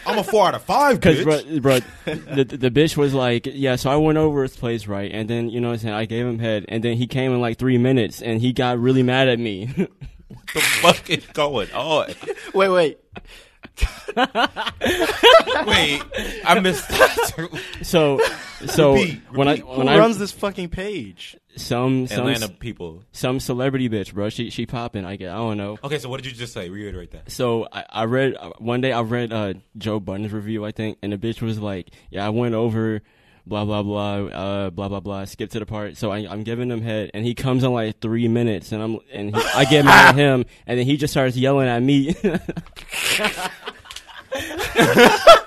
[0.07, 1.63] I'm a 4 out of 5, Because, bitch.
[1.63, 5.11] bro, bro the, the bitch was like, yeah, so I went over his place, right?
[5.13, 5.95] And then, you know what I'm saying?
[5.95, 6.65] I gave him head.
[6.69, 9.67] And then he came in like three minutes and he got really mad at me.
[10.29, 12.15] What the fuck is going on?
[12.55, 12.99] Wait, wait.
[15.67, 16.03] Wait,
[16.45, 17.61] I missed that.
[17.83, 18.21] so,
[18.67, 19.67] so Repeat, when I, repeat.
[19.67, 21.37] Who when I, runs this fucking page?
[21.57, 23.03] Some, some, people.
[23.13, 24.29] some celebrity bitch, bro.
[24.29, 25.31] She, she popping, I get.
[25.31, 25.79] I don't know.
[25.85, 26.69] Okay, so what did you just say?
[26.69, 27.31] Reiterate that.
[27.31, 30.99] So I, I read uh, one day I read uh, Joe Budden's review I think
[31.03, 33.03] and the bitch was like yeah I went over
[33.47, 36.71] blah blah blah uh, blah blah blah skip to the part so I, I'm giving
[36.71, 39.85] him head and he comes in like three minutes and I'm and he, I get
[39.85, 42.15] mad at him and then he just starts yelling at me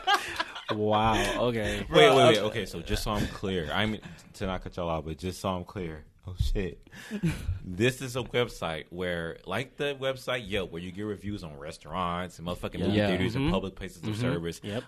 [0.71, 1.47] wow.
[1.47, 1.85] Okay.
[1.91, 2.37] Wait, wait, wait.
[2.39, 4.01] Okay, so just so I'm clear, I mean
[4.35, 6.03] to not cut y'all out, but just so I'm clear.
[6.27, 6.87] Oh shit!
[7.65, 12.39] this is a website where, like the website Yelp, where you get reviews on restaurants
[12.39, 13.09] and motherfucking movie Yeah.
[13.09, 13.53] theaters and mm-hmm.
[13.53, 14.21] public places of mm-hmm.
[14.21, 14.59] service.
[14.63, 14.83] Yep.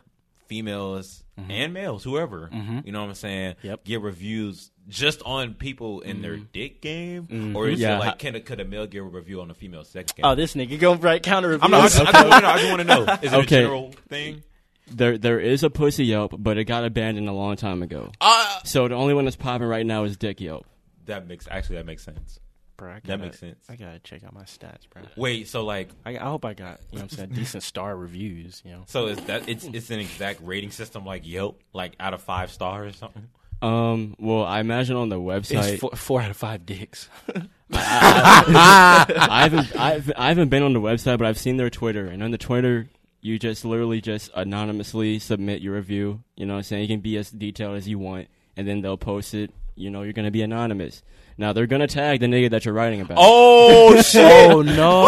[0.48, 1.52] Females mm-hmm.
[1.52, 2.50] and males, whoever
[2.86, 3.84] you know what I'm saying, Yep.
[3.84, 6.48] get reviews just on people in their mm.
[6.54, 7.98] dick game, or is Yeah.
[7.98, 10.26] it like can a, could a male get a review on a female sex game?
[10.26, 11.66] Oh, this nigga going right counter reviews.
[11.66, 11.82] I'm not.
[11.82, 12.48] I just, I just want to know.
[12.48, 13.14] I just want to know.
[13.22, 13.62] Is it a Okay.
[13.62, 14.44] general thing?
[14.90, 18.12] There, there is a pussy Yelp, but it got abandoned a long time ago.
[18.22, 20.66] Uh, So the only one that's popping right now is Dick Yelp.
[21.06, 22.40] that makes actually that makes sense.
[22.78, 23.58] Bro, I That gotta- makes sense.
[23.70, 25.02] I gotta check out my stats, bro.
[25.16, 27.96] Wait, so like I, I hope I got you know what I'm saying decent star
[27.98, 28.62] reviews.
[28.64, 28.84] You know.
[28.88, 32.52] So is that it's it's an exact rating system like Yelp, like out of five
[32.52, 33.28] stars or something?
[33.64, 35.72] Um, well, I imagine on the website.
[35.72, 37.10] It's four, four out of five dicks.
[37.74, 42.22] I haven't, I've, I haven't been on the website, but I've seen their Twitter, and
[42.24, 42.88] on the Twitter,
[43.28, 46.24] you just literally just anonymously submit your review.
[46.38, 48.82] You know, what I'm saying you can be as detailed as you want, and then
[48.82, 49.52] they'll post it.
[49.76, 51.04] You know, you're gonna be anonymous.
[51.38, 53.18] Now they're gonna tag the nigga that you're writing about.
[53.20, 54.52] Oh shit!
[54.52, 55.06] oh no!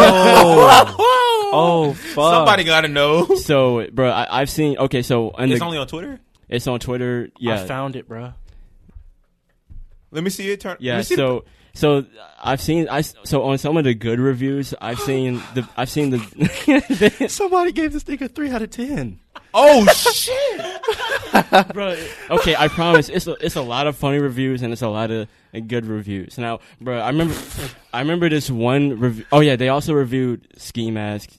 [1.52, 2.32] oh fuck!
[2.34, 3.24] Somebody got to know.
[3.36, 4.76] So, bro, I, I've seen.
[4.78, 6.20] Okay, so and It's the, only on Twitter.
[6.48, 7.30] it's on Twitter.
[7.38, 8.32] Yeah, I found it, bro.
[10.12, 10.60] Let me see it.
[10.60, 10.72] Turn.
[10.72, 11.14] let Yeah, me see
[11.74, 12.06] so so
[12.42, 16.10] I've seen I so on some of the good reviews I've seen the I've seen
[16.10, 19.20] the Somebody gave this nigga three out of ten.
[19.54, 21.72] oh shit!
[21.74, 21.96] bro.
[22.30, 25.10] Okay, I promise it's a, it's a lot of funny reviews and it's a lot
[25.10, 25.28] of
[25.66, 26.38] good reviews.
[26.38, 27.34] Now, bro, I remember
[27.92, 29.24] I remember this one review.
[29.32, 31.30] Oh yeah, they also reviewed Ski Mask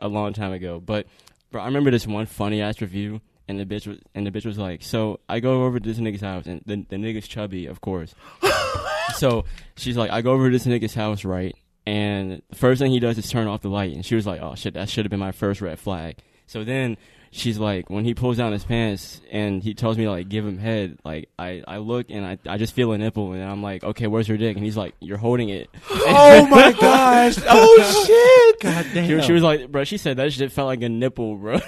[0.00, 1.06] a long time ago, but
[1.50, 3.20] bro, I remember this one funny ass review.
[3.48, 5.98] And the bitch was, and the bitch was like, so I go over to this
[5.98, 8.14] nigga's house, and the, the nigga's chubby, of course.
[9.14, 9.44] so
[9.76, 11.54] she's like, I go over to this nigga's house, right?
[11.86, 13.94] And the first thing he does is turn off the light.
[13.94, 16.16] And she was like, oh shit, that should have been my first red flag.
[16.46, 16.96] So then
[17.30, 20.46] she's like, when he pulls down his pants and he tells me to like give
[20.46, 23.62] him head, like I, I look and I, I just feel a nipple and I'm
[23.62, 24.56] like, okay, where's your dick?
[24.56, 25.68] And he's like, you're holding it.
[26.08, 27.36] Oh my gosh!
[27.48, 28.60] Oh shit!
[28.60, 29.20] God damn.
[29.20, 31.58] She, she was like, bro, she said that shit felt like a nipple, bro.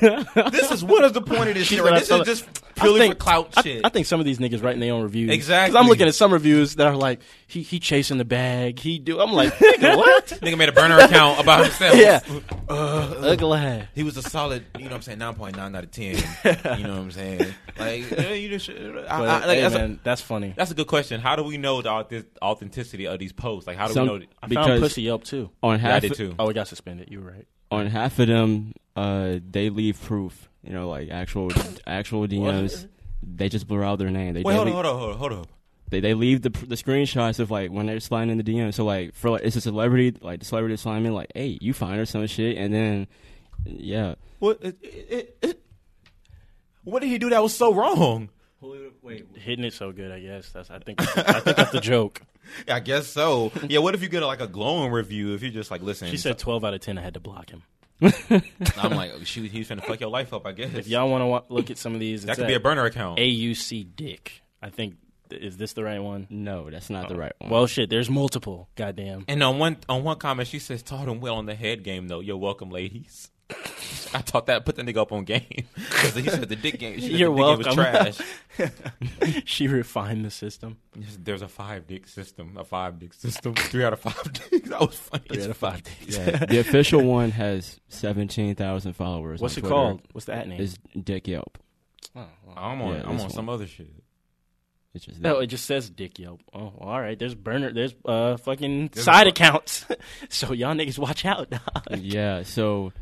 [0.51, 1.83] This is what is the point of this shit?
[1.83, 1.93] Right?
[1.95, 2.47] I This is like- just
[2.77, 3.85] purely think- for clout I, shit.
[3.85, 5.31] I think some of these niggas writing their own reviews.
[5.31, 5.73] Exactly.
[5.73, 8.79] Because I'm looking at some reviews that are like, he he chasing the bag.
[8.79, 9.21] He do.
[9.21, 10.27] I'm like, nigga, what?
[10.27, 11.97] Nigga made a burner account about himself.
[11.97, 12.21] yeah.
[12.69, 13.85] Uh, ugly.
[13.95, 16.17] He was a solid, you know what I'm saying, 9.9 out of 10.
[16.17, 16.21] you
[16.85, 17.55] know what I'm saying?
[17.79, 20.53] Like, yeah, you just, I, But, I, like, hey, that's, a, that's funny.
[20.57, 21.21] that's a good question.
[21.21, 23.67] How do we know the authenticity of these posts?
[23.67, 24.27] Like, how do Some- we know?
[24.43, 25.51] I because- found pussy Yelp too.
[25.63, 26.35] on Yeah, I half did too.
[26.39, 27.09] Oh, it got suspended.
[27.11, 27.47] You were right.
[27.71, 30.49] on half of them, uh, they leave proof.
[30.65, 31.51] You know, like actual
[31.87, 32.89] actual DMs.
[33.23, 34.35] They just blur out their name.
[34.35, 35.45] They Wait, they hold on, leave- hold on, hold on, hold on.
[35.91, 38.75] they they leave the the screenshots of like when they're sliding in the DM.
[38.75, 41.73] So like for like it's a celebrity, like the celebrity slime in, like, hey, you
[41.73, 43.07] find her some shit, and then
[43.69, 44.15] yeah.
[44.39, 45.63] What, it, it, it,
[46.85, 48.31] what did he do that was so wrong?
[49.35, 50.51] Hitting it so good, I guess.
[50.51, 50.71] That's.
[50.71, 51.01] I think.
[51.17, 52.23] I think that's the joke.
[52.69, 53.53] I guess so.
[53.69, 56.09] Yeah, what if you get like a glowing review if you just like listen?
[56.09, 56.99] She said 12 out of 10.
[56.99, 57.63] I had to block him.
[58.77, 60.47] I'm like, shoot, he's trying to fuck your life up.
[60.47, 62.55] I guess If y'all want to wa- look at some of these, that could be
[62.55, 63.19] a burner account.
[63.19, 64.43] AUC Dick.
[64.63, 64.97] I think.
[65.31, 66.27] Is this the right one?
[66.31, 67.19] No, that's not the oh.
[67.19, 67.51] right one.
[67.51, 67.91] Well, shit.
[67.91, 68.71] There's multiple.
[68.77, 69.27] Goddamn.
[69.29, 72.09] And on one on one comment, she says, "Taught him well on the head game,
[72.09, 72.21] though.
[72.21, 73.31] You're welcome, ladies."
[74.15, 74.65] I taught that.
[74.65, 75.45] Put the nigga up on game
[75.75, 76.95] because he said the dick game.
[76.99, 77.77] She said You're the dick game welcome.
[77.77, 79.43] was trash.
[79.45, 80.79] she refined the system.
[81.19, 84.69] There's a five dick system, a five dick system, three out of five dicks.
[84.71, 85.25] That was funny.
[85.29, 86.17] Three as out of five days.
[86.19, 89.41] yeah, the official one has seventeen thousand followers.
[89.41, 89.75] What's on it Twitter.
[89.75, 90.03] called?
[90.13, 90.61] What's that name?
[90.61, 91.59] Is Dick Yelp.
[92.17, 92.55] oh, well.
[92.57, 92.95] I'm on.
[92.95, 93.91] Yeah, I'm this on some other shit.
[94.95, 96.41] It's just No, it just says Dick Yelp.
[96.55, 97.19] Oh, well, all right.
[97.19, 97.73] There's burner.
[97.75, 99.85] There's uh fucking There's side a- accounts.
[100.31, 101.51] so y'all niggas watch out.
[101.51, 101.99] dog.
[101.99, 102.43] yeah.
[102.43, 102.93] So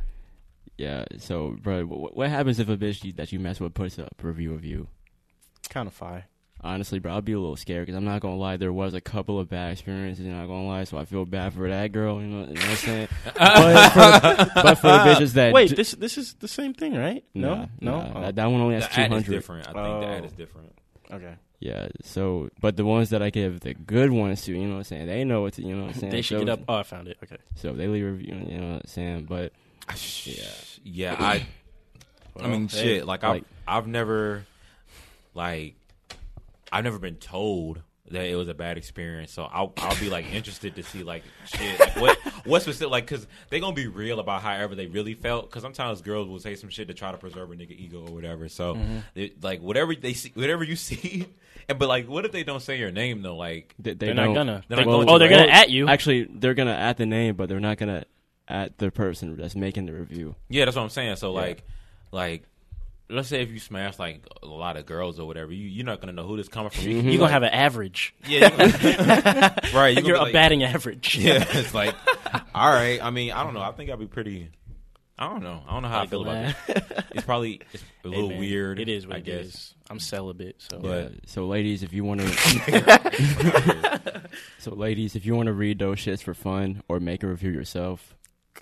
[0.78, 1.04] yeah.
[1.18, 4.08] So, bro, what, what happens if a bitch you, that you mess with puts up
[4.22, 4.88] a review of you?
[5.68, 6.26] kind of fire.
[6.62, 8.56] honestly, bro, I'd be a little scared because I'm not gonna lie.
[8.56, 10.84] There was a couple of bad experiences, not gonna lie.
[10.84, 12.20] So I feel bad for that girl.
[12.20, 13.08] You know, you know what I'm saying?
[13.36, 16.94] but, for, but for the bitches that Wait, d- this this is the same thing,
[16.94, 17.24] right?
[17.34, 17.98] nah, no, no.
[18.00, 19.32] nah, Oh, that, that one only has The two ad is hundred.
[19.32, 19.68] different.
[19.68, 20.26] I think the ad Oh.
[20.26, 20.72] is different.
[21.12, 21.34] okay.
[21.58, 21.88] Yeah.
[22.04, 24.84] So, but the ones that I give the good ones to, you know what I'm
[24.84, 25.06] saying?
[25.06, 26.12] They know what to, you know what I'm saying?
[26.12, 26.60] They should so, get up.
[26.68, 27.16] Oh, I found it.
[27.24, 27.38] Okay.
[27.56, 28.34] So they leave a review.
[28.48, 29.24] You know what I'm saying?
[29.24, 29.52] But
[30.24, 30.44] Yeah,
[30.84, 31.16] yeah.
[31.18, 31.46] I.
[32.38, 33.06] I mean, hey, shit.
[33.06, 34.44] Like, I've like- I've never,
[35.34, 35.74] like,
[36.70, 37.80] I've never been told
[38.10, 39.32] that it was a bad experience.
[39.32, 41.80] So I'll I'll be like interested to see like shit.
[41.80, 42.90] Like, what what's specific?
[42.90, 45.50] Like, cause they gonna be real about however they really felt.
[45.50, 48.12] Cause sometimes girls will say some shit to try to preserve a nigga ego or
[48.14, 48.48] whatever.
[48.48, 48.98] So, mm-hmm.
[49.14, 51.26] they, like, whatever they see, whatever you see.
[51.68, 53.36] And but like, what if they don't say your name though?
[53.36, 54.62] Like, they, they They're don't, gonna.
[54.68, 55.46] they're They- not going oh, to, they're right?
[55.46, 55.88] gonna at you.
[55.88, 58.04] Actually, they're gonna add the name, but they're not gonna
[58.48, 60.34] at the person that's making the review.
[60.48, 61.16] Yeah, that's what I'm saying.
[61.16, 61.64] So like,
[62.12, 62.44] like,
[63.08, 66.00] let's say if you smash like a lot of girls or whatever, you you're not
[66.00, 66.84] gonna know who this coming from.
[66.84, 67.08] You, mm-hmm.
[67.08, 68.14] You're gonna have an average.
[68.26, 69.96] yeah, you're right?
[69.96, 71.16] You're, you're a like, batting average.
[71.26, 71.94] Yeah, it's like,
[72.54, 73.02] all right.
[73.02, 73.62] I mean, I don't know.
[73.62, 74.50] I think I'd be pretty.
[75.18, 75.62] I don't know.
[75.66, 77.04] I don't know how I feel about it.
[77.12, 78.78] It's probably it's a Hey, little man, weird.
[78.78, 79.46] It is what I it guess.
[79.46, 79.74] is.
[79.88, 84.22] I'm celibate, so But- Yeah, so ladies, if you want to,
[84.58, 87.50] so ladies, if you want to read those shits for fun or make a review
[87.50, 88.14] yourself,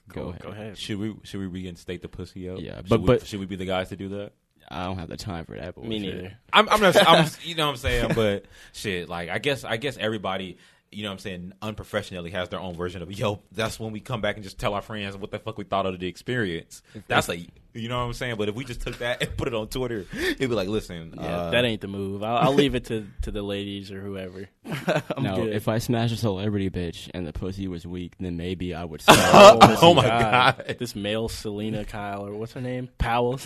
[0.08, 0.42] go ahead.
[0.42, 0.78] go ahead.
[0.78, 2.60] Should we should we reinstate the pussy out?
[2.60, 4.32] Yeah, Should but- we, but- should we be the guys to do that?
[4.70, 5.74] I don't have the time for that.
[5.74, 6.32] But Me neither.
[6.50, 6.96] I'm, I'm not.
[7.06, 9.10] I'm, you know what I'm saying, but shit.
[9.10, 10.56] Like I guess I guess everybody.
[10.90, 11.52] You know what I'm saying?
[11.60, 13.42] Unprofessionally has their own version of yo.
[13.52, 15.84] That's when we come back and just tell our friends what the fuck we thought
[15.86, 16.82] of the experience.
[17.08, 18.36] That's like you know what I'm saying.
[18.36, 21.14] But if we just took that and put it on Twitter, it'd be like, listen,
[21.16, 22.22] Yeah, uh, that ain't the move.
[22.22, 24.48] I'll, I'll leave it to, to the ladies or whoever.
[25.16, 25.52] I'm now, good.
[25.52, 29.00] if I smash a celebrity bitch and the pussy was weak, then maybe I would.
[29.02, 30.76] Say, Oh, my God.
[30.78, 32.88] This male Selena Kyle or what's her name?
[32.98, 33.38] Powell.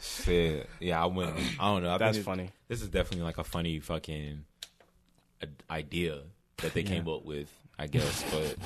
[0.00, 0.68] shit.
[0.80, 1.38] Yeah, I wouldn't.
[1.58, 1.94] I don't know.
[1.94, 2.50] I That's it's- funny.
[2.68, 4.44] This is definitely like a funny fucking
[5.42, 6.20] uh, idea
[6.58, 7.52] that they came up with.
[7.78, 8.56] I guess, but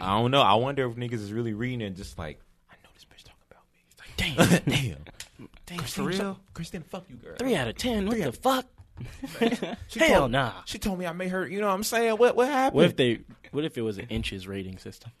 [0.00, 0.42] I, I don't know.
[0.42, 2.40] I wonder if niggas is really reading and just like,
[2.70, 3.78] I know this bitch talking about me.
[3.90, 6.18] It's like, damn, damn, Damn, Christine, for real?
[6.18, 7.36] so- Christine, fuck you, girl.
[7.38, 8.06] Three out of ten.
[8.06, 8.66] What the fuck?
[9.88, 10.52] She Hell told- nah.
[10.64, 11.46] She told me I made her.
[11.46, 12.16] You know what I'm saying?
[12.16, 12.76] What what happened?
[12.76, 13.20] What if they?
[13.52, 15.12] What if it was an inches rating system?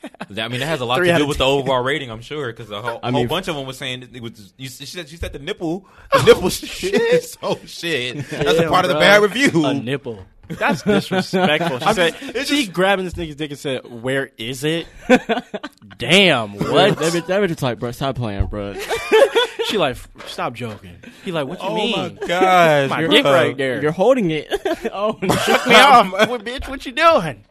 [0.20, 2.46] I mean, that has a lot to do of with the overall rating, I'm sure,
[2.46, 4.54] because a whole, I whole bunch of them was saying it was.
[4.56, 7.36] You, she said she said the nipple, the nipple shit.
[7.42, 9.64] Oh shit, that's a Damn, part of the bad review.
[9.66, 10.24] A nipple.
[10.48, 11.78] That's disrespectful.
[11.88, 14.86] She said it's she just- grabbing this nigga's dick and said, "Where is it?"
[15.98, 16.54] Damn.
[16.54, 16.70] What?
[16.70, 16.98] What?
[16.98, 18.74] That bitch, that bitch was like, bro, stop playing, bro.
[19.66, 19.96] she like,
[20.26, 20.96] stop joking.
[21.24, 21.96] He like, what you oh mean?
[21.96, 23.82] my gosh, My you're- dick uh, right there.
[23.82, 24.48] You're holding it.
[24.92, 25.34] oh, no.
[25.36, 26.12] Shook me off.
[26.28, 27.44] What, bitch, what you doing?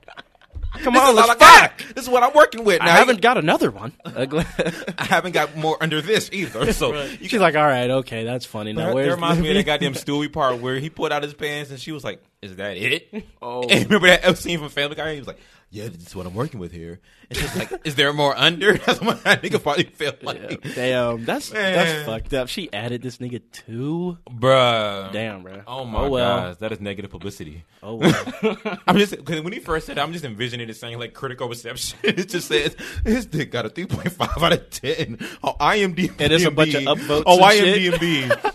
[0.73, 1.77] Come This on, let's fuck.
[1.95, 2.79] This is what I'm working with.
[2.79, 2.87] Now.
[2.87, 3.93] I haven't got another one.
[4.17, 4.25] Uh,
[4.97, 6.73] I haven't got more under this either.
[6.73, 8.73] So you She's like, all right, okay, that's funny.
[8.73, 11.21] Now That, where's that reminds me of that goddamn Stewie part where he pulled out
[11.21, 13.61] his pants and she was like, "Is that it?" Oh.
[13.61, 15.13] And remember that scene from Family Guy?
[15.13, 15.39] He was like,
[15.69, 16.99] "Yeah, this is what I'm working with here."
[17.29, 20.73] And she's like, "Is there more under?" That's what that nigga probably felt like, Yeah,
[20.75, 21.73] Damn, that's Man.
[21.73, 22.47] that's fucked up.
[22.47, 24.17] She added this nigga too.
[24.29, 25.11] bruh.
[25.11, 25.61] Damn, bro.
[25.67, 26.39] Oh my oh, well.
[26.41, 27.63] gosh, that is negative publicity.
[27.83, 28.57] Oh well.
[28.87, 31.49] I'm just because when he first said, it, I'm just envisioning it saying like critical
[31.49, 31.97] reception.
[32.03, 32.75] it just says
[33.05, 36.09] his dick got a 3.5 out of 10 on IMDb.
[36.19, 37.93] And there's a bunch of upvotes oh, shit.
[37.93, 38.53] IMDb.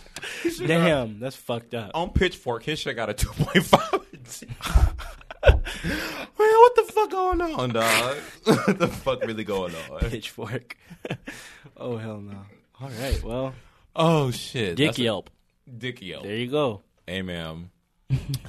[0.67, 1.91] Damn, that's fucked up.
[1.95, 5.22] on Pitchfork, his shit got a 2.5.
[5.45, 5.61] Man,
[6.37, 8.17] what the fuck going on, dog?
[8.45, 10.01] what the fuck really going on?
[10.01, 10.77] Pitchfork.
[11.77, 12.39] oh hell no.
[12.81, 13.55] All right, well,
[13.95, 15.31] Oh shit, Dick That's a- Yelp.
[15.79, 16.23] Dick Yelp.
[16.25, 16.83] There you go.
[17.07, 17.71] Hey, ma'am.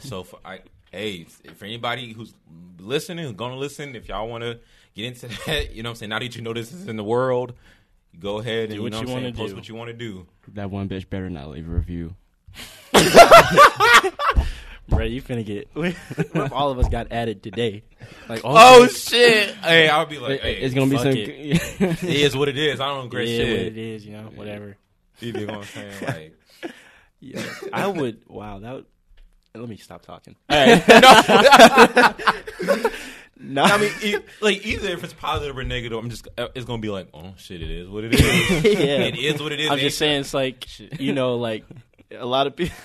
[0.02, 0.60] so for I,
[0.92, 1.24] hey,
[1.56, 2.34] for anybody who's
[2.80, 4.60] listening, who's gonna listen, if y'all want to
[4.96, 6.10] get into that, you know what I'm saying.
[6.12, 7.54] Now that you know this is in the world,
[8.20, 9.56] go ahead and Do what you know you what I'm saying, wanna post do.
[9.56, 10.28] what you want to do.
[10.50, 12.16] that one bitch better not leave a review.
[14.90, 15.70] Bro, you finna get.
[15.74, 17.84] what if all of us got added today?
[18.28, 19.56] Like, Oh shit!
[19.56, 21.08] hey, I'll be like, hey, it's gonna be some.
[21.16, 22.80] it is what it is.
[22.80, 23.50] I don't yeah, shit.
[23.50, 24.78] what it is, you know, whatever.
[25.20, 25.94] You know what I'm saying?
[26.64, 26.72] Like,
[27.22, 27.42] Yeah,
[27.72, 28.22] I would.
[28.28, 28.74] Wow, that.
[28.74, 28.86] Would,
[29.56, 30.36] let me stop talking.
[30.50, 30.56] no,
[33.64, 36.82] I mean, e- like either if it's positive or negative, I'm just uh, it's gonna
[36.82, 38.22] be like, oh shit, it is what it is.
[38.64, 39.70] yeah, It is what it is.
[39.70, 40.68] I'm just saying, it's like
[41.00, 41.66] you know, like
[42.12, 42.76] a lot of people.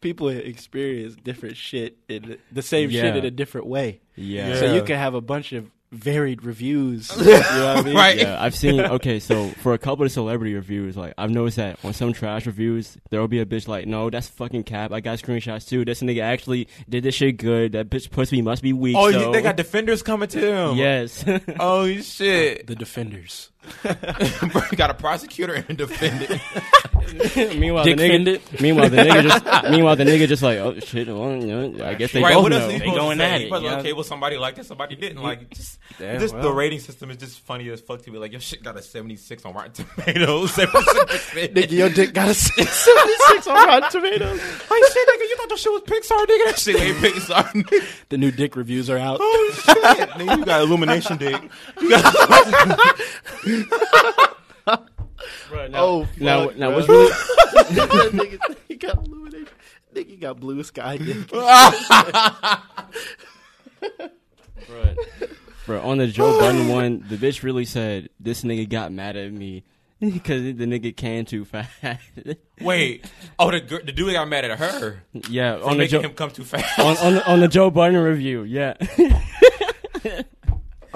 [0.00, 4.00] People experience different shit in the same shit in a different way.
[4.14, 4.56] yeah.
[4.56, 7.10] So you can have a bunch of varied reviews.
[7.18, 7.96] you know what I mean?
[7.96, 8.18] Right.
[8.18, 8.80] Yeah, I've seen.
[8.80, 12.46] Okay, so for a couple of celebrity reviews, like I've noticed that on some trash
[12.46, 14.92] reviews, there will be a bitch like, "No, that's fucking cap.
[14.92, 15.84] I got screenshots too.
[15.84, 17.72] This nigga actually did this shit good.
[17.72, 19.32] That bitch pussy must be weak." oh, so.
[19.32, 20.76] they got defenders coming to him.
[20.76, 21.24] yes.
[21.60, 22.66] Oh shit!
[22.66, 23.50] The defenders.
[23.82, 26.40] Bro, you got a prosecutor and a defendant.
[27.58, 28.08] meanwhile, Dick the nigga.
[28.10, 28.60] Fended.
[28.60, 29.44] Meanwhile, the nigga just.
[29.70, 31.08] meanwhile, the nigga just like, "Oh shit.
[31.08, 32.34] Well, you know, I guess they right?
[32.34, 33.30] both What else know." are you They supposed going to say?
[33.34, 33.74] at it, probably yeah.
[33.74, 35.50] like, okay, well, somebody liked it, somebody didn't like it.
[35.50, 38.40] Just, Yeah, just the rating system is just funny as fuck to be like, your
[38.40, 40.52] shit got a 76 on Rotten Tomatoes.
[40.52, 44.38] Nigga, your dick got a 76 on Rotten Tomatoes.
[44.40, 46.44] Like shit, nigga, you thought the shit was Pixar, nigga?
[46.44, 47.84] That shit ain't Pixar.
[48.10, 49.18] The new dick reviews are out.
[49.20, 49.76] Oh shit,
[50.10, 51.40] nigga, you got Illumination dick.
[51.80, 52.98] You got
[55.74, 56.76] Oh, Now, fuck, now bro.
[56.76, 57.10] what's really
[58.12, 59.48] nigga, he got illuminated.
[59.94, 61.28] Nigga, you got blue sky dick.
[65.66, 69.32] Bro, on the Joe Budden one, the bitch really said this nigga got mad at
[69.32, 69.64] me
[70.00, 71.70] because the nigga can too fast.
[72.60, 73.04] Wait,
[73.38, 76.30] oh the the dude got mad at her yeah, on the making Joe him come
[76.30, 76.78] too fast.
[76.78, 78.44] on, on the, on the Joe Budden review.
[78.44, 78.74] Yeah,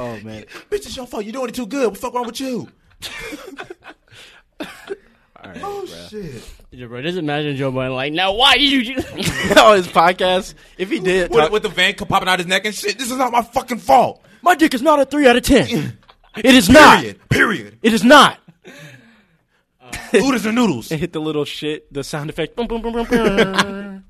[0.03, 0.45] Oh man.
[0.71, 1.25] Bitch, it's your fault.
[1.25, 1.87] You're doing it too good.
[1.87, 2.69] What the fuck wrong with you?
[4.61, 4.67] All
[5.51, 6.11] right, Oh bruh.
[6.11, 6.51] shit.
[6.71, 9.87] Yeah, bro, just imagine Joe Budden like, now why did you do on oh, his
[9.89, 12.99] podcast, if he did, With, talk- with the vein popping out his neck and shit.
[12.99, 14.23] This is not my fucking fault.
[14.41, 15.99] my dick is not a three out of ten.
[16.37, 17.01] It is not.
[17.01, 17.29] Period.
[17.29, 17.79] Period.
[17.83, 18.39] It is not.
[20.15, 20.91] Oodles and noodles.
[20.91, 22.57] And hit the little shit, the sound effect.
[22.57, 24.05] Boom, boom, boom, boom, boom.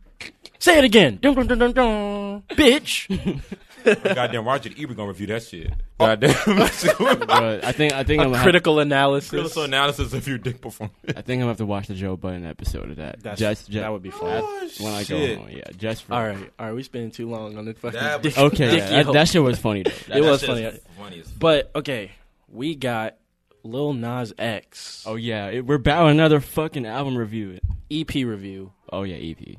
[0.59, 1.19] Say it again.
[1.20, 2.43] Dun, dun, dun, dun, dun.
[2.51, 3.40] Bitch.
[3.85, 5.73] Goddamn, Roger Ebert gonna review that shit.
[5.99, 6.35] Goddamn.
[6.47, 9.31] Bro, I think I think I'm A gonna have, critical analysis.
[9.31, 10.97] Critical analysis of your dick performance.
[11.09, 13.23] I think I'm gonna have to watch the Joe Budden episode of that.
[13.23, 14.43] That's, just, just that would be fun.
[14.45, 15.39] Oh, when I shit.
[15.39, 15.51] go home.
[15.53, 16.75] Yeah, just for All right, all right.
[16.75, 17.99] We spending too long on the fucking.
[18.01, 19.15] That dick- Okay, dick yeah, that, yoke.
[19.15, 19.83] that shit was funny.
[19.83, 19.91] Though.
[20.09, 20.63] That- It was That funny.
[20.63, 22.13] shit is funny as But okay,
[22.49, 23.17] we got
[23.65, 27.59] Lil Nas X Oh yeah, it, we're back with another fucking album review.
[27.91, 28.73] EP review.
[28.93, 29.57] Oh yeah, EP.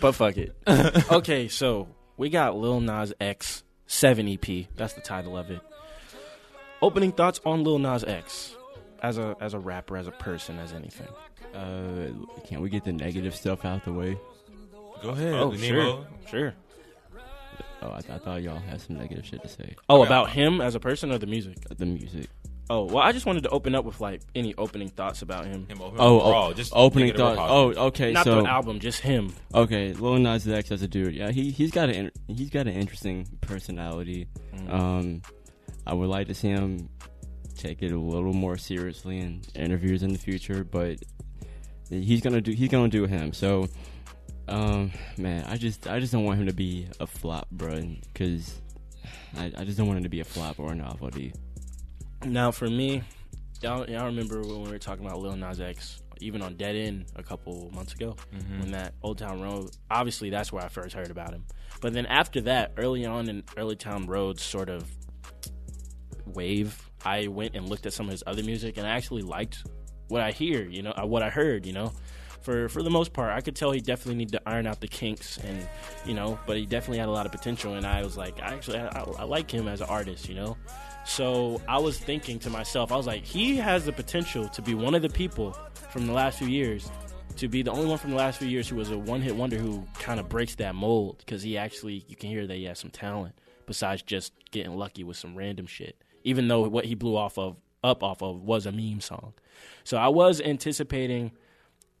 [0.00, 0.54] but fuck it.
[1.12, 1.88] okay, so
[2.20, 4.66] we got Lil Nas X 7 EP.
[4.76, 5.60] That's the title of it.
[6.82, 8.54] Opening thoughts on Lil Nas X
[9.02, 11.08] as a as a rapper, as a person, as anything.
[11.54, 12.10] Uh,
[12.46, 14.18] can't we get the negative stuff out the way?
[15.02, 15.32] Go ahead.
[15.32, 15.58] Oh, Nemo.
[15.58, 16.54] sure, sure.
[17.82, 19.74] Oh, I, th- I thought y'all had some negative shit to say.
[19.88, 21.56] Oh, about him as a person or the music?
[21.74, 22.28] The music.
[22.72, 25.66] Oh, well, I just wanted to open up with like any opening thoughts about him.
[25.68, 27.36] Him over- Oh, overall, oh, just opening thoughts.
[27.42, 27.78] Oh, positive.
[27.78, 28.12] okay.
[28.12, 29.34] Not so the album, just him.
[29.52, 31.12] okay, Lil Nas X as a dude.
[31.14, 34.28] Yeah, he he's got an he's got an interesting personality.
[34.54, 34.72] Mm.
[34.72, 35.22] Um,
[35.84, 36.88] I would like to see him
[37.58, 40.98] take it a little more seriously in interviews in the future, but
[41.90, 43.32] he's gonna do he's gonna do him.
[43.32, 43.66] So,
[44.46, 47.82] um, man, I just I just don't want him to be a flop, bro,
[48.12, 48.60] because
[49.36, 51.32] I, I just don't want him to be a flop or a novelty.
[52.24, 53.02] Now, for me,
[53.62, 57.06] y'all, y'all remember when we were talking about Lil Nas X, even on Dead End
[57.16, 58.14] a couple months ago,
[58.60, 59.70] when that Old Town Road.
[59.90, 61.44] Obviously, that's where I first heard about him.
[61.80, 64.84] But then after that, early on in Early Town Road's sort of
[66.26, 69.64] wave, I went and looked at some of his other music, and I actually liked
[70.08, 70.68] what I hear.
[70.68, 71.64] You know, uh, what I heard.
[71.66, 71.92] You know.
[72.42, 74.88] For, for the most part, I could tell he definitely needed to iron out the
[74.88, 75.68] kinks, and
[76.06, 77.74] you know, but he definitely had a lot of potential.
[77.74, 80.34] And I was like, I actually, I, I, I like him as an artist, you
[80.34, 80.56] know.
[81.10, 84.74] So I was thinking to myself, I was like, he has the potential to be
[84.74, 85.56] one of the people
[85.90, 86.88] from the last few years,
[87.34, 89.34] to be the only one from the last few years who was a one hit
[89.34, 92.62] wonder who kind of breaks that mold because he actually, you can hear that he
[92.66, 93.34] has some talent
[93.66, 96.00] besides just getting lucky with some random shit.
[96.22, 99.32] Even though what he blew off of, up off of, was a meme song.
[99.82, 101.32] So I was anticipating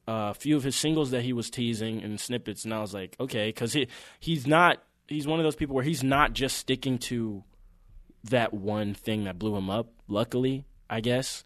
[0.06, 2.94] uh, a few of his singles that he was teasing and snippets, and I was
[2.94, 3.88] like, okay, because he
[4.20, 7.42] he's not he's one of those people where he's not just sticking to
[8.24, 9.88] that one thing that blew him up.
[10.08, 11.44] Luckily, I guess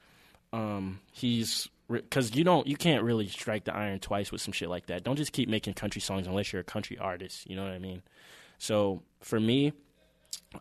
[0.52, 4.68] um, he's because you don't you can't really strike the iron twice with some shit
[4.68, 5.04] like that.
[5.04, 7.48] Don't just keep making country songs unless you're a country artist.
[7.48, 8.02] You know what I mean?
[8.58, 9.72] So for me,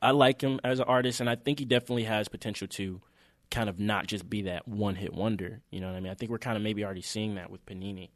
[0.02, 3.02] I like him as an artist, and I think he definitely has potential to
[3.52, 5.62] kind of not just be that one hit wonder.
[5.70, 6.12] You know what I mean?
[6.12, 8.10] I think we're kind of maybe already seeing that with Panini,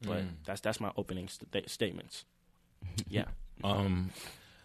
[0.00, 2.24] but that's that's my opening st- statements.
[3.08, 3.24] Yeah.
[3.62, 4.10] Um,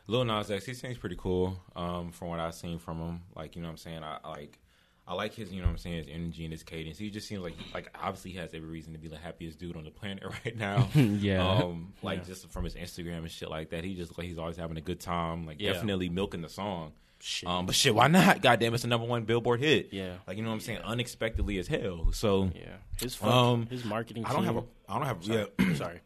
[0.10, 1.58] Lil Nas X, he seems pretty cool.
[1.76, 4.30] Um, from what I've seen from him, like you know, what I'm saying, I, I
[4.30, 4.60] like,
[5.08, 6.98] I like his, you know, what I'm saying, his energy and his cadence.
[6.98, 9.76] He just seems like, like obviously, he has every reason to be the happiest dude
[9.78, 10.88] on the planet right now.
[10.96, 11.48] Yeah.
[11.48, 12.26] Um, like Yeah.
[12.26, 14.82] just from his Instagram and shit like that, he just like he's always having a
[14.82, 15.46] good time.
[15.46, 15.74] Like Yeah.
[15.74, 16.94] definitely milking the song.
[17.22, 17.50] Shit.
[17.50, 18.42] Um, but shit, why not?
[18.42, 19.90] Goddamn, it's a number one Billboard hit.
[19.92, 20.14] Yeah.
[20.26, 22.12] Like you know what I'm saying, unexpectedly as hell.
[22.14, 22.78] So yeah.
[23.00, 24.26] His fun, Um, his marketing.
[24.26, 25.48] I don't have a, I don't have, Sorry.
[25.60, 25.74] yeah.
[25.76, 26.00] Sorry.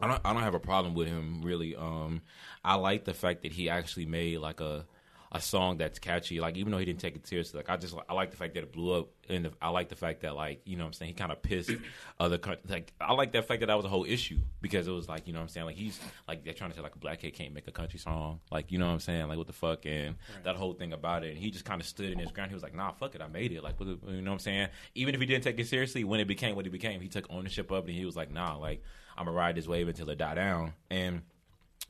[0.00, 1.76] I don't I don't have a problem with him really.
[1.76, 2.22] Um,
[2.64, 4.86] I like the fact that he actually made like a
[5.34, 6.38] a song that's catchy.
[6.38, 8.54] Like even though he didn't take it seriously, like I just I like the fact
[8.54, 10.88] that it blew up, and the, I like the fact that like you know what
[10.88, 11.72] I'm saying he kind of pissed
[12.20, 12.38] other
[12.68, 15.26] like I like that fact that that was a whole issue because it was like
[15.26, 15.98] you know what I'm saying like he's
[16.28, 18.70] like they're trying to say like a black kid can't make a country song like
[18.70, 20.14] you know what I'm saying like what the fuck and
[20.44, 22.50] that whole thing about it and he just kind of stood in his ground.
[22.50, 24.68] He was like nah fuck it I made it like you know what I'm saying
[24.94, 27.26] even if he didn't take it seriously when it became what it became he took
[27.28, 28.82] ownership of it and he was like nah like
[29.16, 30.72] I'm gonna ride this wave until it die down.
[30.90, 31.22] And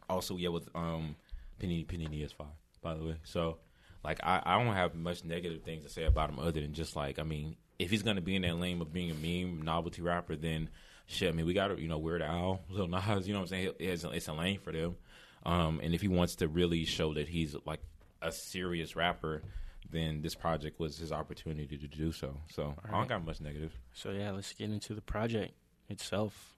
[0.09, 1.17] also yeah with um
[1.61, 2.49] Panini Panini is fire
[2.83, 3.17] by the way.
[3.25, 3.59] So
[4.03, 6.97] like I, I don't have much negative things to say about him other than just
[6.97, 10.03] like I mean if he's gonna be in that lane of being a meme novelty
[10.03, 10.69] rapper then
[11.07, 13.45] shit I mean we got to you know Weird Al Lil Nas you know what
[13.45, 13.73] I'm saying?
[13.79, 14.97] It's a, it's a lane for them.
[15.45, 17.81] Um and if he wants to really show that he's like
[18.23, 19.43] a serious rapper
[19.91, 22.37] then this project was his opportunity to do so.
[22.51, 23.79] So I don't got much negative.
[23.93, 25.55] So yeah, let's get into the project
[25.89, 26.54] itself.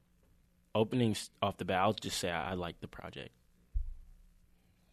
[0.77, 3.31] Openings off the bat, I'll just say I, I like the project.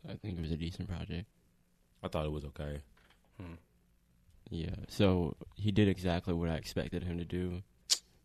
[0.07, 1.26] I think it was a decent project.
[2.03, 2.81] I thought it was okay
[4.49, 4.76] Yeah.
[4.89, 7.61] So he did exactly what I expected him to do.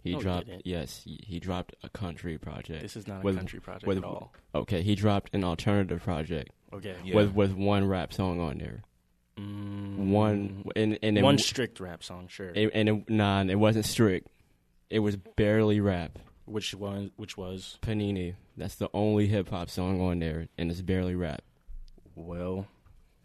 [0.02, 0.66] He No, dropped didn't.
[0.66, 2.82] yes, he, he dropped a country project.
[2.82, 4.32] This is not a country project with- at all.
[4.54, 6.94] okay, he dropped an alternative project Okay.
[7.04, 7.14] Yeah.
[7.16, 8.82] with with one rap song on there.
[9.36, 12.50] Mm, One and and it, one strict rap song, sure.
[12.54, 14.28] it- and it, nah, it wasn't strict.
[14.90, 16.18] It was barely rap.
[16.48, 17.10] Which one?
[17.16, 18.34] Which was Panini.
[18.56, 21.42] That's the only hip hop song on there, and it's barely rap.
[22.14, 22.66] well,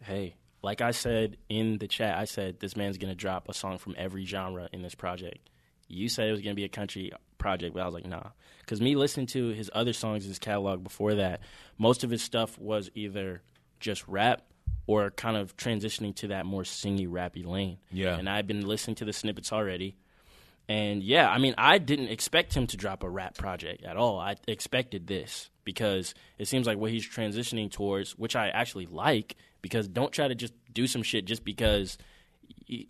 [0.02, 3.78] hey, like I said in the chat, I said this man's gonna drop a song
[3.78, 5.50] from every genre in this project.
[5.88, 8.30] You said it was gonna be a country project, but I was like, nah,
[8.60, 11.40] because me listening to his other songs, in his catalog before that,
[11.78, 13.42] most of his stuff was either
[13.80, 14.42] just rap
[14.86, 17.78] or kind of transitioning to that more singy, rappy lane.
[17.90, 18.16] Yeah.
[18.16, 19.96] and I've been listening to the snippets already.
[20.68, 24.18] And yeah, I mean, I didn't expect him to drop a rap project at all.
[24.18, 29.36] I expected this because it seems like what he's transitioning towards, which I actually like,
[29.60, 31.98] because don't try to just do some shit just because,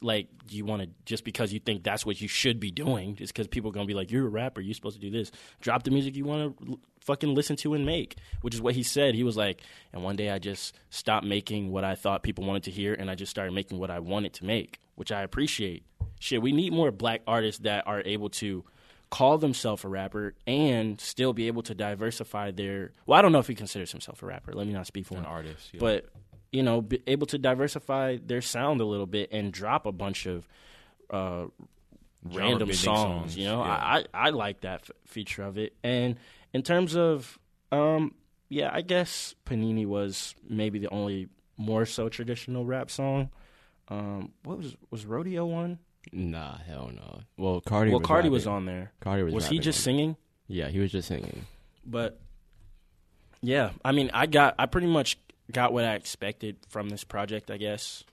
[0.00, 3.32] like, you want to, just because you think that's what you should be doing, just
[3.32, 5.32] because people are going to be like, you're a rapper, you're supposed to do this.
[5.60, 8.82] Drop the music you want to fucking listen to and make, which is what he
[8.82, 9.14] said.
[9.14, 9.60] He was like,
[9.92, 13.10] and one day I just stopped making what I thought people wanted to hear and
[13.10, 15.84] I just started making what I wanted to make, which I appreciate
[16.20, 18.64] shit, we need more black artists that are able to
[19.10, 22.92] call themselves a rapper and still be able to diversify their.
[23.06, 24.52] Well, I don't know if he considers himself a rapper.
[24.54, 25.30] Let me not speak for An him.
[25.30, 25.80] artist, yeah.
[25.80, 26.06] but
[26.50, 30.24] you know, be able to diversify their sound a little bit and drop a bunch
[30.26, 30.48] of
[31.10, 31.46] uh,
[32.24, 32.98] random songs.
[33.32, 33.70] songs, You know, yeah.
[33.72, 35.74] I, I I like that f- feature of it.
[35.82, 36.16] And
[36.54, 37.38] in terms of,
[37.72, 38.14] um,
[38.48, 43.30] yeah, I guess Panini was maybe the only more so traditional rap song.
[43.88, 45.78] Um, what was was Rodeo one?
[46.12, 47.20] Nah, hell no.
[47.36, 47.90] Well, Cardi.
[47.90, 48.92] well, was Cardi was on there.
[49.00, 49.34] Cardi was.
[49.34, 50.16] Was he just on singing?
[50.46, 51.44] Yeah, he was just singing.
[51.84, 52.20] But
[53.42, 55.18] yeah, I mean, I got, I pretty much
[55.52, 57.50] got what I expected from this project.
[57.50, 58.04] I guess.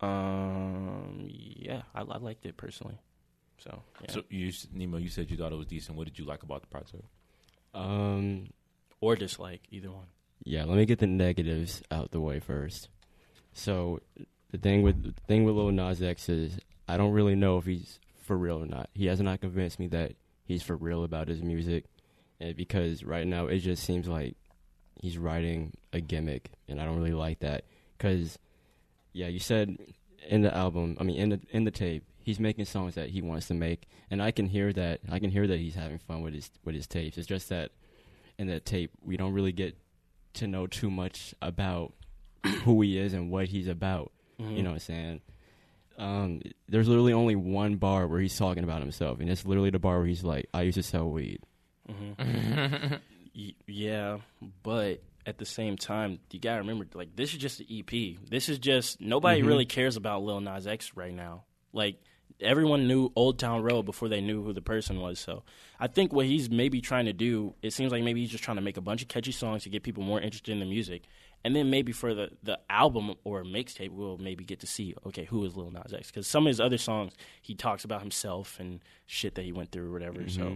[0.00, 2.98] Um, yeah, I, I liked it personally.
[3.58, 4.12] So, yeah.
[4.12, 5.96] So you, Nemo, you said you thought it was decent.
[5.96, 7.04] What did you like about the project?
[7.76, 8.48] Um,
[9.00, 10.06] or dislike either one.
[10.44, 10.64] yeah.
[10.64, 12.88] Let me get the negatives out the way first.
[13.52, 14.00] So
[14.50, 16.58] the thing with the thing with Lil Nas X is
[16.88, 18.88] I don't really know if he's for real or not.
[18.94, 20.12] He has not convinced me that
[20.44, 21.84] he's for real about his music,
[22.40, 24.36] and because right now it just seems like
[25.00, 27.64] he's writing a gimmick, and I don't really like that.
[27.96, 28.38] Because
[29.12, 29.76] yeah, you said
[30.28, 33.22] in the album, I mean in the in the tape, he's making songs that he
[33.22, 35.00] wants to make, and I can hear that.
[35.10, 37.16] I can hear that he's having fun with his with his tapes.
[37.16, 37.70] It's just that
[38.36, 39.76] in that tape, we don't really get
[40.34, 41.92] to know too much about
[42.64, 44.10] who he is and what he's about.
[44.40, 44.56] Mm-hmm.
[44.56, 45.20] You know what I'm saying?
[45.98, 49.78] Um, there's literally only one bar where he's talking about himself, and it's literally the
[49.78, 51.40] bar where he's like, "I used to sell weed."
[53.38, 54.18] Y- yeah,
[54.62, 58.16] but at the same time, you gotta remember, like this is just an EP.
[58.30, 59.46] This is just nobody Mhm.
[59.46, 61.44] really cares about Lil Nas X right now.
[61.74, 61.96] Like
[62.40, 65.18] everyone knew Old Town Road before they knew who the person was.
[65.18, 65.42] So
[65.80, 68.56] I think what he's maybe trying to do, it seems like maybe he's just trying
[68.56, 71.04] to make a bunch of catchy songs to get people more interested in the music,
[71.44, 75.24] and then maybe for the the album or mixtape, we'll maybe get to see okay
[75.24, 78.58] who is Lil Nas X because some of his other songs he talks about himself
[78.58, 80.28] and shit that he went through or whatever.
[80.28, 80.54] So mm-hmm.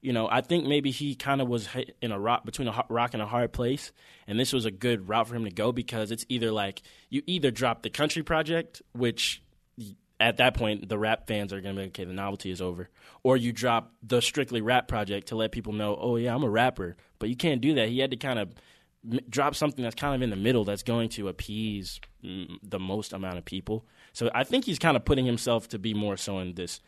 [0.00, 1.68] you know, I think maybe he kind of was
[2.00, 3.92] in a rock between a rock and a hard place,
[4.26, 7.22] and this was a good route for him to go because it's either like you
[7.26, 9.42] either drop the country project, which
[10.20, 12.88] at that point the rap fans are gonna be okay, the novelty is over,
[13.22, 16.50] or you drop the strictly rap project to let people know, oh yeah, I'm a
[16.50, 17.88] rapper, but you can't do that.
[17.88, 18.52] He had to kind of
[19.10, 22.80] m- drop something that's kind of in the middle that's going to appease mm, the
[22.80, 23.86] most amount of people.
[24.12, 26.80] So I think he's kind of putting himself to be more so in this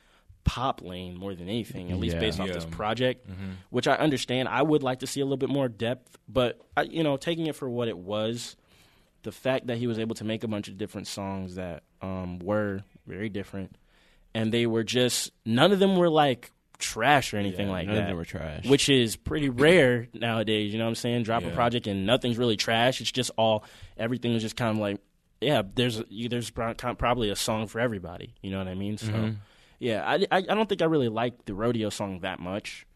[0.43, 2.20] pop lane more than anything, at least Yeah.
[2.20, 2.55] based off Yeah.
[2.55, 3.28] this project,
[3.69, 4.48] which I understand.
[4.48, 7.47] I would like to see a little bit more depth, but I, you know, taking
[7.47, 8.57] it for what it was,
[9.23, 12.39] the fact that he was able to make a bunch of different songs that um,
[12.39, 13.77] were very different,
[14.35, 17.97] and they were just none of them were like trash or anything Yeah, like none
[17.97, 18.66] that of them were trash.
[18.66, 20.72] which is pretty rare nowadays.
[20.72, 21.22] You know what I'm saying?
[21.24, 23.01] Drop a project and nothing's really trash.
[23.01, 23.64] It's just all
[23.97, 24.98] everything is just kind of like
[25.40, 25.62] yeah.
[25.74, 28.35] There's there's probably a song for everybody.
[28.43, 28.98] You know what I mean?
[28.98, 29.35] So mm-hmm.
[29.78, 32.86] yeah, I, I I don't think I really liked the rodeo song that much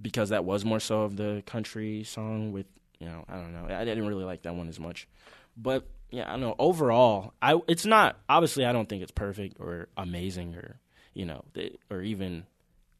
[0.00, 2.66] because that was more so of the country song with
[2.98, 5.08] you know I don't know I didn't really like that one as much,
[5.56, 9.56] but yeah I don't know overall I it's not obviously I don't think it's perfect
[9.58, 10.78] or amazing or
[11.14, 11.44] you know
[11.90, 12.44] or even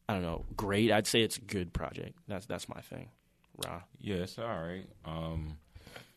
[0.09, 3.09] I don't know great I'd say it's a good project that's that's my thing
[3.65, 4.85] raw Yeah, it's all right.
[5.05, 5.57] Um,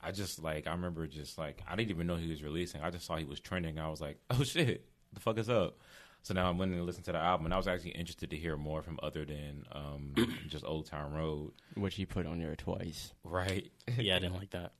[0.02, 2.80] I just like I remember just like I didn't even know he was releasing.
[2.80, 3.78] I just saw he was trending.
[3.78, 5.78] I was like, oh shit, the fuck is up?
[6.22, 8.36] So now I went and listened to the album, and I was actually interested to
[8.36, 10.14] hear more from other than um,
[10.48, 13.12] just Old Town Road, which he put on there twice.
[13.22, 13.70] right?
[13.96, 14.72] yeah I didn't like that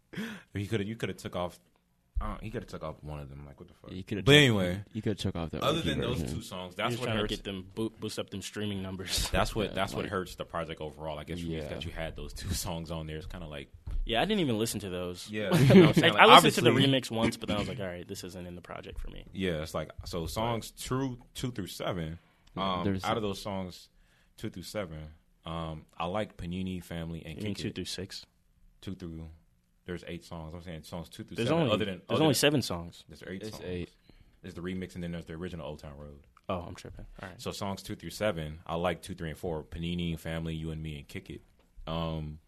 [0.54, 1.58] he could you could have took off.
[2.18, 3.44] Uh, he could have took off one of them.
[3.46, 3.92] Like what the fuck?
[3.92, 4.24] You could.
[4.24, 5.62] But anyway, you could have took off the.
[5.62, 6.36] other OG than those version.
[6.36, 7.30] two songs, that's that's what trying hurts.
[7.30, 10.34] to get them bo- boost up them streaming numbers That's what Yeah, that's what hurts
[10.34, 11.18] the project overall.
[11.18, 11.68] I guess Yeah.
[11.68, 13.16] that you had those two songs on there.
[13.18, 13.68] It's kind of like
[14.06, 15.28] Yeah, I didn't even listen to those.
[15.30, 16.02] Yeah, you know what I'm?
[16.14, 18.24] Like, I listened to the remix once, but then I was like, all right, this
[18.24, 19.24] isn't in the project for me.
[19.34, 22.18] Yeah, it's like so songs two two through seven.
[22.56, 23.90] Um, There's- out of those songs,
[24.38, 24.96] two through seven,
[25.44, 27.74] um, I like Panini Family and You mean Kick two It.
[27.74, 28.24] through six?
[28.80, 29.28] two through.
[29.86, 30.52] There's eight songs.
[30.54, 31.62] I'm saying songs two through There's seven.
[31.62, 33.04] only other than there's other only than- seven songs.
[33.08, 33.42] There's eight.
[33.42, 33.62] It's songs.
[33.64, 33.90] eight.
[34.42, 36.20] There's the remix and then there's the original Old Town Road.
[36.48, 37.06] Oh, I'm tripping.
[37.22, 37.40] All right.
[37.40, 39.62] So songs two through seven, I like two, three, and four.
[39.64, 41.40] Panini, Family, You and Me, and Kick It.
[41.86, 42.38] Um,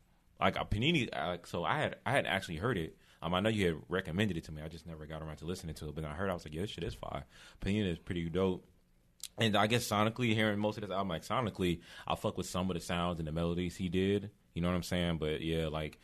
[0.40, 2.96] like uh, Panini, I, like so I had I had actually heard it.
[3.20, 4.62] Um, I know you had recommended it to me.
[4.62, 5.94] I just never got around to listening to it.
[5.96, 7.24] But then I heard, it, I was like, yeah, this shit is fire.
[7.60, 8.64] Panini is pretty dope.
[9.36, 12.70] And I guess sonically, hearing most of this album, like sonically, I fuck with some
[12.70, 14.30] of the sounds and the melodies he did.
[14.54, 15.18] You know what I'm saying?
[15.18, 15.98] But yeah, like,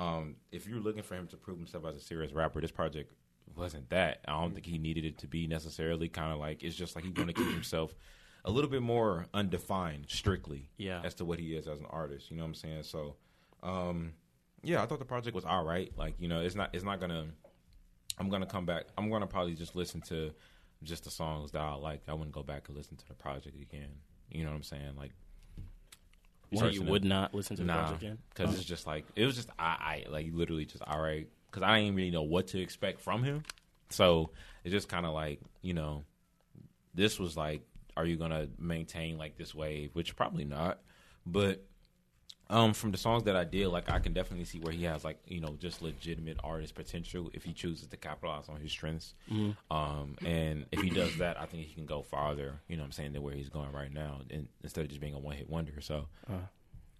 [0.00, 3.12] um, if you're looking for him to prove himself as a serious rapper, this project
[3.56, 4.20] wasn't that.
[4.26, 6.08] I don't think he needed it to be necessarily.
[6.08, 7.94] Kind of like it's just like he's going to keep himself
[8.44, 11.02] a little bit more undefined, strictly, Yeah.
[11.04, 12.30] as to what he is as an artist.
[12.30, 12.82] You know what I'm saying?
[12.84, 13.16] So,
[13.62, 14.14] um,
[14.62, 15.92] yeah, I thought the project was all right.
[15.96, 17.26] Like, you know, it's not it's not gonna.
[18.18, 18.84] I'm gonna come back.
[18.98, 20.32] I'm gonna probably just listen to
[20.82, 22.02] just the songs that I like.
[22.08, 23.90] I wouldn't go back and listen to the project again.
[24.30, 24.96] You know what I'm saying?
[24.96, 25.12] Like,
[26.54, 28.18] So you would not listen to the Nah, project again?
[28.30, 28.58] because oh.
[28.58, 31.80] it's just like it was just I, I like literally just all right because I
[31.80, 33.42] didn't really know what to expect from him.
[33.90, 34.30] So
[34.64, 36.04] it's just kind of like you know,
[36.94, 37.62] this was like,
[37.96, 39.90] are you gonna maintain like this wave?
[39.94, 40.80] Which probably not,
[41.24, 41.64] but
[42.50, 45.04] um, from the songs that I did, like I can definitely see where he has
[45.04, 49.14] like you know just legitimate artist potential if he chooses to capitalize on his strengths.
[49.70, 52.60] Um, and if he does that, I think he can go farther.
[52.68, 55.00] You know, what I'm saying than where he's going right now, and instead of just
[55.00, 55.80] being a one hit wonder.
[55.80, 56.06] So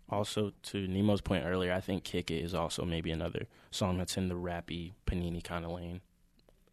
[0.09, 4.16] Also, to Nemo's point earlier, I think "Kick It" is also maybe another song that's
[4.16, 6.01] in the rappy Panini kind of lane.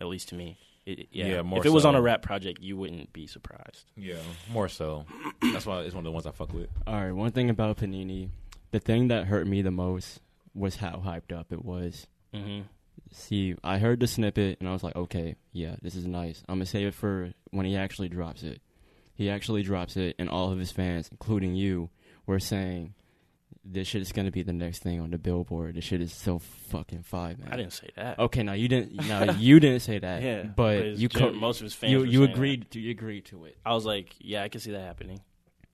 [0.02, 1.26] At least to me, it, it- yeah.
[1.28, 3.86] Yeah, more if it was on a rap project, you wouldn't be surprised.
[3.96, 4.16] yeah,
[4.52, 5.06] more so.
[5.42, 6.70] That's why it's one of the ones I fuck with.
[6.88, 8.30] All right, one thing about Panini,
[8.72, 10.20] the thing that hurt me the most
[10.54, 12.08] was how hyped up it was.
[12.34, 12.62] hmm
[13.12, 16.44] See, I heard the snippet and I was like, okay, yeah, this is nice.
[16.50, 18.60] I'm gonna save it for when he actually drops it.
[19.14, 21.90] He actually drops it, and all of his fans, including you,
[22.28, 22.94] were saying,
[23.66, 25.76] "This shit is gonna be the next thing on the Billboard.
[25.76, 28.20] This shit is so fucking fine, man." I didn't say that.
[28.20, 28.94] Okay, now you didn't.
[29.08, 30.22] Now you didn't say that.
[30.22, 31.92] yeah, but his you co- most of his fans.
[31.94, 33.58] you were you agreed to you agreed to it.
[33.66, 35.22] I was like, yeah, I can see that happening.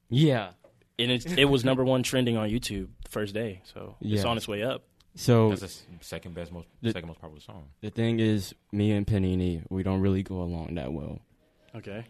[0.09, 0.51] Yeah.
[0.99, 4.37] And it, it was number one trending on YouTube the first day, so it's on
[4.37, 4.83] its way up.
[5.15, 7.65] So That's the second best, most The- second most popular song.
[7.81, 11.19] the thing is, me and Panini, we don't really go along that well.
[11.75, 12.05] Okay.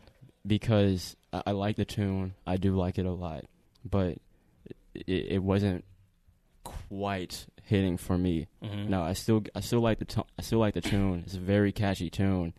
[0.45, 2.33] because I, I like the tune.
[2.45, 3.45] I do like it a lot,
[3.85, 4.17] but
[4.93, 5.85] it, it wasn't
[6.63, 8.47] quite hitting for me.
[8.61, 11.23] hmm No, I still I still like the tu- I still like the tune.
[11.25, 12.53] It's a very catchy tune,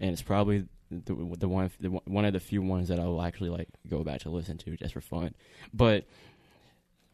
[0.00, 3.22] and it's probably the the one the, one- of the few ones that I will
[3.22, 5.34] actually like go back to listen to just for fun.
[5.72, 6.04] But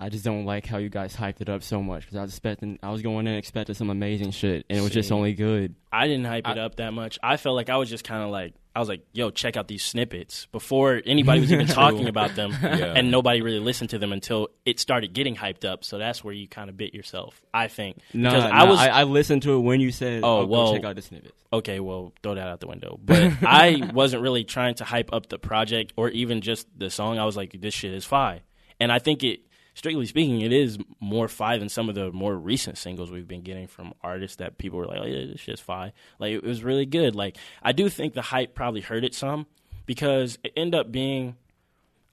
[0.04, 2.30] I just don't like how you guys hyped it up so much because I was
[2.30, 5.74] expecting I was going in expecting some amazing shit, and it was just only good.
[5.90, 7.18] I didn't hype it up that much.
[7.22, 9.66] I felt like I was just kind of like, I was like, yo, check out
[9.66, 12.52] these snippets before anybody was even talking about them.
[12.62, 12.92] Yeah.
[12.96, 15.84] And nobody really listened to them until it started getting hyped up.
[15.84, 17.98] So that's where you kind of bit yourself, I think.
[18.12, 20.46] No, because I I was, I, I listened to it when you said, Oh, "Oh,
[20.46, 22.98] well- check out the snippets." okay, well, throw that out the window.
[23.02, 27.18] But I wasn't really trying to hype up the project or even just the song.
[27.18, 28.42] I was like, this shit is fi.
[28.80, 29.40] And I think it,
[29.74, 33.42] strictly speaking, it is more fi than some of the more recent singles we've been
[33.42, 35.92] getting from artists that people were like, oh, yeah, this shit's fi.
[36.18, 37.14] Like, it was really good.
[37.14, 39.46] Like, I do think the hype probably hurt it some
[39.86, 41.36] because it ended up being.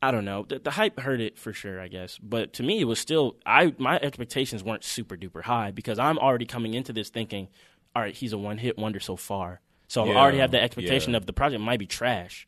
[0.03, 0.45] I don't know.
[0.49, 2.17] The, the hype hurt it for sure, I guess.
[2.17, 6.17] But to me, it was still I my expectations weren't super duper high because I'm
[6.17, 7.49] already coming into this thinking,
[7.95, 9.61] all right, he's a one hit wonder so far.
[9.87, 11.17] So I already have the expectation yeah.
[11.17, 12.47] of the project might be trash.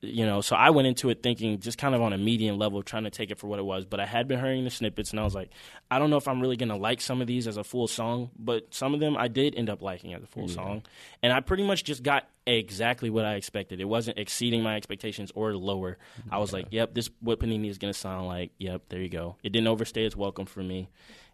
[0.00, 2.82] You know, so I went into it thinking just kind of on a median level,
[2.82, 3.84] trying to take it for what it was.
[3.84, 5.50] But I had been hearing the snippets, and I was like,
[5.90, 8.30] I don't know if I'm really gonna like some of these as a full song,
[8.38, 10.82] but some of them I did end up liking as a full song,
[11.22, 13.80] and I pretty much just got exactly what I expected.
[13.80, 15.98] It wasn't exceeding my expectations or lower.
[16.30, 18.52] I was like, Yep, this what Panini is gonna sound like.
[18.58, 19.36] Yep, there you go.
[19.42, 20.88] It didn't overstay its welcome for me.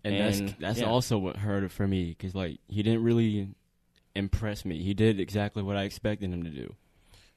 [0.04, 0.86] and, And, that's that's yeah.
[0.86, 3.48] also what hurt it for me because like he didn't really
[4.14, 4.82] impress me.
[4.82, 6.74] He did exactly what I expected him to do,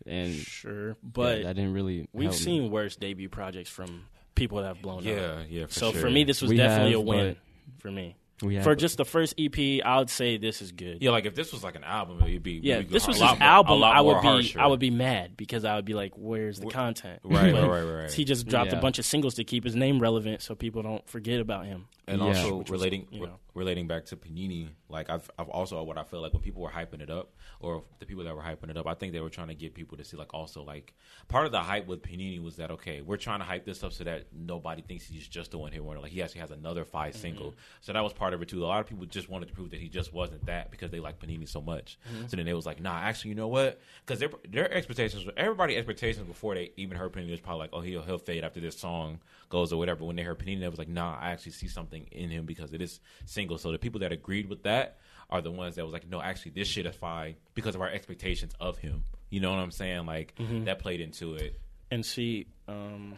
[0.06, 2.08] and Sure, but but that didn't really.
[2.14, 2.44] we've help me.
[2.46, 4.06] seen worse debut projects from
[4.36, 5.04] people that have blown up.
[5.06, 5.66] Yeah, yeah.
[5.70, 6.02] So sure.
[6.02, 7.36] for me, this was We definitely have, a win
[7.80, 8.16] for me.
[8.42, 11.00] we have, For just the first EP, I would say this is good.
[11.02, 13.18] yeah, like if this was like an album, it'd be Yeah, it'd be this was
[13.18, 13.84] his lot more- album.
[13.84, 14.60] I would be, harsher.
[14.62, 17.68] I would be mad because I would be like, "Where's the content?" Right, right, right,
[17.84, 18.12] right, right.
[18.14, 18.78] He just dropped Yeah.
[18.78, 21.88] a bunch of singles to keep his name relevant, so people don't forget about him.
[22.10, 22.28] And Yeah.
[22.30, 23.40] also Which was, relating you re- know.
[23.54, 26.70] relating back to Panini, like I've I've also what I feel like when people were
[26.72, 29.30] hyping it up, or the people that were hyping it up, I think they were
[29.30, 30.96] trying to get people to see like also like
[31.28, 33.94] part of the hype with Panini was that okay, we're trying to hype this up
[33.94, 36.02] so that nobody thinks he's just a one hit wonder.
[36.02, 37.22] Like he actually has another 5 Mm-hmm.
[37.22, 38.64] single, so that was part of it too.
[38.64, 41.00] A lot of people just wanted to prove that he just wasn't that because they
[41.00, 42.00] like Panini so much.
[42.12, 42.28] Mm-hmm.
[42.28, 43.80] So then it was like, nah, actually, you know what?
[44.06, 47.82] Because their their expectations, everybody expectations before they even heard Panini was probably like, oh,
[47.82, 49.20] he'll he'll fade after this song
[49.50, 50.04] goes or whatever.
[50.06, 52.74] When they heard Panini, they was like, nah, I actually see something in him because
[52.74, 53.58] it is single.
[53.58, 54.98] So the people that agreed with that
[55.30, 57.90] are the ones that was like, no, actually, this shit is fine because of our
[57.90, 59.04] expectations of him.
[59.30, 60.06] You know what I'm saying?
[60.06, 60.36] Like
[60.66, 61.60] that played into it.
[61.92, 63.16] And see, um,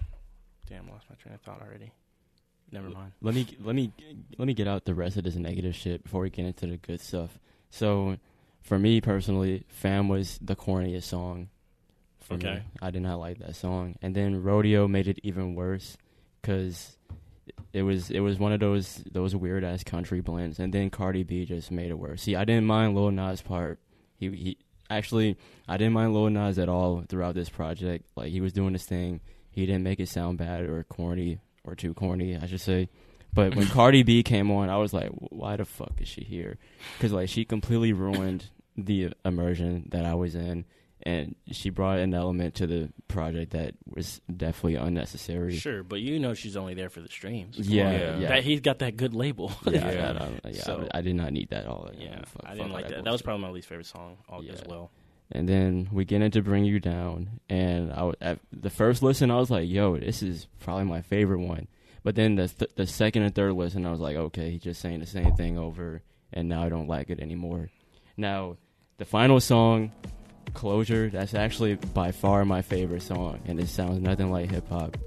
[0.67, 1.91] damn, lost my train of thought already.
[2.73, 3.11] Never mind.
[3.21, 3.91] let me let me
[4.37, 6.77] let me get out the rest of this negative shit before we get into the
[6.77, 7.37] good stuff.
[7.69, 8.17] So,
[8.61, 11.49] for me personally, "Fam" was the corniest song.
[12.21, 12.53] For Okay.
[12.55, 12.61] me.
[12.81, 15.97] I did not like that song, and then "Rodeo" made it even worse
[16.41, 16.97] because
[17.73, 21.23] it was it was one of those those weird ass country blends, and then Cardi
[21.23, 22.23] B just made it worse.
[22.23, 23.80] See, I didn't mind Lil Nas part.
[24.18, 24.57] He he
[24.89, 25.38] actually
[25.68, 28.05] I didn't mind Lil Nas at all throughout this project.
[28.15, 29.22] Like he was doing his thing.
[29.51, 32.89] He didn't make it sound bad or corny or too corny, I should say.
[33.34, 36.57] But when Cardi B came on, I was like, why the fuck is she here?
[36.97, 40.65] Because like she completely ruined the uh, immersion that I was in,
[41.03, 45.55] and she brought an element to the project that was definitely unnecessary.
[45.57, 47.57] Sure, but you know she's only there for the streams.
[47.59, 47.91] Yeah.
[47.91, 48.17] Yeah.
[48.17, 48.27] yeah.
[48.29, 49.51] That he's got that good label.
[49.65, 50.09] Yeah, yeah.
[50.09, 51.89] I, don't- um, yeah, So- I, did not need that all.
[51.97, 53.03] Yeah, Fuck- I didn't like that.
[53.03, 54.91] That was probably my least favorite song all, as well.
[55.31, 59.37] And then we get into Bring You Down, and I at the first listen, I
[59.37, 61.67] was like, "Yo, this is probably my favorite one."
[62.03, 64.81] But then the th- the second and third listen, I was like, "Okay, he's just
[64.81, 66.01] saying the same thing over,"
[66.33, 67.69] and now I don't like it anymore.
[68.17, 68.57] Now,
[68.97, 69.93] the final song,
[70.53, 74.97] "Closure," that's actually by far my favorite song, and it sounds nothing like hip hop.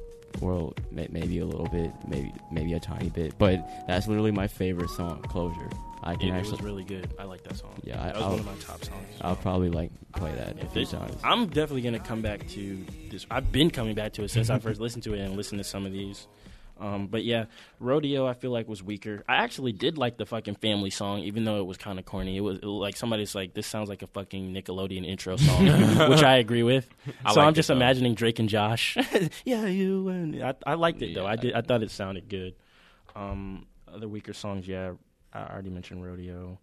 [0.41, 4.91] Well, maybe a little bit, maybe maybe a tiny bit, but that's literally my favorite
[4.91, 5.69] song, "Closure."
[6.03, 7.09] I It, can it actually, was really good.
[7.19, 7.71] I like that song.
[7.85, 9.07] Yeah, I- that was I'll- one of my top songs.
[9.23, 11.17] I'll probably like play that a If few it- times.
[11.25, 13.25] I'm definitely gonna come back to this.
[13.31, 15.65] I've been coming back to it since I first listened to it and listened to
[15.65, 16.27] some of these.
[16.81, 17.45] Um, but yeah,
[17.79, 19.23] Rodeo I feel like was weaker.
[19.29, 22.37] I actually did like the fucking family song, even though it was kind of corny.
[22.37, 25.67] It was, it was like somebody's like, "This sounds like a fucking Nickelodeon intro song,"
[26.11, 26.89] which I agree with.
[27.25, 27.75] I so I'm just though.
[27.75, 28.97] imagining Drake and Josh.
[29.45, 30.09] yeah, you.
[30.09, 31.27] And I, I liked it though.
[31.27, 31.55] I did.
[31.55, 32.55] I thought it sounded good.
[33.15, 34.93] Um, other weaker songs, yeah.
[35.33, 36.59] I already mentioned Rodeo.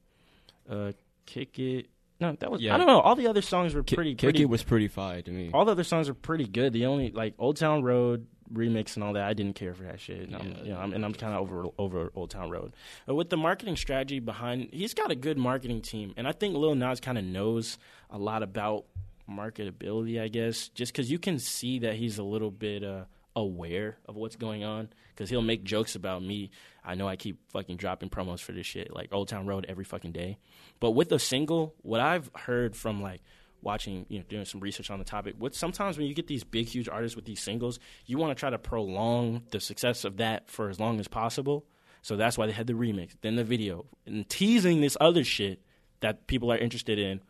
[0.70, 0.92] Uh,
[1.26, 1.88] Kick It.
[2.20, 2.62] No, that was.
[2.62, 2.76] Yeah.
[2.76, 3.00] I don't know.
[3.00, 4.12] All the other songs were pretty.
[4.16, 5.52] Kick pretty It was pretty fire to me.
[5.54, 6.74] all the other songs are pretty good.
[6.74, 10.00] The only like Old Town Road remix and all that, I didn't care for that
[10.00, 10.28] shit.
[10.28, 12.74] And I'm, you know, I'm, and I'm kind of over over Old Town Road.
[13.06, 16.56] But with the marketing strategy behind, he's got a good marketing team, and I think
[16.56, 17.78] Lil Nas kind of knows
[18.10, 18.86] a lot about
[19.30, 20.22] marketability.
[20.22, 23.06] I guess just because you can see that he's a little bit uh,
[23.36, 26.52] aware of what's going on, because he'll make jokes about me.
[26.84, 29.86] I know I keep fucking dropping promos for this shit, like Old Town Road every
[29.86, 30.38] fucking day.
[30.80, 33.22] But with a single, what I've heard from like
[33.62, 36.44] watching, you know, doing some research on the topic, what sometimes when you get these
[36.44, 40.18] big, huge artists with these singles, you want to try to prolong the success of
[40.18, 41.66] that for as long as possible.
[42.02, 45.62] So that's why they had the remix, then the video, and teasing this other shit
[46.00, 47.22] that people are interested in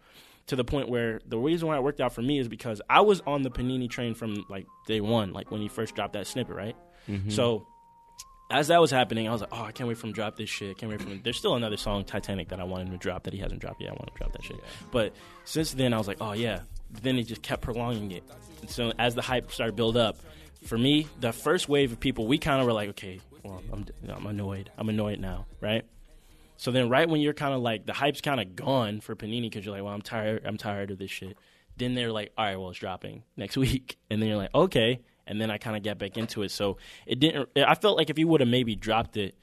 [0.47, 3.01] to the point where the reason why it worked out for me is because I
[3.01, 6.27] was on the Panini train from like day one, like when he first dropped that
[6.27, 6.75] snippet, right?
[7.07, 7.29] Mm-hmm.
[7.29, 7.67] So
[8.51, 10.35] as that was happening, I was like, oh, I can't wait for him to drop
[10.35, 10.77] this shit.
[10.77, 11.21] Can't wait for him.
[11.23, 13.81] There's still another song, Titanic, that I want him to drop that he hasn't dropped
[13.81, 13.89] yet.
[13.89, 14.57] I want him to drop that shit.
[14.91, 15.13] But
[15.45, 16.61] since then, I was like, oh yeah.
[17.01, 18.23] Then he just kept prolonging it.
[18.67, 20.17] So as the hype started build up,
[20.65, 23.85] for me, the first wave of people, we kind of were like, okay, well, I'm,
[24.09, 24.69] I'm annoyed.
[24.77, 25.83] I'm annoyed now, right?
[26.57, 29.43] So then, right when you're kind of like the hype's kind of gone for Panini
[29.43, 30.43] because you're like, well, I'm tired.
[30.45, 31.35] I'm tired of this shit.
[31.77, 34.99] Then they're like, all right, well, it's dropping next week, and then you're like, okay.
[35.31, 36.51] And then I kind of got back into it.
[36.51, 36.75] So
[37.05, 37.47] it didn't.
[37.55, 39.33] I felt like if you would have maybe dropped it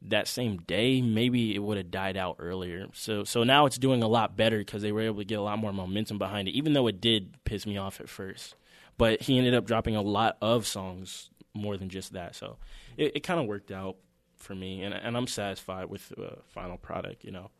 [0.00, 2.86] that same day, maybe it would have died out earlier.
[2.94, 5.42] So so now it's doing a lot better because they were able to get a
[5.42, 8.54] lot more momentum behind it, even though it did piss me off at first.
[8.96, 12.34] But he ended up dropping a lot of songs more than just that.
[12.34, 12.56] So
[12.96, 13.96] it, it kind of worked out
[14.36, 17.26] for me, and and I'm satisfied with the final product.
[17.26, 17.50] You know,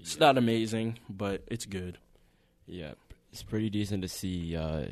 [0.00, 1.98] it's not amazing, but it's good.
[2.66, 2.92] Yeah,
[3.30, 4.86] it's pretty decent to see uh,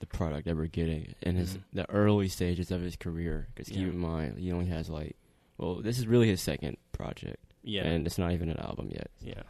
[0.00, 1.62] the product that we're getting in his Mhm.
[1.72, 3.48] the early stages of his career.
[3.54, 3.88] Because keep Yeah.
[3.88, 5.16] in mind, he only has like,
[5.56, 9.10] well, this is really his second project, Yeah, and it's not even an album yet.
[9.20, 9.42] yeah,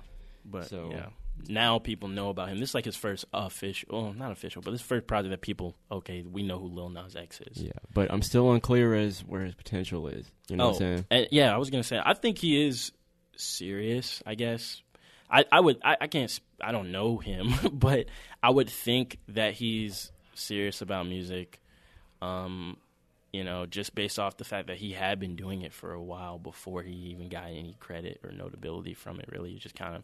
[0.44, 1.10] but So- yeah.
[1.48, 2.58] Now people know about him.
[2.58, 5.76] This is like his first official, well, not official, but this first project that people,
[5.88, 7.62] okay, we know who Lil Nas X is.
[7.62, 10.32] Yeah, but I'm still unclear as where his potential is.
[10.50, 11.28] You know what I'm Oh, saying?
[11.30, 12.90] yeah, I was gonna say I think he is
[13.36, 14.22] serious.
[14.26, 14.82] I guess
[15.30, 18.06] I I would I, I can't I don't know him, but
[18.42, 21.60] I would think that he's serious about music.
[22.22, 22.76] Um,
[23.32, 26.02] you know, just based off the fact that he had been doing it for a
[26.02, 29.28] while before he even got any credit or notability from it.
[29.30, 30.02] Really, just kind of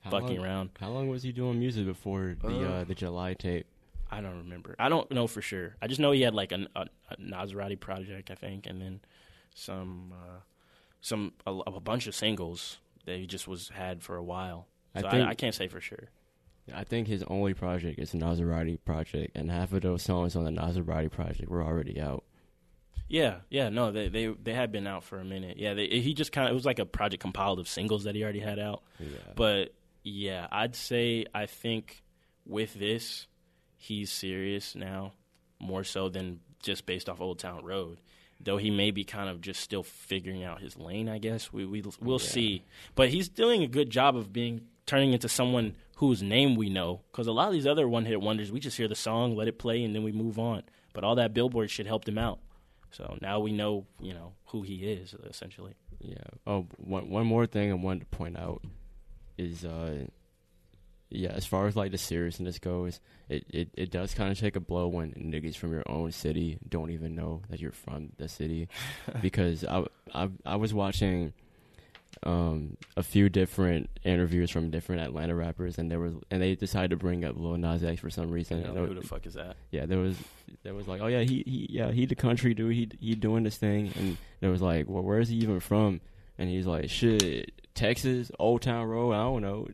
[0.00, 0.70] How fucking long, around.
[0.80, 3.66] How long was he doing music before the Uh, uh, the July tape?
[4.10, 4.74] I don't remember.
[4.78, 5.76] I don't know for sure.
[5.80, 9.00] I just know he had like a, a, a Nasarati project, I think, and then
[9.54, 10.40] some uh,
[11.00, 14.66] some a, a bunch of singles that he just was had for a while.
[14.98, 16.08] So I, think- I can't say for sure.
[16.74, 20.44] I think his only project is the Nasarati project, and half of those songs on
[20.44, 22.24] the Nasarati project were already out.
[23.08, 25.56] Yeah, yeah, no, they they they had been out for a minute.
[25.58, 28.14] Yeah, they, he just kind of it was like a project compiled of singles that
[28.14, 28.82] he already had out.
[29.00, 29.06] Yeah.
[29.34, 29.74] But
[30.04, 32.02] yeah, I'd say I think
[32.46, 33.26] with this,
[33.76, 35.12] he's serious now,
[35.58, 37.98] more so than just based off Old Town Road.
[38.42, 41.66] Though he may be kind of just still figuring out his lane, I guess we
[41.66, 42.26] we we'll Yeah.
[42.26, 42.64] see.
[42.94, 47.00] But he's doing a good job of being turning into someone whose name we know.
[47.12, 49.46] Because a lot of these other one hit wonders, we just hear the song, let
[49.46, 50.64] it play, and then we move on.
[50.92, 52.40] But all that billboard shit helped him out.
[52.90, 55.74] So now we know, you know, who he is essentially.
[56.00, 56.16] Yeah.
[56.44, 58.64] Oh, one one more thing I wanted to point out
[59.38, 60.06] is, uh,
[61.08, 62.98] yeah, as far as like the seriousness goes,
[63.28, 66.58] it it, it does kind of take a blow when niggas from your own city
[66.68, 68.68] don't even know that you're from the city,
[69.22, 71.32] because I I I was watching.
[72.22, 76.90] Um, a few different interviews from different Atlanta rappers, and there was, and they decided
[76.90, 78.62] to bring up Lil Nas X for some reason.
[78.62, 79.56] Who the fuck is that?
[79.70, 80.16] yeah, there was
[80.62, 83.42] there was like, oh yeah, he he yeah he the country dude, he he doing
[83.44, 86.00] this thing, and there was like, well, where's he even from?
[86.36, 89.68] And he's like, shit, Texas, Old Town Road, I don't know.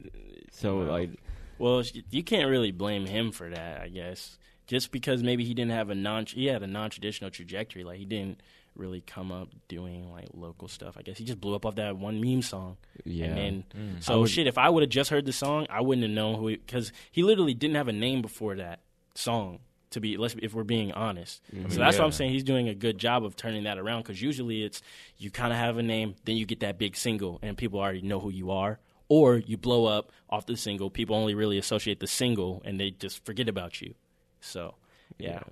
[0.53, 0.91] So Wow.
[0.91, 1.11] like,
[1.59, 4.39] Well, you can't really blame him for that, I guess.
[4.67, 7.99] Just because maybe he didn't have a non he had a non traditional trajectory, like
[7.99, 8.41] he didn't
[8.77, 10.97] really come up doing like local stuff.
[10.99, 14.03] I guess he just blew up off that one meme song, yeah, and then Mm.
[14.03, 14.47] So would- shit.
[14.47, 17.23] If I would have just heard the song, I wouldn't have known who because he,
[17.23, 18.81] literally didn't have a name before that
[19.15, 19.61] song.
[19.91, 21.73] To be, let's if we're being honest, Mhm.
[21.73, 22.33] so that's what I'm saying.
[22.33, 24.83] He's doing a good job of turning that around because usually it's
[25.17, 28.03] you kind of have a name, then you get that big single, and people already
[28.03, 28.79] know who you are,
[29.09, 30.91] or you blow up off the single.
[30.91, 33.95] People only really associate the single, and they just forget about you.
[34.41, 34.75] So
[35.19, 35.45] yeah,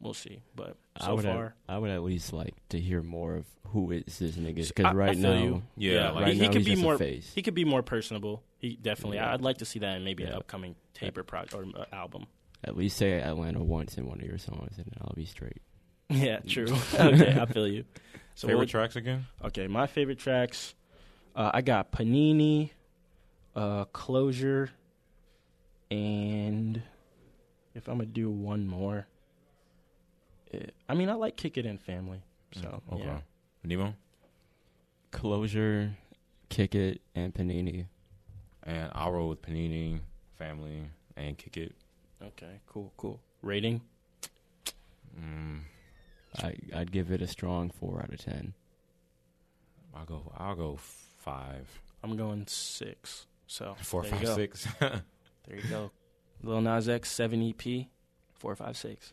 [0.00, 0.40] we'll see.
[0.56, 3.46] But I so would far, at, I would at least like to hear more of
[3.68, 5.62] who is this nigga because right feel now, you.
[5.76, 6.98] Yeah, like- he, right he now could he's be a more.
[6.98, 7.32] face.
[7.34, 8.42] He could be more personable.
[8.58, 9.18] He definitely.
[9.18, 9.32] Yeah.
[9.32, 10.36] I'd like to see that in maybe an Yeah.
[10.36, 12.26] upcoming taper project or uh, album.
[12.64, 15.62] At least say Atlanta once in one of your songs, and I'll be straight.
[16.10, 16.66] Yeah, true.
[16.94, 17.84] okay, I feel you.
[18.34, 19.26] So Favorite what- tracks again?
[19.44, 20.74] Okay, my favorite tracks.
[21.36, 22.70] Uh, I got Panini,
[23.54, 24.70] uh, Closure,
[25.90, 26.82] and
[27.74, 29.06] if I'm gonna do one more,
[30.50, 32.22] it, I mean I like Kick It In Family.
[32.52, 33.02] So okay.
[33.04, 33.18] yeah,
[33.64, 33.94] Nemo
[35.10, 35.92] Closure,
[36.48, 37.86] Kick It, and Panini.
[38.64, 40.00] and I'll roll with Panini,
[40.38, 40.82] Family,
[41.16, 41.74] and Kick It.
[42.22, 43.20] okay, cool, cool.
[43.42, 43.80] Rating?
[45.20, 45.60] Mm,
[46.42, 48.54] I I'd give it a strong four out of ten.
[49.94, 50.32] I'll go.
[50.36, 50.78] I'll go
[51.18, 51.68] five,
[52.02, 53.26] I'm going six.
[53.46, 54.34] So four, there you go.
[54.36, 54.68] six.
[55.48, 55.90] There you go.
[56.44, 57.86] Lil Nas X seven EP,
[58.34, 59.12] four five six.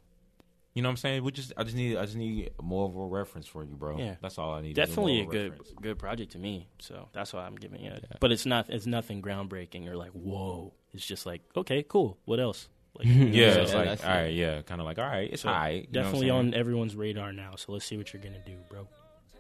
[0.78, 1.24] You know what I'm saying?
[1.24, 1.54] We just.
[1.58, 1.98] I just need.
[1.98, 3.98] I just need more of a reference for you, bro.
[3.98, 4.14] Yeah.
[4.22, 4.76] that's all I need.
[4.76, 5.74] Definitely a more good reference.
[5.82, 6.68] good project to me.
[6.78, 8.06] So that's why I'm giving it.
[8.12, 8.18] Yeah.
[8.20, 10.74] But it's not it's nothing groundbreaking or like whoa.
[10.94, 12.20] It's just like okay, cool.
[12.26, 12.70] What else?
[12.96, 13.80] Like, you know Yeah, what it's saying?
[13.88, 15.70] like that's all right, yeah, kind of like all right, it's So, all right.
[15.72, 17.56] you know what I'm definitely on everyone's radar now.
[17.56, 18.88] So let's see what you're gonna do, bro.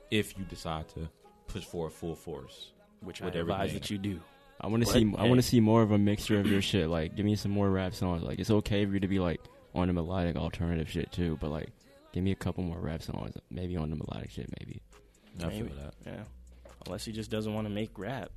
[0.09, 1.07] if you decide to
[1.47, 2.71] push forward full force.
[3.01, 3.79] Which With I advise everything.
[3.79, 4.19] that you do.
[4.59, 5.13] I want to But, see.
[5.19, 6.89] I want to see more of a mixture of your shit.
[6.89, 8.23] Like, give me some more rap songs.
[8.23, 9.39] Like, it's okay for you to be like
[9.77, 11.69] on the melodic alternative shit too, but like,
[12.13, 13.35] give me a couple more rap songs.
[13.49, 14.49] Maybe on the melodic shit.
[14.59, 14.81] Maybe.
[15.39, 15.73] I feel Maybe.
[15.81, 15.93] that.
[16.05, 16.23] Yeah.
[16.85, 18.31] Unless he just doesn't want to make rap.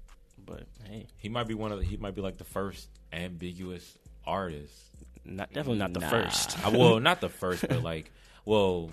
[0.47, 1.79] But hey, He might be one of.
[1.81, 4.73] The, he might be like the first ambiguous artist.
[5.25, 6.09] not definitely not the Nah.
[6.11, 6.57] first.
[6.73, 8.11] Well, not the first, but like,
[8.45, 8.91] well,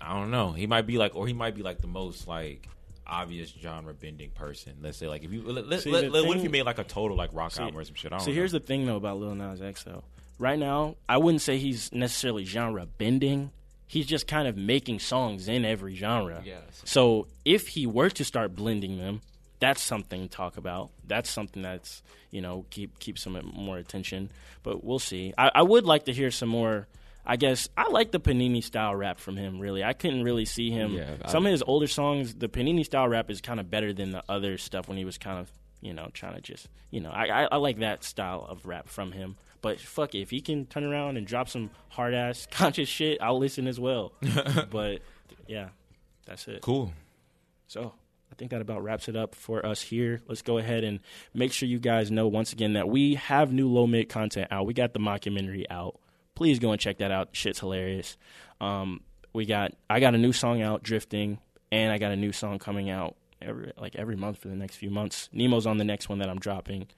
[0.00, 0.52] I don't know.
[0.52, 2.68] He might be like, or he might be like the most like
[3.06, 4.72] obvious genre bending person.
[4.80, 6.50] Let's say like if you let, let, See, let, the let- what if thing- you
[6.50, 8.12] made like a total like rock See- album or some shit?
[8.12, 8.34] I don't So know.
[8.34, 10.02] here's the thing though about Lil Nas X though.
[10.38, 13.50] Right now, I wouldn't say he's necessarily genre bending.
[13.86, 16.42] He's just kind of making songs in every genre.
[16.44, 16.82] Yes.
[16.84, 19.20] So if he were to start blending them,
[19.60, 20.90] that's something to talk about.
[21.06, 24.30] That's something that's you know keep keep some more attention.
[24.64, 25.32] But we'll see.
[25.38, 26.88] I, I would like to hear some more.
[27.26, 29.58] I guess I like the Panini style rap from him.
[29.60, 30.92] Really, I couldn't really see him.
[30.94, 33.92] Yeah, I- some of his older songs, the Panini style rap is kind of better
[33.92, 35.50] than the other stuff when he was kind of
[35.80, 38.88] you know trying to just you know I, I I like that style of rap
[38.88, 39.36] from him.
[39.64, 43.16] But fuck it, if he can turn around and drop some hard ass conscious shit,
[43.22, 44.12] I'll listen as well.
[44.70, 45.00] but
[45.48, 45.70] yeah,
[46.26, 46.60] that's it.
[46.60, 46.92] cool.
[47.66, 47.94] So
[48.30, 50.20] I think that about wraps it up for us here.
[50.28, 51.00] Let's go ahead and
[51.32, 54.66] make sure you guys know once again that we have new low mid content out.
[54.66, 55.98] We got the mockumentary out.
[56.34, 57.30] Please go and check that out.
[57.32, 58.18] Shit's hilarious.
[58.60, 59.00] Um,
[59.32, 61.38] we got I got a new song out, Drifting,
[61.72, 64.76] and I got a new song coming out every like every month for the next
[64.76, 65.30] few months.
[65.32, 66.88] Nemo's on the next one that I'm dropping.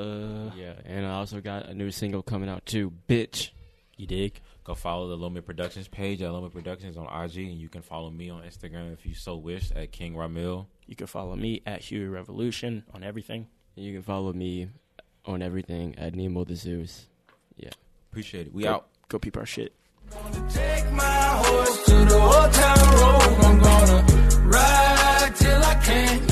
[0.00, 3.50] Uh, yeah, and I also got a new single coming out too, bitch.
[3.96, 4.40] You dig?
[4.64, 8.08] Go follow the Lomit Productions page at Lomit Productions on IG, and you can follow
[8.08, 10.66] me on Instagram if you so wish at King Ramil.
[10.86, 13.46] You can follow me at Huey Revolution on everything.
[13.76, 14.70] And you can follow me
[15.26, 17.06] on everything at Nemo the Zeus.
[17.56, 17.70] Yeah,
[18.10, 18.54] appreciate it.
[18.54, 18.86] We go, out.
[19.08, 19.74] Go peep our shit.
[20.12, 20.32] I'm
[23.60, 24.06] gonna
[24.46, 26.29] ride till I can't